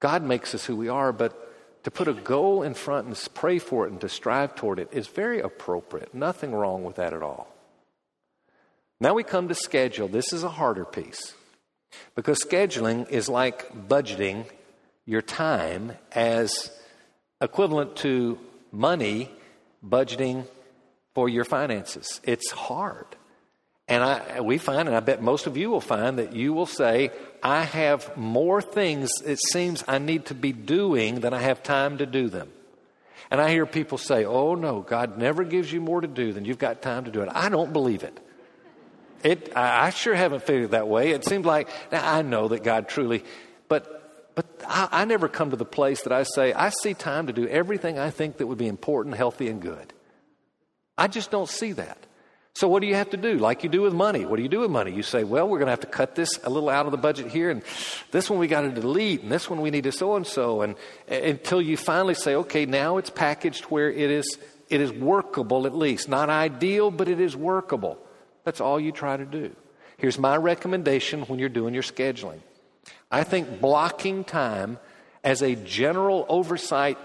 God 0.00 0.22
makes 0.22 0.54
us 0.54 0.64
who 0.64 0.76
we 0.76 0.88
are, 0.88 1.12
but 1.12 1.44
to 1.84 1.90
put 1.90 2.08
a 2.08 2.14
goal 2.14 2.62
in 2.62 2.74
front 2.74 3.06
and 3.06 3.28
pray 3.34 3.58
for 3.58 3.86
it 3.86 3.92
and 3.92 4.00
to 4.00 4.08
strive 4.08 4.54
toward 4.54 4.78
it 4.78 4.88
is 4.92 5.06
very 5.06 5.40
appropriate. 5.40 6.14
Nothing 6.14 6.52
wrong 6.52 6.84
with 6.84 6.96
that 6.96 7.12
at 7.12 7.22
all. 7.22 7.54
Now 9.00 9.14
we 9.14 9.22
come 9.22 9.48
to 9.48 9.54
schedule. 9.54 10.08
This 10.08 10.32
is 10.32 10.42
a 10.42 10.48
harder 10.48 10.84
piece 10.84 11.34
because 12.14 12.42
scheduling 12.42 13.08
is 13.10 13.28
like 13.28 13.88
budgeting 13.88 14.46
your 15.06 15.22
time 15.22 15.92
as 16.12 16.70
equivalent 17.40 17.96
to 17.96 18.38
money 18.72 19.30
budgeting 19.86 20.44
for 21.18 21.28
your 21.28 21.42
finances. 21.42 22.20
It's 22.22 22.52
hard. 22.52 23.04
And 23.88 24.04
I, 24.04 24.40
we 24.40 24.56
find, 24.56 24.86
and 24.86 24.96
I 24.96 25.00
bet 25.00 25.20
most 25.20 25.48
of 25.48 25.56
you 25.56 25.68
will 25.68 25.80
find, 25.80 26.20
that 26.20 26.32
you 26.32 26.52
will 26.52 26.64
say, 26.64 27.10
I 27.42 27.64
have 27.64 28.16
more 28.16 28.62
things 28.62 29.10
it 29.26 29.40
seems 29.50 29.82
I 29.88 29.98
need 29.98 30.26
to 30.26 30.34
be 30.36 30.52
doing 30.52 31.18
than 31.18 31.34
I 31.34 31.40
have 31.40 31.64
time 31.64 31.98
to 31.98 32.06
do 32.06 32.28
them. 32.28 32.52
And 33.32 33.40
I 33.40 33.50
hear 33.50 33.66
people 33.66 33.98
say, 33.98 34.24
Oh, 34.26 34.54
no, 34.54 34.80
God 34.80 35.18
never 35.18 35.42
gives 35.42 35.72
you 35.72 35.80
more 35.80 36.00
to 36.00 36.06
do 36.06 36.32
than 36.32 36.44
you've 36.44 36.60
got 36.60 36.82
time 36.82 37.06
to 37.06 37.10
do 37.10 37.20
it. 37.22 37.28
I 37.32 37.48
don't 37.48 37.72
believe 37.72 38.04
it. 38.04 38.16
It, 39.24 39.56
I, 39.56 39.90
sure 39.90 40.14
haven't 40.14 40.44
figured 40.44 40.70
that 40.70 40.86
way. 40.86 41.10
It 41.10 41.24
seems 41.24 41.44
like, 41.44 41.68
now 41.90 42.08
I 42.08 42.22
know 42.22 42.46
that 42.46 42.62
God 42.62 42.88
truly, 42.88 43.24
but, 43.66 44.36
but 44.36 44.46
I, 44.68 44.88
I 44.92 45.04
never 45.04 45.26
come 45.26 45.50
to 45.50 45.56
the 45.56 45.64
place 45.64 46.02
that 46.02 46.12
I 46.12 46.22
say, 46.22 46.52
I 46.52 46.68
see 46.68 46.94
time 46.94 47.26
to 47.26 47.32
do 47.32 47.48
everything 47.48 47.98
I 47.98 48.10
think 48.10 48.36
that 48.36 48.46
would 48.46 48.58
be 48.58 48.68
important, 48.68 49.16
healthy, 49.16 49.48
and 49.48 49.60
good. 49.60 49.92
I 50.98 51.06
just 51.06 51.30
don't 51.30 51.48
see 51.48 51.72
that. 51.72 51.96
So, 52.54 52.66
what 52.66 52.80
do 52.80 52.88
you 52.88 52.96
have 52.96 53.10
to 53.10 53.16
do? 53.16 53.34
Like 53.38 53.62
you 53.62 53.68
do 53.68 53.82
with 53.82 53.94
money. 53.94 54.26
What 54.26 54.36
do 54.36 54.42
you 54.42 54.48
do 54.48 54.60
with 54.60 54.70
money? 54.70 54.92
You 54.92 55.04
say, 55.04 55.22
well, 55.22 55.48
we're 55.48 55.58
going 55.58 55.68
to 55.68 55.72
have 55.72 55.80
to 55.80 55.86
cut 55.86 56.16
this 56.16 56.40
a 56.42 56.50
little 56.50 56.68
out 56.68 56.86
of 56.86 56.92
the 56.92 56.98
budget 56.98 57.28
here, 57.28 57.50
and 57.50 57.62
this 58.10 58.28
one 58.28 58.40
we 58.40 58.48
got 58.48 58.62
to 58.62 58.70
delete, 58.70 59.22
and 59.22 59.30
this 59.30 59.48
one 59.48 59.60
we 59.60 59.70
need 59.70 59.84
to 59.84 59.92
so 59.92 60.16
and 60.16 60.26
so, 60.26 60.62
and 60.62 60.74
until 61.06 61.62
you 61.62 61.76
finally 61.76 62.14
say, 62.14 62.34
okay, 62.34 62.66
now 62.66 62.96
it's 62.96 63.10
packaged 63.10 63.64
where 63.66 63.88
it 63.90 64.10
is 64.10 64.38
it 64.68 64.80
is 64.80 64.92
workable 64.92 65.66
at 65.66 65.74
least, 65.74 66.08
not 66.08 66.28
ideal, 66.28 66.90
but 66.90 67.08
it 67.08 67.20
is 67.20 67.36
workable. 67.36 67.96
That's 68.44 68.60
all 68.60 68.78
you 68.80 68.92
try 68.92 69.16
to 69.16 69.24
do. 69.24 69.54
Here's 69.96 70.18
my 70.18 70.36
recommendation 70.36 71.22
when 71.22 71.38
you're 71.38 71.48
doing 71.48 71.74
your 71.74 71.82
scheduling. 71.82 72.40
I 73.10 73.24
think 73.24 73.60
blocking 73.60 74.24
time 74.24 74.78
as 75.24 75.42
a 75.42 75.54
general 75.54 76.26
oversight 76.28 76.98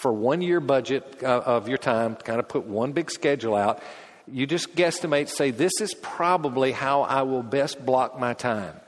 for 0.00 0.10
one 0.14 0.40
year 0.40 0.60
budget 0.60 1.22
uh, 1.22 1.42
of 1.44 1.68
your 1.68 1.76
time, 1.76 2.16
kind 2.16 2.40
of 2.40 2.48
put 2.48 2.64
one 2.64 2.92
big 2.92 3.10
schedule 3.10 3.54
out. 3.54 3.82
You 4.26 4.46
just 4.46 4.74
guesstimate, 4.74 5.28
say, 5.28 5.50
this 5.50 5.72
is 5.78 5.92
probably 5.92 6.72
how 6.72 7.02
I 7.02 7.22
will 7.22 7.42
best 7.42 7.84
block 7.84 8.18
my 8.18 8.32
time. 8.32 8.80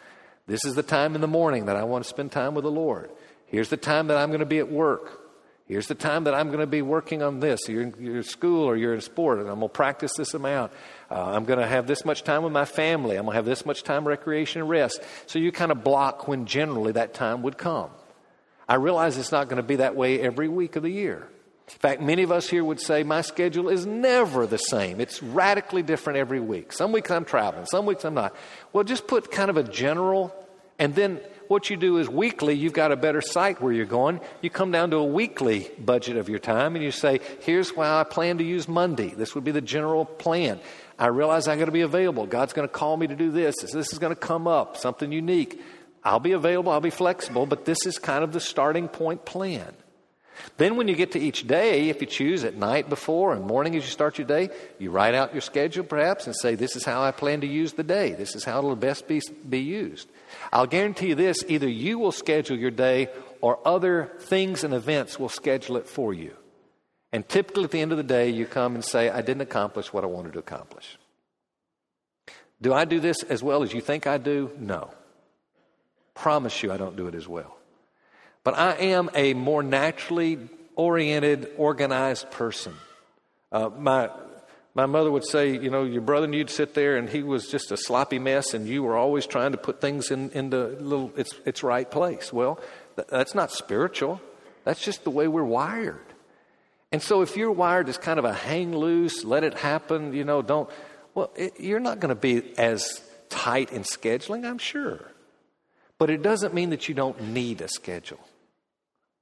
This 0.46 0.64
is 0.64 0.74
the 0.74 0.82
time 0.82 1.14
in 1.14 1.20
the 1.20 1.28
morning 1.28 1.66
that 1.66 1.76
I 1.76 1.84
want 1.84 2.04
to 2.04 2.08
spend 2.08 2.32
time 2.32 2.54
with 2.54 2.64
the 2.64 2.70
Lord. 2.70 3.10
Here's 3.44 3.68
the 3.68 3.76
time 3.76 4.06
that 4.06 4.16
I'm 4.16 4.30
going 4.30 4.40
to 4.40 4.46
be 4.46 4.58
at 4.58 4.72
work. 4.72 5.20
Here's 5.66 5.86
the 5.86 5.94
time 5.94 6.24
that 6.24 6.34
I'm 6.34 6.46
going 6.46 6.60
to 6.60 6.66
be 6.66 6.80
working 6.80 7.22
on 7.22 7.40
this. 7.40 7.68
You're 7.68 7.82
in, 7.82 7.94
you're 8.00 8.16
in 8.16 8.22
school 8.22 8.64
or 8.64 8.74
you're 8.74 8.94
in 8.94 9.02
sport, 9.02 9.38
and 9.38 9.48
I'm 9.48 9.56
going 9.56 9.68
to 9.68 9.72
practice 9.74 10.12
this 10.16 10.32
amount. 10.32 10.72
Uh, 11.10 11.22
I'm 11.22 11.44
going 11.44 11.58
to 11.58 11.66
have 11.66 11.86
this 11.86 12.06
much 12.06 12.24
time 12.24 12.42
with 12.42 12.52
my 12.54 12.64
family. 12.64 13.16
I'm 13.16 13.24
going 13.24 13.34
to 13.34 13.36
have 13.36 13.44
this 13.44 13.66
much 13.66 13.82
time 13.82 14.08
recreation 14.08 14.62
and 14.62 14.70
rest. 14.70 15.02
So 15.26 15.38
you 15.38 15.52
kind 15.52 15.72
of 15.72 15.84
block 15.84 16.26
when 16.26 16.46
generally 16.46 16.92
that 16.92 17.12
time 17.12 17.42
would 17.42 17.58
come. 17.58 17.90
I 18.68 18.76
realize 18.76 19.18
it's 19.18 19.32
not 19.32 19.48
going 19.48 19.56
to 19.56 19.62
be 19.62 19.76
that 19.76 19.96
way 19.96 20.20
every 20.20 20.48
week 20.48 20.76
of 20.76 20.82
the 20.82 20.90
year. 20.90 21.28
In 21.68 21.78
fact, 21.78 22.02
many 22.02 22.22
of 22.22 22.32
us 22.32 22.48
here 22.48 22.64
would 22.64 22.80
say 22.80 23.02
my 23.02 23.22
schedule 23.22 23.68
is 23.68 23.86
never 23.86 24.46
the 24.46 24.58
same. 24.58 25.00
It's 25.00 25.22
radically 25.22 25.82
different 25.82 26.18
every 26.18 26.40
week. 26.40 26.72
Some 26.72 26.92
weeks 26.92 27.10
I'm 27.10 27.24
traveling, 27.24 27.66
some 27.66 27.86
weeks 27.86 28.04
I'm 28.04 28.14
not. 28.14 28.34
Well, 28.72 28.84
just 28.84 29.06
put 29.06 29.30
kind 29.30 29.48
of 29.48 29.56
a 29.56 29.62
general, 29.62 30.34
and 30.78 30.94
then 30.94 31.20
what 31.48 31.68
you 31.70 31.76
do 31.76 31.98
is 31.98 32.08
weekly, 32.08 32.54
you've 32.54 32.72
got 32.72 32.92
a 32.92 32.96
better 32.96 33.20
sight 33.20 33.60
where 33.60 33.72
you're 33.72 33.84
going. 33.84 34.20
You 34.40 34.50
come 34.50 34.70
down 34.70 34.90
to 34.90 34.96
a 34.96 35.04
weekly 35.04 35.70
budget 35.78 36.16
of 36.16 36.28
your 36.28 36.38
time 36.38 36.76
and 36.76 36.84
you 36.84 36.90
say, 36.90 37.20
here's 37.40 37.76
why 37.76 38.00
I 38.00 38.04
plan 38.04 38.38
to 38.38 38.44
use 38.44 38.66
Monday. 38.66 39.10
This 39.10 39.34
would 39.34 39.44
be 39.44 39.50
the 39.50 39.60
general 39.60 40.06
plan. 40.06 40.60
I 40.98 41.08
realize 41.08 41.48
I'm 41.48 41.58
going 41.58 41.66
to 41.66 41.72
be 41.72 41.82
available. 41.82 42.26
God's 42.26 42.54
going 42.54 42.66
to 42.66 42.72
call 42.72 42.96
me 42.96 43.06
to 43.06 43.16
do 43.16 43.30
this. 43.30 43.56
This 43.60 43.92
is 43.92 43.98
going 43.98 44.14
to 44.14 44.20
come 44.20 44.46
up, 44.46 44.78
something 44.78 45.12
unique. 45.12 45.60
I'll 46.04 46.20
be 46.20 46.32
available, 46.32 46.72
I'll 46.72 46.80
be 46.80 46.90
flexible, 46.90 47.46
but 47.46 47.64
this 47.64 47.86
is 47.86 47.98
kind 47.98 48.24
of 48.24 48.32
the 48.32 48.40
starting 48.40 48.88
point 48.88 49.24
plan. 49.24 49.74
Then, 50.56 50.76
when 50.76 50.88
you 50.88 50.96
get 50.96 51.12
to 51.12 51.20
each 51.20 51.46
day, 51.46 51.88
if 51.88 52.00
you 52.00 52.06
choose 52.06 52.42
at 52.42 52.54
night 52.54 52.88
before 52.88 53.32
and 53.32 53.44
morning 53.44 53.76
as 53.76 53.84
you 53.84 53.90
start 53.90 54.18
your 54.18 54.26
day, 54.26 54.50
you 54.78 54.90
write 54.90 55.14
out 55.14 55.34
your 55.34 55.40
schedule 55.40 55.84
perhaps 55.84 56.26
and 56.26 56.34
say, 56.34 56.54
This 56.54 56.74
is 56.74 56.84
how 56.84 57.02
I 57.02 57.10
plan 57.12 57.42
to 57.42 57.46
use 57.46 57.74
the 57.74 57.84
day. 57.84 58.12
This 58.12 58.34
is 58.34 58.44
how 58.44 58.58
it'll 58.58 58.74
best 58.74 59.06
be, 59.06 59.20
be 59.48 59.60
used. 59.60 60.08
I'll 60.52 60.66
guarantee 60.66 61.08
you 61.08 61.14
this 61.14 61.44
either 61.48 61.68
you 61.68 61.98
will 61.98 62.12
schedule 62.12 62.58
your 62.58 62.70
day 62.70 63.08
or 63.40 63.58
other 63.66 64.10
things 64.20 64.64
and 64.64 64.72
events 64.72 65.18
will 65.18 65.28
schedule 65.28 65.76
it 65.76 65.86
for 65.86 66.14
you. 66.14 66.34
And 67.12 67.28
typically 67.28 67.64
at 67.64 67.70
the 67.70 67.80
end 67.80 67.92
of 67.92 67.98
the 67.98 68.04
day, 68.04 68.30
you 68.30 68.46
come 68.46 68.74
and 68.74 68.84
say, 68.84 69.10
I 69.10 69.20
didn't 69.20 69.42
accomplish 69.42 69.92
what 69.92 70.02
I 70.02 70.06
wanted 70.06 70.32
to 70.32 70.38
accomplish. 70.38 70.96
Do 72.60 72.72
I 72.72 72.84
do 72.84 73.00
this 73.00 73.22
as 73.24 73.42
well 73.42 73.62
as 73.62 73.74
you 73.74 73.80
think 73.80 74.06
I 74.06 74.18
do? 74.18 74.50
No. 74.58 74.92
Promise 76.14 76.62
you 76.62 76.72
I 76.72 76.76
don't 76.76 76.96
do 76.96 77.06
it 77.06 77.14
as 77.14 77.26
well. 77.26 77.56
But 78.44 78.58
I 78.58 78.72
am 78.72 79.10
a 79.14 79.34
more 79.34 79.62
naturally 79.62 80.38
oriented, 80.74 81.50
organized 81.56 82.30
person. 82.30 82.74
Uh, 83.50 83.70
my, 83.76 84.10
my 84.74 84.86
mother 84.86 85.10
would 85.10 85.24
say, 85.24 85.56
you 85.56 85.70
know, 85.70 85.84
your 85.84 86.00
brother 86.00 86.24
and 86.24 86.34
you'd 86.34 86.50
sit 86.50 86.74
there 86.74 86.96
and 86.96 87.08
he 87.08 87.22
was 87.22 87.48
just 87.48 87.70
a 87.70 87.76
sloppy 87.76 88.18
mess 88.18 88.54
and 88.54 88.66
you 88.66 88.82
were 88.82 88.96
always 88.96 89.26
trying 89.26 89.52
to 89.52 89.58
put 89.58 89.80
things 89.80 90.10
in, 90.10 90.30
into 90.30 90.68
little, 90.80 91.12
its, 91.16 91.34
its 91.44 91.62
right 91.62 91.88
place. 91.90 92.32
Well, 92.32 92.58
th- 92.96 93.08
that's 93.08 93.34
not 93.34 93.52
spiritual. 93.52 94.20
That's 94.64 94.82
just 94.82 95.04
the 95.04 95.10
way 95.10 95.28
we're 95.28 95.44
wired. 95.44 96.00
And 96.90 97.02
so 97.02 97.22
if 97.22 97.36
you're 97.36 97.52
wired 97.52 97.88
as 97.88 97.98
kind 97.98 98.18
of 98.18 98.24
a 98.24 98.34
hang 98.34 98.76
loose, 98.76 99.24
let 99.24 99.44
it 99.44 99.54
happen, 99.54 100.14
you 100.14 100.24
know, 100.24 100.42
don't, 100.42 100.68
well, 101.14 101.30
it, 101.36 101.60
you're 101.60 101.80
not 101.80 102.00
going 102.00 102.10
to 102.10 102.20
be 102.20 102.56
as 102.58 103.02
tight 103.28 103.72
in 103.72 103.82
scheduling, 103.82 104.44
I'm 104.44 104.58
sure. 104.58 105.00
But 106.02 106.10
it 106.10 106.20
doesn't 106.20 106.52
mean 106.52 106.70
that 106.70 106.88
you 106.88 106.96
don't 106.96 107.20
need 107.28 107.60
a 107.60 107.68
schedule 107.68 108.18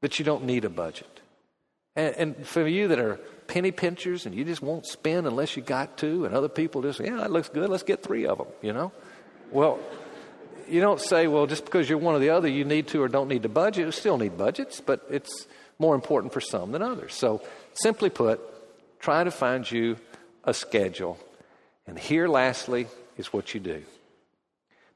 that 0.01 0.19
you 0.19 0.25
don't 0.25 0.45
need 0.45 0.65
a 0.65 0.71
budget. 0.71 1.21
And, 1.95 2.17
and, 2.17 2.47
for 2.47 2.67
you 2.67 2.89
that 2.89 2.99
are 2.99 3.17
penny 3.49 3.71
pinchers 3.71 4.25
and 4.25 4.35
you 4.35 4.47
just 4.47 4.63
won't 4.63 4.87
spend 4.87 5.27
unless 5.27 5.59
you 5.59 5.63
got 5.63 5.99
to, 5.99 6.25
and 6.25 6.35
other 6.35 6.49
people 6.49 6.81
just, 6.81 6.99
yeah, 6.99 7.17
that 7.17 7.31
looks 7.31 7.51
good, 7.51 7.69
let's 7.69 7.83
get 7.83 8.03
three 8.03 8.25
of 8.25 8.39
them, 8.39 8.47
you 8.63 8.73
know? 8.73 8.93
Well, 9.51 9.79
you 10.71 10.81
don't 10.81 10.99
say, 10.99 11.27
well, 11.27 11.47
just 11.47 11.67
because 11.67 11.87
you're 11.87 11.99
one 11.99 12.15
or 12.15 12.19
the 12.19 12.31
other, 12.31 12.49
you 12.49 12.65
need 12.65 12.89
to 12.89 13.03
or 13.03 13.09
don't 13.09 13.29
need 13.29 13.43
to 13.43 13.51
budget. 13.51 13.85
You 13.85 13.93
still 13.93 14.17
need 14.17 14.39
budgets, 14.39 14.81
but 14.81 15.05
it's 15.11 15.47
more 15.79 15.95
important 15.95 16.33
for 16.33 16.41
some 16.41 16.73
than 16.73 16.81
others. 16.81 17.13
So, 17.13 17.43
simply 17.75 18.09
put, 18.09 18.41
try 19.01 19.23
to 19.23 19.31
find 19.31 19.71
you 19.71 19.99
a 20.45 20.55
schedule. 20.55 21.19
And 21.87 21.99
here, 21.99 22.27
lastly, 22.27 22.87
is 23.19 23.35
what 23.35 23.53
you 23.53 23.61
do. 23.61 23.83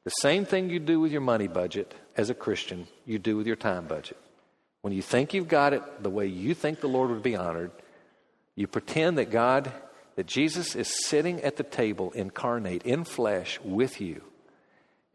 The 0.05 0.11
same 0.11 0.45
thing 0.45 0.69
you 0.69 0.79
do 0.79 1.01
with 1.01 1.13
your 1.13 1.23
money 1.23 1.49
budget 1.49 1.95
as 2.17 2.31
a 2.31 2.35
Christian, 2.35 2.87
you 3.07 3.19
do 3.19 3.37
with 3.37 3.47
your 3.47 3.57
time 3.57 3.87
budget. 3.87 4.19
When 4.83 4.93
you 4.93 5.01
think 5.01 5.33
you've 5.33 5.49
got 5.49 5.73
it 5.73 6.03
the 6.03 6.11
way 6.11 6.27
you 6.27 6.55
think 6.55 6.81
the 6.81 6.89
Lord 6.89 7.11
would 7.11 7.23
be 7.23 7.37
honored, 7.37 7.71
you 8.55 8.67
pretend 8.67 9.17
that 9.17 9.31
God, 9.31 9.73
that 10.17 10.27
Jesus 10.27 10.77
is 10.77 11.07
sitting 11.07 11.41
at 11.43 11.57
the 11.57 11.63
table 11.63 12.13
incarnate 12.13 12.83
in 12.83 13.05
flesh 13.05 13.59
with 13.65 14.01
you. 14.01 14.23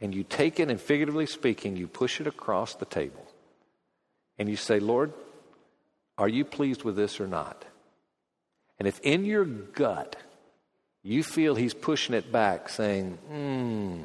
And 0.02 0.16
you 0.16 0.24
take 0.24 0.60
it 0.60 0.72
and 0.72 0.82
figuratively 0.82 1.28
speaking, 1.28 1.76
you 1.76 1.88
push 1.88 2.20
it 2.20 2.26
across 2.26 2.74
the 2.74 2.86
table. 2.86 3.26
And 4.40 4.50
you 4.50 4.56
say, 4.56 4.80
Lord, 4.80 5.14
are 6.18 6.30
you 6.30 6.44
pleased 6.46 6.84
with 6.84 6.96
this 6.96 7.20
or 7.20 7.28
not? 7.28 7.64
And 8.80 8.88
if 8.88 9.00
in 9.02 9.24
your 9.24 9.46
gut 9.46 10.16
you 11.04 11.22
feel 11.22 11.56
he's 11.56 11.74
pushing 11.74 12.16
it 12.16 12.32
back, 12.32 12.70
saying, 12.70 13.20
hmm, 13.28 14.04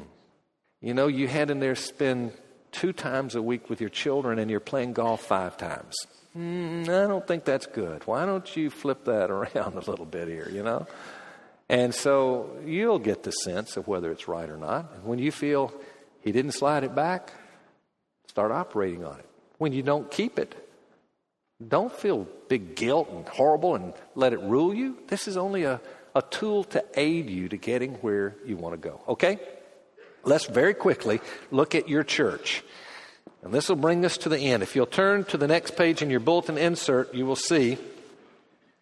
you 0.85 0.93
know, 0.93 1.07
you 1.07 1.27
had 1.27 1.49
in 1.49 1.59
there 1.59 1.73
spend 1.73 2.31
two 2.71 2.93
times 2.93 3.33
a 3.33 3.41
week 3.41 3.71
with 3.71 3.81
your 3.81 3.89
children 3.89 4.37
and 4.37 4.51
you're 4.51 4.59
playing 4.59 4.93
golf 4.93 5.19
five 5.25 5.57
times. 5.57 5.95
Mm, 6.37 6.83
I 6.83 7.07
don't 7.07 7.25
think 7.25 7.43
that's 7.43 7.65
good. 7.65 8.05
Why 8.05 8.27
don't 8.27 8.55
you 8.55 8.69
flip 8.69 9.05
that 9.05 9.31
around 9.31 9.73
a 9.73 9.89
little 9.89 10.05
bit 10.05 10.27
here, 10.27 10.47
you 10.47 10.61
know? 10.61 10.85
And 11.69 11.95
so 11.95 12.55
you'll 12.63 12.99
get 12.99 13.23
the 13.23 13.31
sense 13.31 13.77
of 13.77 13.87
whether 13.87 14.11
it's 14.11 14.27
right 14.27 14.47
or 14.47 14.57
not. 14.57 14.91
And 14.93 15.05
when 15.05 15.17
you 15.17 15.31
feel 15.31 15.73
he 16.21 16.31
didn't 16.31 16.51
slide 16.51 16.83
it 16.83 16.93
back, 16.93 17.33
start 18.27 18.51
operating 18.51 19.03
on 19.03 19.17
it. 19.17 19.25
When 19.57 19.73
you 19.73 19.81
don't 19.81 20.11
keep 20.11 20.37
it, 20.37 20.69
don't 21.67 21.91
feel 21.91 22.27
big 22.47 22.75
guilt 22.75 23.09
and 23.09 23.27
horrible 23.27 23.73
and 23.73 23.95
let 24.13 24.33
it 24.33 24.39
rule 24.41 24.71
you. 24.71 24.99
This 25.07 25.27
is 25.27 25.35
only 25.35 25.63
a, 25.63 25.81
a 26.13 26.21
tool 26.21 26.63
to 26.65 26.85
aid 26.93 27.27
you 27.27 27.49
to 27.49 27.57
getting 27.57 27.95
where 27.95 28.35
you 28.45 28.55
want 28.55 28.79
to 28.79 28.89
go. 28.89 29.01
Okay? 29.07 29.39
Let's 30.25 30.45
very 30.45 30.73
quickly 30.73 31.21
look 31.51 31.75
at 31.75 31.87
your 31.87 32.03
church. 32.03 32.63
And 33.43 33.53
this 33.53 33.69
will 33.69 33.75
bring 33.75 34.03
us 34.05 34.17
to 34.17 34.29
the 34.29 34.39
end. 34.39 34.63
If 34.63 34.75
you'll 34.75 34.87
turn 34.87 35.23
to 35.25 35.37
the 35.37 35.47
next 35.47 35.77
page 35.77 36.01
in 36.01 36.09
your 36.09 36.19
bulletin 36.19 36.57
insert, 36.57 37.13
you 37.13 37.25
will 37.27 37.35
see 37.35 37.77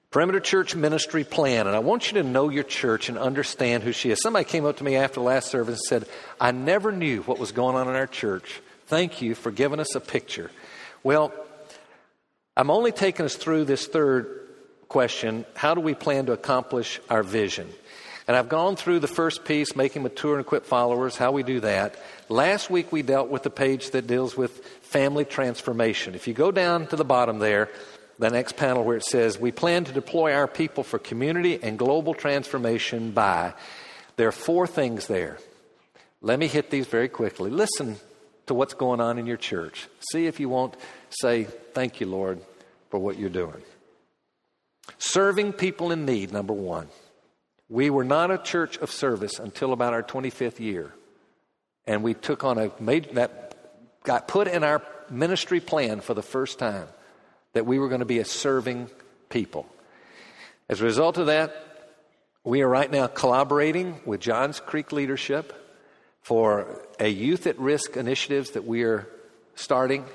Perimeter 0.10 0.40
Church 0.40 0.74
Ministry 0.74 1.26
Plan. 1.26 1.68
And 1.68 1.76
I 1.76 1.80
want 1.80 2.12
you 2.12 2.22
to 2.22 2.28
know 2.28 2.48
your 2.50 2.64
church 2.64 3.10
and 3.10 3.18
understand 3.18 3.84
who 3.84 3.92
she 3.92 4.10
is. 4.10 4.22
Somebody 4.22 4.46
came 4.46 4.64
up 4.64 4.78
to 4.78 4.84
me 4.84 4.96
after 4.96 5.16
the 5.16 5.26
last 5.26 5.50
service 5.50 5.80
and 5.80 6.04
said, 6.04 6.10
I 6.40 6.52
never 6.52 6.92
knew 6.92 7.24
what 7.24 7.40
was 7.40 7.52
going 7.52 7.76
on 7.76 7.90
in 7.90 7.96
our 7.96 8.08
church. 8.08 8.62
Thank 8.88 9.22
you 9.22 9.36
for 9.36 9.52
giving 9.52 9.80
us 9.80 9.96
a 9.96 10.00
picture. 10.00 10.50
Well, 11.04 11.34
I'm 12.56 12.70
only 12.70 12.92
taking 12.92 13.26
us 13.26 13.36
through 13.36 13.66
this 13.66 13.88
third 13.88 14.40
question 14.88 15.44
how 15.56 15.74
do 15.74 15.82
we 15.82 15.96
plan 15.96 16.28
to 16.28 16.32
accomplish 16.32 17.02
our 17.10 17.24
vision? 17.24 17.68
And 18.28 18.38
I've 18.38 18.50
gone 18.50 18.76
through 18.76 19.00
the 19.00 19.08
first 19.08 19.44
piece, 19.44 19.76
making 19.76 20.04
mature 20.04 20.34
and 20.34 20.42
equipped 20.42 20.66
followers, 20.66 21.18
how 21.18 21.32
we 21.32 21.44
do 21.44 21.60
that. 21.60 21.96
Last 22.30 22.70
week 22.70 22.92
we 22.92 23.02
dealt 23.02 23.30
with 23.30 23.44
the 23.44 23.50
page 23.50 23.92
that 23.92 24.08
deals 24.08 24.38
with 24.38 24.66
family 24.82 25.26
transformation. 25.26 26.16
If 26.16 26.28
you 26.28 26.34
go 26.34 26.52
down 26.52 26.88
to 26.88 26.96
the 26.96 27.04
bottom 27.04 27.40
there, 27.40 27.70
the 28.20 28.30
next 28.30 28.56
panel 28.56 28.84
where 28.84 28.96
it 28.96 29.04
says, 29.04 29.38
We 29.40 29.52
plan 29.52 29.84
to 29.86 29.92
deploy 29.92 30.34
our 30.34 30.48
people 30.48 30.84
for 30.84 31.00
community 31.00 31.60
and 31.62 31.78
global 31.78 32.14
transformation 32.14 33.12
by. 33.12 33.54
There 34.16 34.28
are 34.28 34.34
four 34.34 34.68
things 34.68 35.08
there. 35.08 35.38
Let 36.22 36.40
me 36.40 36.48
hit 36.48 36.70
these 36.70 36.88
very 36.88 37.10
quickly. 37.10 37.50
Listen 37.50 37.98
to 38.46 38.54
what's 38.54 38.74
going 38.74 39.02
on 39.02 39.18
in 39.18 39.26
your 39.26 39.38
church. 39.38 39.88
See 40.12 40.28
if 40.28 40.40
you 40.40 40.48
won't 40.48 40.78
say, 41.10 41.46
Thank 41.74 42.00
you, 42.00 42.08
Lord, 42.08 42.40
for 42.90 43.00
what 43.00 43.18
you're 43.18 43.30
doing. 43.30 43.62
Serving 44.98 45.54
people 45.54 45.92
in 45.92 46.06
need, 46.06 46.32
number 46.32 46.54
one. 46.54 46.88
We 47.70 47.90
were 47.90 48.04
not 48.04 48.32
a 48.32 48.38
church 48.38 48.78
of 48.78 48.92
service 48.92 49.40
until 49.40 49.74
about 49.74 49.94
our 49.94 50.04
25th 50.04 50.60
year. 50.60 50.94
And 51.86 52.04
we 52.04 52.14
took 52.14 52.44
on 52.44 52.58
a 52.58 52.72
made 52.80 53.16
that 53.16 53.56
got 54.04 54.28
put 54.28 54.48
in 54.48 54.64
our 54.64 54.82
ministry 55.10 55.60
plan 55.60 56.02
for 56.02 56.14
the 56.14 56.22
first 56.22 56.60
time 56.60 56.88
that 57.54 57.66
we 57.66 57.80
were 57.80 57.88
going 57.88 58.00
to 58.00 58.06
be 58.06 58.20
a 58.20 58.26
serving 58.26 58.90
people. 59.30 59.68
As 60.70 60.82
a 60.82 60.86
result 60.86 61.18
of 61.18 61.28
that, 61.28 61.56
we 62.44 62.62
are 62.62 62.68
right 62.68 62.92
now 62.92 63.08
collaborating 63.08 64.02
with 64.06 64.20
Johns 64.20 64.60
Creek 64.60 64.92
leadership 64.92 65.54
for 66.22 66.82
a 67.00 67.08
youth 67.08 67.48
at 67.48 67.60
risk 67.60 67.96
initiatives 67.96 68.52
that 68.52 68.66
we 68.66 68.84
are 68.84 69.08
starting, 69.56 70.06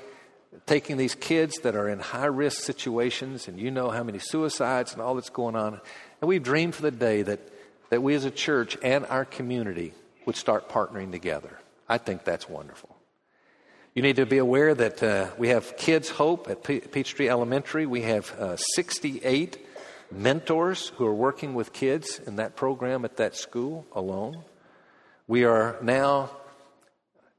taking 0.65 0.97
these 0.97 1.15
kids 1.15 1.59
that 1.59 1.75
are 1.75 1.87
in 1.87 1.99
high 1.99 2.25
risk 2.25 2.61
situations, 2.61 3.47
and 3.47 3.59
you 3.59 3.71
know 3.71 3.89
how 3.89 4.03
many 4.03 4.19
suicides 4.19 4.93
and 4.93 5.01
all 5.01 5.15
that's 5.15 5.29
going 5.29 5.55
on, 5.55 5.79
and 6.21 6.27
we've 6.27 6.43
dreamed 6.43 6.75
for 6.75 6.81
the 6.81 6.91
day 6.91 7.21
that, 7.21 7.39
that 7.89 8.01
we 8.01 8.15
as 8.15 8.25
a 8.25 8.31
church 8.31 8.77
and 8.83 9.05
our 9.05 9.25
community 9.25 9.93
would 10.25 10.35
start 10.35 10.69
partnering 10.69 11.11
together. 11.11 11.59
I 11.87 11.97
think 11.97 12.23
that's 12.23 12.47
wonderful. 12.47 12.95
You 13.95 14.03
need 14.03 14.17
to 14.17 14.25
be 14.25 14.37
aware 14.37 14.75
that 14.75 15.01
uh, 15.01 15.29
we 15.37 15.49
have 15.49 15.75
Kids 15.75 16.09
Hope 16.09 16.47
at 16.49 16.63
Pe- 16.63 16.81
Peachtree 16.81 17.27
Elementary. 17.27 17.85
We 17.85 18.03
have 18.03 18.31
uh, 18.39 18.55
68 18.55 19.65
mentors 20.11 20.89
who 20.95 21.05
are 21.05 21.13
working 21.13 21.53
with 21.53 21.73
kids 21.73 22.19
in 22.25 22.37
that 22.37 22.55
program 22.55 23.05
at 23.05 23.17
that 23.17 23.35
school 23.35 23.85
alone. 23.93 24.43
We 25.27 25.43
are 25.43 25.77
now 25.81 26.31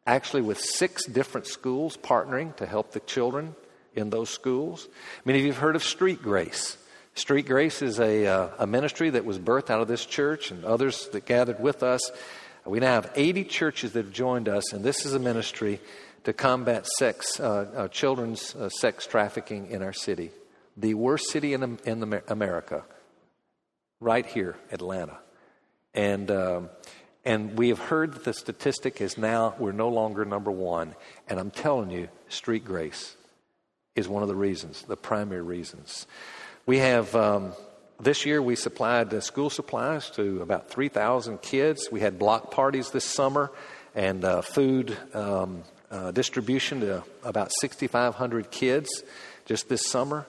actually 0.06 0.42
with 0.42 0.58
six 0.58 1.06
different 1.06 1.46
schools 1.46 1.96
partnering 1.96 2.56
to 2.56 2.66
help 2.66 2.92
the 2.92 3.00
children 3.00 3.54
in 3.94 4.10
those 4.10 4.30
schools. 4.30 4.88
Many 5.24 5.38
of 5.38 5.44
you 5.44 5.52
have 5.52 5.60
heard 5.60 5.76
of 5.76 5.84
Street 5.84 6.22
Grace. 6.22 6.76
Street 7.20 7.44
Grace 7.44 7.82
is 7.82 8.00
a, 8.00 8.26
uh, 8.26 8.48
a 8.60 8.66
ministry 8.66 9.10
that 9.10 9.26
was 9.26 9.38
birthed 9.38 9.68
out 9.68 9.82
of 9.82 9.88
this 9.88 10.06
church 10.06 10.50
and 10.50 10.64
others 10.64 11.06
that 11.08 11.26
gathered 11.26 11.60
with 11.60 11.82
us. 11.82 12.00
We 12.64 12.80
now 12.80 12.94
have 12.94 13.12
80 13.14 13.44
churches 13.44 13.92
that 13.92 14.06
have 14.06 14.12
joined 14.14 14.48
us, 14.48 14.72
and 14.72 14.82
this 14.82 15.04
is 15.04 15.12
a 15.12 15.18
ministry 15.18 15.80
to 16.24 16.32
combat 16.32 16.86
sex, 16.86 17.38
uh, 17.38 17.70
uh, 17.76 17.88
children's 17.88 18.54
uh, 18.54 18.70
sex 18.70 19.06
trafficking 19.06 19.70
in 19.70 19.82
our 19.82 19.92
city. 19.92 20.30
The 20.78 20.94
worst 20.94 21.28
city 21.28 21.52
in, 21.52 21.78
in 21.84 22.22
America, 22.26 22.84
right 24.00 24.24
here, 24.24 24.56
Atlanta. 24.72 25.18
And, 25.92 26.30
um, 26.30 26.70
and 27.26 27.58
we 27.58 27.68
have 27.68 27.80
heard 27.80 28.14
that 28.14 28.24
the 28.24 28.32
statistic 28.32 29.02
is 29.02 29.18
now 29.18 29.54
we're 29.58 29.72
no 29.72 29.90
longer 29.90 30.24
number 30.24 30.50
one. 30.50 30.94
And 31.28 31.38
I'm 31.38 31.50
telling 31.50 31.90
you, 31.90 32.08
Street 32.30 32.64
Grace 32.64 33.14
is 33.94 34.08
one 34.08 34.22
of 34.22 34.30
the 34.30 34.34
reasons, 34.34 34.80
the 34.84 34.96
primary 34.96 35.42
reasons. 35.42 36.06
We 36.66 36.78
have, 36.78 37.16
um, 37.16 37.54
this 38.00 38.26
year, 38.26 38.42
we 38.42 38.54
supplied 38.54 39.22
school 39.22 39.48
supplies 39.48 40.10
to 40.10 40.42
about 40.42 40.68
3,000 40.68 41.40
kids. 41.40 41.88
We 41.90 42.00
had 42.00 42.18
block 42.18 42.50
parties 42.50 42.90
this 42.90 43.04
summer 43.04 43.50
and 43.94 44.24
uh, 44.24 44.42
food 44.42 44.96
um, 45.14 45.64
uh, 45.90 46.10
distribution 46.10 46.80
to 46.80 47.02
about 47.24 47.50
6,500 47.60 48.50
kids 48.50 49.02
just 49.46 49.70
this 49.70 49.86
summer. 49.86 50.26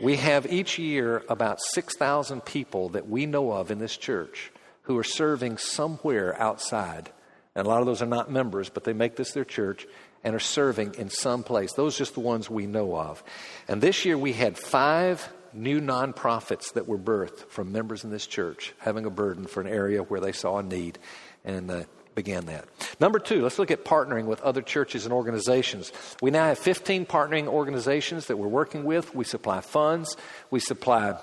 We 0.00 0.16
have 0.16 0.52
each 0.52 0.78
year 0.78 1.22
about 1.28 1.60
6,000 1.60 2.44
people 2.44 2.90
that 2.90 3.08
we 3.08 3.26
know 3.26 3.52
of 3.52 3.70
in 3.70 3.78
this 3.78 3.96
church 3.96 4.50
who 4.82 4.98
are 4.98 5.04
serving 5.04 5.58
somewhere 5.58 6.40
outside. 6.40 7.10
And 7.54 7.66
a 7.66 7.70
lot 7.70 7.80
of 7.80 7.86
those 7.86 8.02
are 8.02 8.06
not 8.06 8.30
members, 8.30 8.68
but 8.68 8.82
they 8.82 8.92
make 8.92 9.14
this 9.14 9.32
their 9.32 9.44
church 9.44 9.86
and 10.24 10.34
are 10.34 10.40
serving 10.40 10.94
in 10.94 11.08
some 11.08 11.44
place. 11.44 11.72
Those 11.72 11.96
are 11.96 11.98
just 11.98 12.14
the 12.14 12.20
ones 12.20 12.50
we 12.50 12.66
know 12.66 12.96
of. 12.96 13.22
And 13.68 13.80
this 13.80 14.04
year 14.04 14.18
we 14.18 14.32
had 14.32 14.58
five 14.58 15.28
new 15.54 15.80
nonprofits 15.80 16.72
that 16.74 16.86
were 16.86 16.98
birthed 16.98 17.48
from 17.48 17.72
members 17.72 18.04
in 18.04 18.10
this 18.10 18.26
church 18.26 18.74
having 18.78 19.04
a 19.04 19.10
burden 19.10 19.46
for 19.46 19.60
an 19.60 19.66
area 19.66 20.02
where 20.02 20.20
they 20.20 20.32
saw 20.32 20.58
a 20.58 20.62
need. 20.62 20.98
And 21.44 21.70
uh, 21.70 21.84
began 22.18 22.46
that. 22.46 22.64
Number 22.98 23.20
two, 23.20 23.42
let's 23.42 23.60
look 23.60 23.70
at 23.70 23.84
partnering 23.84 24.24
with 24.24 24.40
other 24.40 24.60
churches 24.60 25.04
and 25.04 25.12
organizations. 25.12 25.92
We 26.20 26.32
now 26.32 26.46
have 26.46 26.58
15 26.58 27.06
partnering 27.06 27.46
organizations 27.46 28.26
that 28.26 28.36
we're 28.36 28.48
working 28.48 28.82
with. 28.82 29.14
We 29.14 29.24
supply 29.24 29.60
funds, 29.60 30.16
we 30.50 30.58
supply 30.58 31.16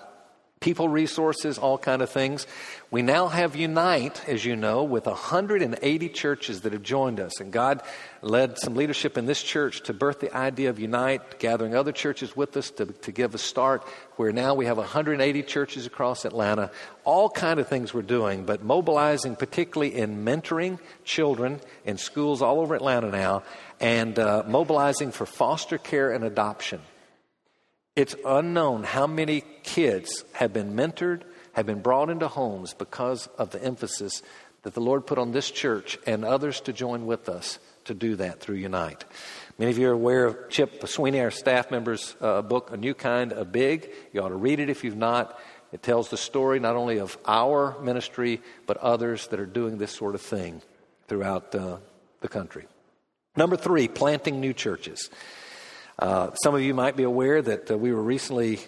people 0.62 0.88
resources, 0.88 1.58
all 1.58 1.78
kind 1.78 2.02
of 2.02 2.10
things. 2.10 2.48
We 2.90 3.02
now 3.02 3.28
have 3.28 3.56
Unite, 3.56 4.28
as 4.28 4.46
you 4.46 4.56
know, 4.56 4.84
with 4.84 5.06
180 5.06 6.10
churches 6.10 6.62
that 6.62 6.74
have 6.74 6.82
joined 6.82 7.20
us. 7.20 7.40
And 7.40 7.52
God 7.52 7.84
led 8.22 8.58
some 8.58 8.74
leadership 8.74 9.18
in 9.18 9.26
this 9.26 9.44
church 9.44 9.82
to 9.84 9.94
birth 9.94 10.22
the 10.22 10.36
idea 10.36 10.70
of 10.70 10.80
Unite, 10.80 11.40
gathering 11.40 11.76
other 11.76 11.92
churches 11.92 12.36
with 12.36 12.56
us 12.56 12.72
to, 12.72 12.86
to 12.86 13.12
give 13.12 13.36
a 13.36 13.38
start, 13.38 13.84
where 14.16 14.32
now 14.32 14.54
we 14.54 14.66
have 14.66 14.78
180 14.78 15.44
churches 15.44 15.86
across 15.86 16.26
Atlanta. 16.26 16.72
All 17.04 17.30
kind 17.30 17.60
of 17.60 17.68
things 17.68 17.94
we're 17.94 18.02
doing, 18.02 18.46
but 18.46 18.64
mobilizing 18.64 19.36
particularly 19.36 19.94
in 19.94 20.24
mentoring 20.24 20.80
children 21.04 21.60
in 21.84 21.98
schools 21.98 22.42
all 22.42 22.62
over 22.62 22.76
Atlanta 22.76 23.12
now, 23.12 23.44
and 23.80 24.18
uh, 24.18 24.44
mobilizing 24.48 25.12
for 25.12 25.26
foster 25.26 25.78
care 25.78 26.12
and 26.12 26.24
adoption. 26.24 26.80
It's 27.96 28.16
unknown 28.26 28.84
how 28.84 29.08
many 29.08 29.42
kids 29.64 30.26
have 30.34 30.52
been 30.52 30.74
mentored, 30.74 31.22
have 31.54 31.66
been 31.66 31.82
brought 31.82 32.10
into 32.10 32.28
homes 32.28 32.74
because 32.74 33.28
of 33.38 33.52
the 33.52 33.64
emphasis 33.64 34.22
that 34.64 34.74
the 34.74 34.82
Lord 34.82 35.08
put 35.08 35.18
on 35.18 35.32
this 35.32 35.50
church 35.50 35.98
and 36.06 36.26
others 36.26 36.60
to 36.62 36.74
join 36.74 37.06
with 37.06 37.30
us 37.30 37.58
to 37.86 37.94
do 37.94 38.18
that 38.18 38.42
through 38.42 38.56
Unite. 38.56 39.06
Many 39.58 39.72
of 39.72 39.78
you 39.78 39.88
are 39.88 39.94
aware 39.94 40.26
of 40.26 40.50
Chip 40.50 40.82
Sweney, 40.82 41.22
our 41.22 41.32
staff 41.32 41.72
member's 41.72 42.18
uh, 42.20 42.42
book, 42.42 42.70
A 42.74 42.78
New 42.78 42.94
Kind 42.94 43.32
of 43.32 43.54
Big. 43.54 43.90
You 44.12 44.24
ought 44.24 44.30
to 44.30 44.36
read 44.36 44.60
it 44.60 44.70
if 44.70 44.84
you've 44.84 44.98
not. 44.98 45.40
It 45.72 45.82
tells 45.82 46.10
the 46.10 46.18
story 46.18 46.60
not 46.60 46.76
only 46.76 46.98
of 46.98 47.18
our 47.26 47.80
ministry, 47.82 48.42
but 48.66 48.76
others 48.78 49.28
that 49.28 49.40
are 49.40 49.46
doing 49.46 49.78
this 49.78 49.92
sort 49.92 50.16
of 50.16 50.22
thing 50.22 50.62
throughout 51.08 51.56
uh, 51.56 51.78
the 52.20 52.28
country. 52.28 52.66
Number 53.38 53.56
three, 53.56 53.88
planting 53.88 54.42
new 54.42 54.52
churches. 54.54 55.10
Uh, 55.98 56.34
some 56.36 56.54
of 56.54 56.62
you 56.62 56.74
might 56.74 56.98
be 56.98 57.04
aware 57.04 57.42
that 57.42 57.72
uh, 57.72 57.78
we 57.78 57.94
were 57.94 58.02
recently 58.02 58.60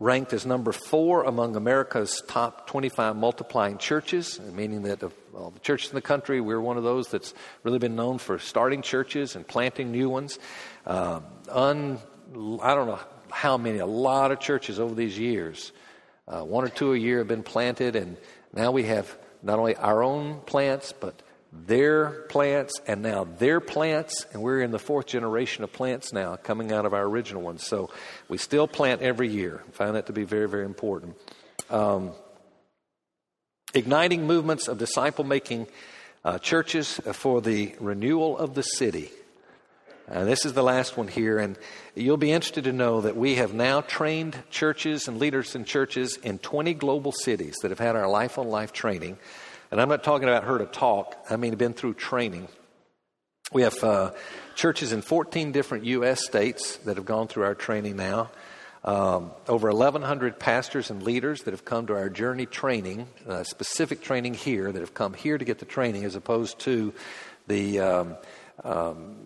ranked 0.00 0.34
as 0.34 0.44
number 0.44 0.70
four 0.70 1.24
among 1.24 1.56
America's 1.56 2.22
top 2.28 2.66
25 2.66 3.16
multiplying 3.16 3.78
churches, 3.78 4.38
meaning 4.52 4.82
that 4.82 5.02
of 5.02 5.14
all 5.34 5.50
the 5.50 5.60
churches 5.60 5.90
in 5.90 5.94
the 5.94 6.02
country, 6.02 6.40
we're 6.40 6.60
one 6.60 6.76
of 6.76 6.84
those 6.84 7.08
that's 7.08 7.32
really 7.62 7.78
been 7.78 7.96
known 7.96 8.18
for 8.18 8.38
starting 8.38 8.82
churches 8.82 9.34
and 9.34 9.46
planting 9.46 9.92
new 9.92 10.10
ones. 10.10 10.38
Uh, 10.86 11.20
un, 11.48 11.98
I 12.62 12.74
don't 12.74 12.86
know 12.86 13.00
how 13.30 13.56
many, 13.56 13.78
a 13.78 13.86
lot 13.86 14.30
of 14.30 14.38
churches 14.38 14.78
over 14.78 14.94
these 14.94 15.18
years. 15.18 15.72
Uh, 16.28 16.42
one 16.42 16.64
or 16.64 16.68
two 16.68 16.92
a 16.92 16.96
year 16.98 17.18
have 17.18 17.28
been 17.28 17.42
planted, 17.42 17.96
and 17.96 18.16
now 18.52 18.72
we 18.72 18.84
have 18.84 19.16
not 19.42 19.58
only 19.58 19.74
our 19.76 20.02
own 20.02 20.40
plants, 20.40 20.92
but 20.92 21.22
their 21.66 22.10
plants 22.28 22.80
and 22.86 23.02
now 23.02 23.24
their 23.24 23.60
plants, 23.60 24.26
and 24.32 24.42
we're 24.42 24.60
in 24.60 24.70
the 24.70 24.78
fourth 24.78 25.06
generation 25.06 25.64
of 25.64 25.72
plants 25.72 26.12
now 26.12 26.36
coming 26.36 26.72
out 26.72 26.84
of 26.84 26.92
our 26.92 27.04
original 27.04 27.42
ones. 27.42 27.64
So 27.64 27.90
we 28.28 28.38
still 28.38 28.66
plant 28.66 29.02
every 29.02 29.28
year. 29.28 29.62
I 29.68 29.70
find 29.70 29.94
that 29.96 30.06
to 30.06 30.12
be 30.12 30.24
very, 30.24 30.48
very 30.48 30.64
important. 30.64 31.16
Um, 31.70 32.12
igniting 33.72 34.26
movements 34.26 34.68
of 34.68 34.78
disciple 34.78 35.24
making 35.24 35.68
uh, 36.24 36.38
churches 36.38 37.00
for 37.12 37.40
the 37.40 37.74
renewal 37.80 38.36
of 38.36 38.54
the 38.54 38.62
city. 38.62 39.10
And 40.06 40.28
this 40.28 40.44
is 40.44 40.52
the 40.52 40.62
last 40.62 40.98
one 40.98 41.08
here, 41.08 41.38
and 41.38 41.58
you'll 41.94 42.18
be 42.18 42.30
interested 42.30 42.64
to 42.64 42.72
know 42.72 43.00
that 43.00 43.16
we 43.16 43.36
have 43.36 43.54
now 43.54 43.80
trained 43.80 44.36
churches 44.50 45.08
and 45.08 45.18
leaders 45.18 45.54
in 45.54 45.64
churches 45.64 46.18
in 46.18 46.38
20 46.38 46.74
global 46.74 47.10
cities 47.10 47.54
that 47.62 47.70
have 47.70 47.78
had 47.78 47.96
our 47.96 48.08
life 48.08 48.38
on 48.38 48.48
life 48.48 48.72
training. 48.72 49.16
And 49.74 49.80
I'm 49.80 49.88
not 49.88 50.04
talking 50.04 50.28
about 50.28 50.44
her 50.44 50.58
to 50.58 50.66
talk, 50.66 51.16
I 51.28 51.34
mean, 51.34 51.52
been 51.56 51.72
through 51.72 51.94
training. 51.94 52.46
We 53.52 53.62
have 53.62 53.82
uh, 53.82 54.12
churches 54.54 54.92
in 54.92 55.02
14 55.02 55.50
different 55.50 55.84
U.S. 55.86 56.24
states 56.24 56.76
that 56.84 56.94
have 56.96 57.04
gone 57.04 57.26
through 57.26 57.42
our 57.42 57.56
training 57.56 57.96
now. 57.96 58.30
Um, 58.84 59.32
over 59.48 59.72
1,100 59.72 60.38
pastors 60.38 60.90
and 60.90 61.02
leaders 61.02 61.42
that 61.42 61.50
have 61.50 61.64
come 61.64 61.88
to 61.88 61.94
our 61.94 62.08
journey 62.08 62.46
training, 62.46 63.08
uh, 63.28 63.42
specific 63.42 64.00
training 64.00 64.34
here, 64.34 64.70
that 64.70 64.78
have 64.78 64.94
come 64.94 65.12
here 65.12 65.38
to 65.38 65.44
get 65.44 65.58
the 65.58 65.64
training 65.64 66.04
as 66.04 66.14
opposed 66.14 66.60
to 66.60 66.94
the 67.48 67.80
um, 67.80 68.16
um, 68.62 69.16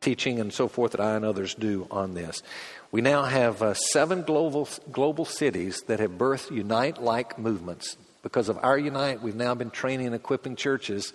teaching 0.00 0.40
and 0.40 0.52
so 0.52 0.66
forth 0.66 0.90
that 0.90 1.00
I 1.00 1.14
and 1.14 1.24
others 1.24 1.54
do 1.54 1.86
on 1.92 2.14
this. 2.14 2.42
We 2.90 3.02
now 3.02 3.22
have 3.22 3.62
uh, 3.62 3.74
seven 3.74 4.22
global, 4.22 4.68
global 4.90 5.26
cities 5.26 5.80
that 5.86 6.00
have 6.00 6.18
birthed 6.18 6.50
Unite 6.50 7.00
like 7.00 7.38
movements 7.38 7.96
because 8.22 8.48
of 8.48 8.58
our 8.62 8.78
Unite, 8.78 9.20
we've 9.20 9.34
now 9.34 9.54
been 9.54 9.70
training 9.70 10.06
and 10.06 10.14
equipping 10.14 10.56
churches. 10.56 11.12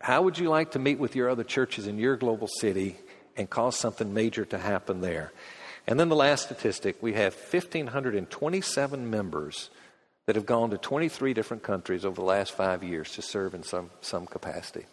How 0.00 0.22
would 0.22 0.38
you 0.38 0.50
like 0.50 0.72
to 0.72 0.78
meet 0.78 0.98
with 0.98 1.16
your 1.16 1.28
other 1.28 1.44
churches 1.44 1.86
in 1.86 1.98
your 1.98 2.16
global 2.16 2.46
city 2.46 2.96
and 3.36 3.48
cause 3.48 3.78
something 3.78 4.12
major 4.12 4.44
to 4.46 4.58
happen 4.58 5.00
there? 5.00 5.32
And 5.86 5.98
then 5.98 6.08
the 6.08 6.16
last 6.16 6.44
statistic 6.44 7.02
we 7.02 7.14
have 7.14 7.34
1,527 7.34 9.10
members 9.10 9.70
that 10.26 10.36
have 10.36 10.46
gone 10.46 10.70
to 10.70 10.78
23 10.78 11.32
different 11.34 11.62
countries 11.62 12.04
over 12.04 12.16
the 12.16 12.22
last 12.26 12.52
five 12.52 12.82
years 12.82 13.12
to 13.12 13.22
serve 13.22 13.54
in 13.54 13.62
some, 13.62 13.90
some 14.00 14.26
capacity. 14.26 14.84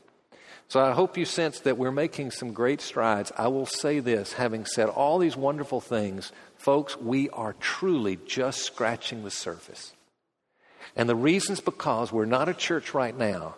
So 0.68 0.84
I 0.84 0.92
hope 0.92 1.18
you 1.18 1.26
sense 1.26 1.60
that 1.62 1.78
we're 1.78 1.92
making 1.92 2.32
some 2.32 2.54
great 2.54 2.82
strides. 2.82 3.32
I 3.38 3.48
will 3.48 3.66
say 3.66 4.00
this 4.00 4.34
having 4.34 4.66
said 4.66 4.90
all 4.90 5.20
these 5.20 5.36
wonderful 5.36 5.82
things, 5.82 6.32
folks, 6.58 6.98
we 6.98 7.30
are 7.32 7.54
truly 7.60 8.18
just 8.26 8.62
scratching 8.62 9.24
the 9.24 9.32
surface. 9.32 9.94
And 10.96 11.10
the 11.10 11.16
reason's 11.16 11.60
because 11.60 12.12
we're 12.12 12.26
not 12.26 12.50
a 12.50 12.54
church 12.54 12.94
right 12.94 13.18
now 13.18 13.56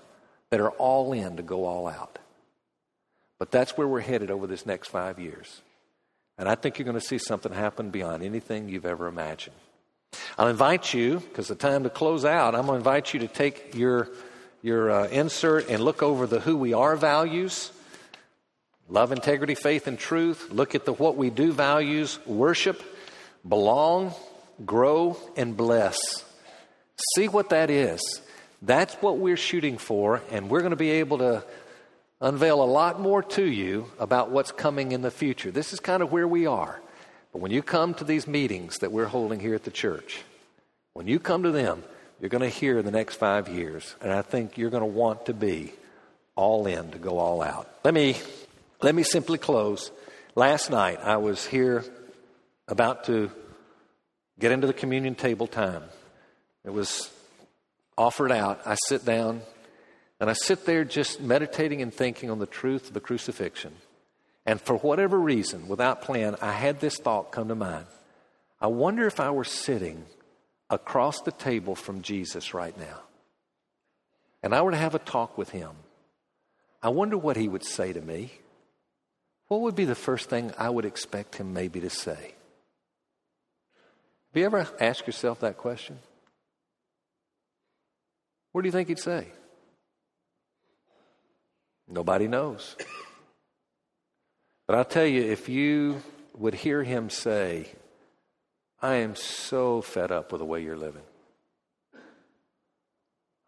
that 0.49 0.59
are 0.59 0.71
all 0.71 1.13
in 1.13 1.37
to 1.37 1.43
go 1.43 1.65
all 1.65 1.87
out. 1.87 2.19
But 3.39 3.51
that's 3.51 3.77
where 3.77 3.87
we're 3.87 4.01
headed 4.01 4.31
over 4.31 4.47
this 4.47 4.65
next 4.65 4.87
five 4.87 5.19
years. 5.19 5.61
And 6.37 6.47
I 6.47 6.55
think 6.55 6.77
you're 6.77 6.85
going 6.85 6.99
to 6.99 7.05
see 7.05 7.17
something 7.17 7.51
happen 7.51 7.89
beyond 7.89 8.23
anything 8.23 8.69
you've 8.69 8.85
ever 8.85 9.07
imagined. 9.07 9.55
I'll 10.37 10.47
invite 10.47 10.93
you, 10.93 11.19
because 11.19 11.47
the 11.47 11.55
time 11.55 11.83
to 11.83 11.89
close 11.89 12.25
out, 12.25 12.55
I'm 12.55 12.65
going 12.65 12.75
to 12.75 12.77
invite 12.77 13.13
you 13.13 13.21
to 13.21 13.27
take 13.27 13.75
your, 13.75 14.09
your 14.61 14.91
uh, 14.91 15.07
insert 15.07 15.69
and 15.69 15.83
look 15.83 16.03
over 16.03 16.27
the 16.27 16.39
who 16.39 16.57
we 16.57 16.73
are 16.73 16.95
values 16.95 17.71
love, 18.87 19.11
integrity, 19.11 19.55
faith, 19.55 19.87
and 19.87 19.97
truth. 19.97 20.51
Look 20.51 20.75
at 20.75 20.85
the 20.85 20.93
what 20.93 21.17
we 21.17 21.31
do 21.31 21.51
values 21.51 22.19
worship, 22.25 22.83
belong, 23.47 24.13
grow, 24.63 25.17
and 25.35 25.57
bless. 25.57 25.97
See 27.15 27.27
what 27.27 27.49
that 27.49 27.69
is. 27.69 28.01
That's 28.61 28.93
what 28.95 29.17
we're 29.17 29.37
shooting 29.37 29.77
for, 29.77 30.21
and 30.31 30.49
we're 30.49 30.61
going 30.61 30.71
to 30.71 30.75
be 30.77 30.91
able 30.91 31.19
to 31.19 31.43
unveil 32.21 32.63
a 32.63 32.65
lot 32.65 32.99
more 32.99 33.21
to 33.21 33.45
you 33.45 33.91
about 33.99 34.31
what's 34.31 34.51
coming 34.51 34.91
in 34.91 35.01
the 35.01 35.11
future. 35.11 35.51
This 35.51 35.73
is 35.73 35.79
kind 35.79 36.01
of 36.01 36.11
where 36.11 36.27
we 36.27 36.47
are. 36.47 36.79
But 37.33 37.41
when 37.41 37.51
you 37.51 37.61
come 37.61 37.93
to 37.95 38.03
these 38.03 38.27
meetings 38.27 38.79
that 38.79 38.91
we're 38.91 39.05
holding 39.05 39.39
here 39.39 39.55
at 39.55 39.63
the 39.63 39.71
church, 39.71 40.23
when 40.93 41.07
you 41.07 41.19
come 41.19 41.43
to 41.43 41.51
them, 41.51 41.83
you're 42.21 42.29
going 42.29 42.41
to 42.41 42.49
hear 42.49 42.81
the 42.81 42.91
next 42.91 43.15
five 43.15 43.49
years, 43.49 43.95
and 44.01 44.11
I 44.11 44.21
think 44.21 44.57
you're 44.57 44.69
going 44.69 44.81
to 44.81 44.87
want 44.87 45.25
to 45.25 45.33
be 45.33 45.73
all 46.35 46.65
in 46.65 46.91
to 46.91 46.97
go 46.97 47.19
all 47.19 47.41
out. 47.41 47.69
Let 47.83 47.93
me 47.93 48.17
let 48.81 48.95
me 48.95 49.03
simply 49.03 49.37
close. 49.37 49.91
Last 50.35 50.69
night 50.69 50.99
I 51.01 51.17
was 51.17 51.45
here 51.45 51.83
about 52.67 53.05
to 53.05 53.31
get 54.39 54.51
into 54.51 54.67
the 54.67 54.73
communion 54.73 55.15
table 55.15 55.47
time. 55.47 55.83
It 56.65 56.73
was 56.73 57.11
offered 57.97 58.31
out. 58.31 58.61
I 58.65 58.75
sit 58.87 59.05
down 59.05 59.41
and 60.19 60.29
I 60.29 60.33
sit 60.33 60.65
there 60.65 60.83
just 60.83 61.21
meditating 61.21 61.81
and 61.81 61.93
thinking 61.93 62.29
on 62.29 62.39
the 62.39 62.45
truth 62.45 62.87
of 62.87 62.93
the 62.93 62.99
crucifixion. 62.99 63.73
And 64.45 64.59
for 64.61 64.77
whatever 64.77 65.19
reason, 65.19 65.67
without 65.67 66.01
plan, 66.01 66.35
I 66.41 66.51
had 66.51 66.79
this 66.79 66.97
thought 66.97 67.31
come 67.31 67.47
to 67.47 67.55
mind. 67.55 67.85
I 68.59 68.67
wonder 68.67 69.05
if 69.07 69.19
I 69.19 69.31
were 69.31 69.43
sitting 69.43 70.05
across 70.69 71.21
the 71.21 71.31
table 71.31 71.75
from 71.75 72.01
Jesus 72.01 72.53
right 72.53 72.77
now 72.77 73.01
and 74.45 74.53
I 74.53 74.61
were 74.61 74.69
to 74.69 74.77
have 74.77 74.93
a 74.93 74.99
talk 74.99 75.39
with 75.39 75.49
him. 75.49 75.71
I 76.83 76.89
wonder 76.89 77.17
what 77.17 77.35
he 77.35 77.47
would 77.47 77.63
say 77.63 77.91
to 77.91 77.99
me. 77.99 78.31
What 79.47 79.61
would 79.61 79.75
be 79.75 79.85
the 79.85 79.95
first 79.95 80.29
thing 80.29 80.53
I 80.55 80.69
would 80.69 80.85
expect 80.85 81.35
him 81.35 81.51
maybe 81.51 81.81
to 81.81 81.89
say? 81.89 82.35
Have 84.29 84.35
you 84.35 84.45
ever 84.45 84.67
asked 84.79 85.07
yourself 85.07 85.39
that 85.39 85.57
question? 85.57 85.97
What 88.55 88.61
do 88.61 88.69
you 88.69 88.71
think 88.71 88.87
he'd 88.87 88.99
say? 88.99 89.27
Nobody 91.89 92.29
knows. 92.29 92.77
But 94.65 94.77
I'll 94.77 94.85
tell 94.85 95.05
you, 95.05 95.23
if 95.23 95.49
you 95.49 96.01
would 96.37 96.53
hear 96.53 96.81
him 96.81 97.09
say, 97.09 97.67
I 98.81 98.95
am 98.95 99.17
so 99.17 99.81
fed 99.81 100.09
up 100.09 100.31
with 100.31 100.39
the 100.39 100.45
way 100.45 100.63
you're 100.63 100.77
living. 100.77 101.01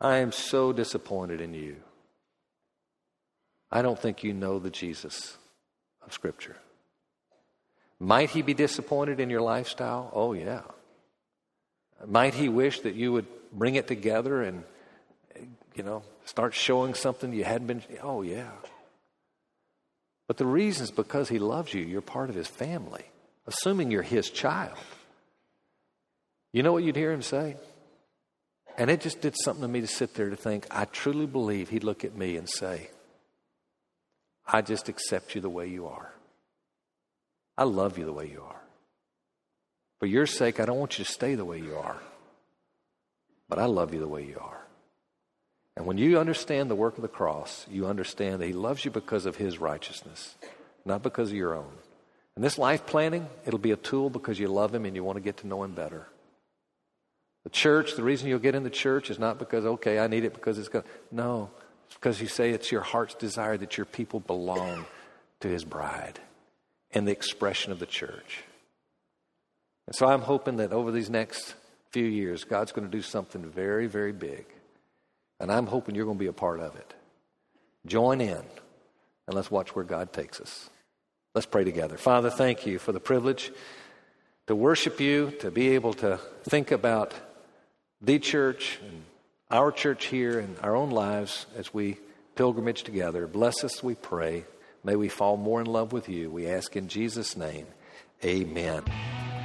I 0.02 0.18
am 0.18 0.34
so 0.34 0.74
disappointed 0.74 1.40
in 1.40 1.54
you. 1.54 1.78
I 3.72 3.84
don't 3.84 3.98
think 3.98 4.26
you 4.26 4.34
know 4.34 4.60
the 4.60 4.70
Jesus 4.70 5.38
of 6.06 6.12
Scripture. 6.12 6.58
Might 7.98 8.32
he 8.32 8.42
be 8.42 8.54
disappointed 8.54 9.22
in 9.22 9.30
your 9.30 9.40
lifestyle? 9.42 10.12
Oh, 10.14 10.34
yeah. 10.34 10.64
Might 12.06 12.34
he 12.34 12.50
wish 12.50 12.82
that 12.82 12.96
you 12.96 13.14
would 13.14 13.28
bring 13.54 13.76
it 13.76 13.88
together 13.88 14.42
and, 14.42 14.66
you 15.78 15.84
know, 15.84 16.04
start 16.26 16.54
showing 16.54 16.94
something 16.94 17.32
you 17.32 17.44
hadn't 17.44 17.68
been? 17.68 17.84
Oh, 18.02 18.22
yeah. 18.22 18.52
But 20.28 20.38
the 20.38 20.46
reason 20.46 20.84
is 20.84 20.92
because 20.92 21.30
he 21.30 21.40
loves 21.40 21.74
you. 21.74 21.84
You're 21.84 22.02
part 22.02 22.30
of 22.30 22.36
his 22.36 22.48
family, 22.48 23.06
assuming 23.46 23.92
you're 23.92 24.02
his 24.02 24.30
child. 24.30 24.78
You 26.52 26.64
know 26.64 26.74
what 26.74 26.84
you'd 26.84 26.96
hear 26.96 27.12
him 27.12 27.22
say? 27.22 27.56
And 28.78 28.90
it 28.90 29.02
just 29.02 29.22
did 29.22 29.36
something 29.38 29.62
to 29.62 29.68
me 29.68 29.82
to 29.82 29.88
sit 29.88 30.14
there 30.16 30.30
to 30.30 30.36
think, 30.36 30.68
I 30.70 30.86
truly 30.86 31.26
believe 31.26 31.70
he'd 31.70 31.84
look 31.84 32.04
at 32.04 32.16
me 32.16 32.38
and 32.38 32.50
say, 32.50 32.90
I 34.46 34.62
just 34.62 34.90
accept 34.90 35.36
you 35.36 35.42
the 35.42 35.50
way 35.50 35.68
you 35.68 35.88
are. 35.88 36.12
I 37.58 37.64
love 37.64 37.98
you 37.98 38.06
the 38.06 38.14
way 38.14 38.30
you 38.30 38.42
are. 38.42 38.62
For 40.00 40.06
your 40.06 40.28
sake, 40.28 40.60
I 40.60 40.66
don't 40.66 40.78
want 40.78 41.00
you 41.00 41.06
to 41.06 41.12
stay 41.12 41.36
the 41.36 41.46
way 41.46 41.60
you 41.60 41.76
are, 41.76 42.00
but 43.50 43.58
I 43.58 43.66
love 43.66 43.94
you 43.94 44.00
the 44.00 44.08
way 44.08 44.26
you 44.26 44.38
are. 44.40 44.67
And 45.78 45.86
when 45.86 46.00
you 46.00 46.18
understand 46.18 46.72
the 46.72 46.76
work 46.76 46.96
of 46.96 47.04
the 47.04 47.08
cross, 47.08 47.68
you 47.70 47.86
understand 47.86 48.42
that 48.42 48.48
He 48.48 48.54
loves 48.54 48.84
you 48.84 48.90
because 48.90 49.28
of 49.28 49.36
His 49.36 49.60
righteousness, 49.60 50.36
not 50.86 51.04
because 51.04 51.30
of 51.30 51.36
your 51.36 51.54
own. 51.54 51.72
And 52.36 52.44
this 52.44 52.58
life 52.58 52.88
planning, 52.88 53.28
it'll 53.46 53.60
be 53.60 53.72
a 53.72 53.78
tool 53.78 54.10
because 54.10 54.40
you 54.40 54.48
love 54.48 54.74
Him 54.74 54.86
and 54.86 54.96
you 54.96 55.04
want 55.04 55.18
to 55.18 55.22
get 55.22 55.38
to 55.38 55.48
know 55.48 55.64
Him 55.64 55.74
better. 55.74 56.08
The 57.44 57.52
church, 57.52 57.96
the 57.96 58.02
reason 58.02 58.28
you'll 58.28 58.40
get 58.40 58.56
in 58.56 58.64
the 58.64 58.72
church 58.72 59.12
is 59.12 59.20
not 59.20 59.38
because, 59.38 59.66
okay, 59.66 60.00
I 60.00 60.08
need 60.08 60.24
it 60.24 60.34
because 60.34 60.58
it's 60.58 60.68
going 60.68 60.84
No, 61.12 61.52
it's 61.86 61.96
because 61.96 62.20
you 62.20 62.28
say 62.28 62.50
it's 62.50 62.72
your 62.72 62.82
heart's 62.82 63.14
desire 63.14 63.56
that 63.58 63.78
your 63.78 63.86
people 63.86 64.20
belong 64.20 64.88
to 65.42 65.48
His 65.48 65.64
bride 65.64 66.20
and 66.92 67.08
the 67.08 67.12
expression 67.12 67.72
of 67.72 67.78
the 67.78 67.86
church. 67.86 68.42
And 69.86 69.96
so 69.96 70.08
I'm 70.08 70.22
hoping 70.22 70.58
that 70.58 70.74
over 70.74 70.92
these 70.92 71.12
next 71.12 71.54
few 71.92 72.06
years, 72.06 72.46
God's 72.46 72.72
going 72.72 72.90
to 72.90 72.92
do 72.92 73.04
something 73.04 73.46
very, 73.46 73.86
very 73.86 74.12
big. 74.12 74.48
And 75.40 75.52
I'm 75.52 75.68
hoping 75.68 75.96
you're 75.96 76.06
going 76.06 76.18
to 76.18 76.24
be 76.24 76.28
a 76.28 76.34
part 76.34 76.60
of 76.60 76.76
it. 76.76 76.94
Join 77.86 78.22
in 78.22 78.42
and 79.28 79.36
let's 79.36 79.52
watch 79.52 79.76
where 79.76 79.86
God 79.86 80.14
takes 80.14 80.42
us. 80.42 80.70
Let's 81.36 81.46
pray 81.46 81.64
together. 81.64 81.98
Father, 81.98 82.30
thank 82.30 82.66
you 82.66 82.80
for 82.80 82.92
the 82.92 83.00
privilege 83.00 83.52
to 84.48 84.56
worship 84.56 85.00
you, 85.00 85.32
to 85.40 85.52
be 85.52 85.70
able 85.70 85.94
to 85.94 86.20
think 86.44 86.72
about 86.72 87.14
the 88.02 88.18
church 88.20 88.80
and 88.84 89.04
our 89.52 89.72
church 89.72 90.06
here 90.06 90.40
and 90.40 90.58
our 90.62 90.76
own 90.76 90.90
lives 90.90 91.46
as 91.56 91.74
we 91.74 91.98
pilgrimage 92.36 92.84
together. 92.84 93.28
Bless 93.28 93.64
us, 93.64 93.84
we 93.84 93.96
pray. 93.96 94.46
May 94.84 94.96
we 94.96 95.10
fall 95.10 95.38
more 95.38 95.60
in 95.62 95.68
love 95.68 95.92
with 95.92 96.10
you. 96.10 96.30
We 96.30 96.48
ask 96.48 96.76
in 96.76 96.88
Jesus' 96.88 97.36
name. 97.36 97.68
Amen. 98.24 98.84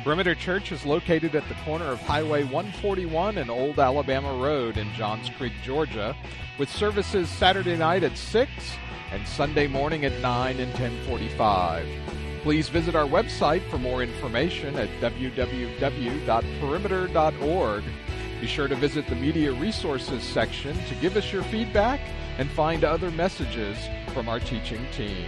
Perimeter 0.03 0.35
Church 0.35 0.73
is 0.73 0.85
located 0.85 1.37
at 1.37 1.49
the 1.49 1.55
corner 1.65 1.85
of 1.85 2.01
Highway 2.01 2.43
141 2.43 3.39
and 3.39 3.49
Old 3.49 3.79
Alabama 3.79 4.35
Road 4.35 4.77
in 4.77 4.93
Johns 4.95 5.31
Creek, 5.31 5.53
Georgia, 5.63 6.17
with 6.59 6.69
services 6.69 7.29
Saturday 7.29 7.77
night 7.77 8.03
at 8.03 8.19
6 8.19 8.51
and 9.13 9.29
Sunday 9.29 9.69
morning 9.69 10.05
at 10.05 10.21
9 10.21 10.59
and 10.59 10.73
1045. 10.73 11.87
Please 12.43 12.69
visit 12.69 12.97
our 12.97 13.07
website 13.07 13.63
for 13.71 13.79
more 13.79 14.03
information 14.03 14.77
at 14.77 14.89
www.perimeter.org. 15.01 17.85
Be 18.41 18.47
sure 18.49 18.67
to 18.67 18.75
visit 18.75 19.07
the 19.07 19.15
Media 19.15 19.53
Resources 19.53 20.25
section 20.25 20.77
to 20.87 20.97
give 20.97 21.17
us 21.17 21.33
your 21.33 21.45
feedback 21.45 22.01
and 22.39 22.51
find 22.51 22.83
other 22.83 23.13
messages 23.13 23.79
from 24.13 24.29
our 24.29 24.41
teaching 24.41 24.85
team. 24.91 25.25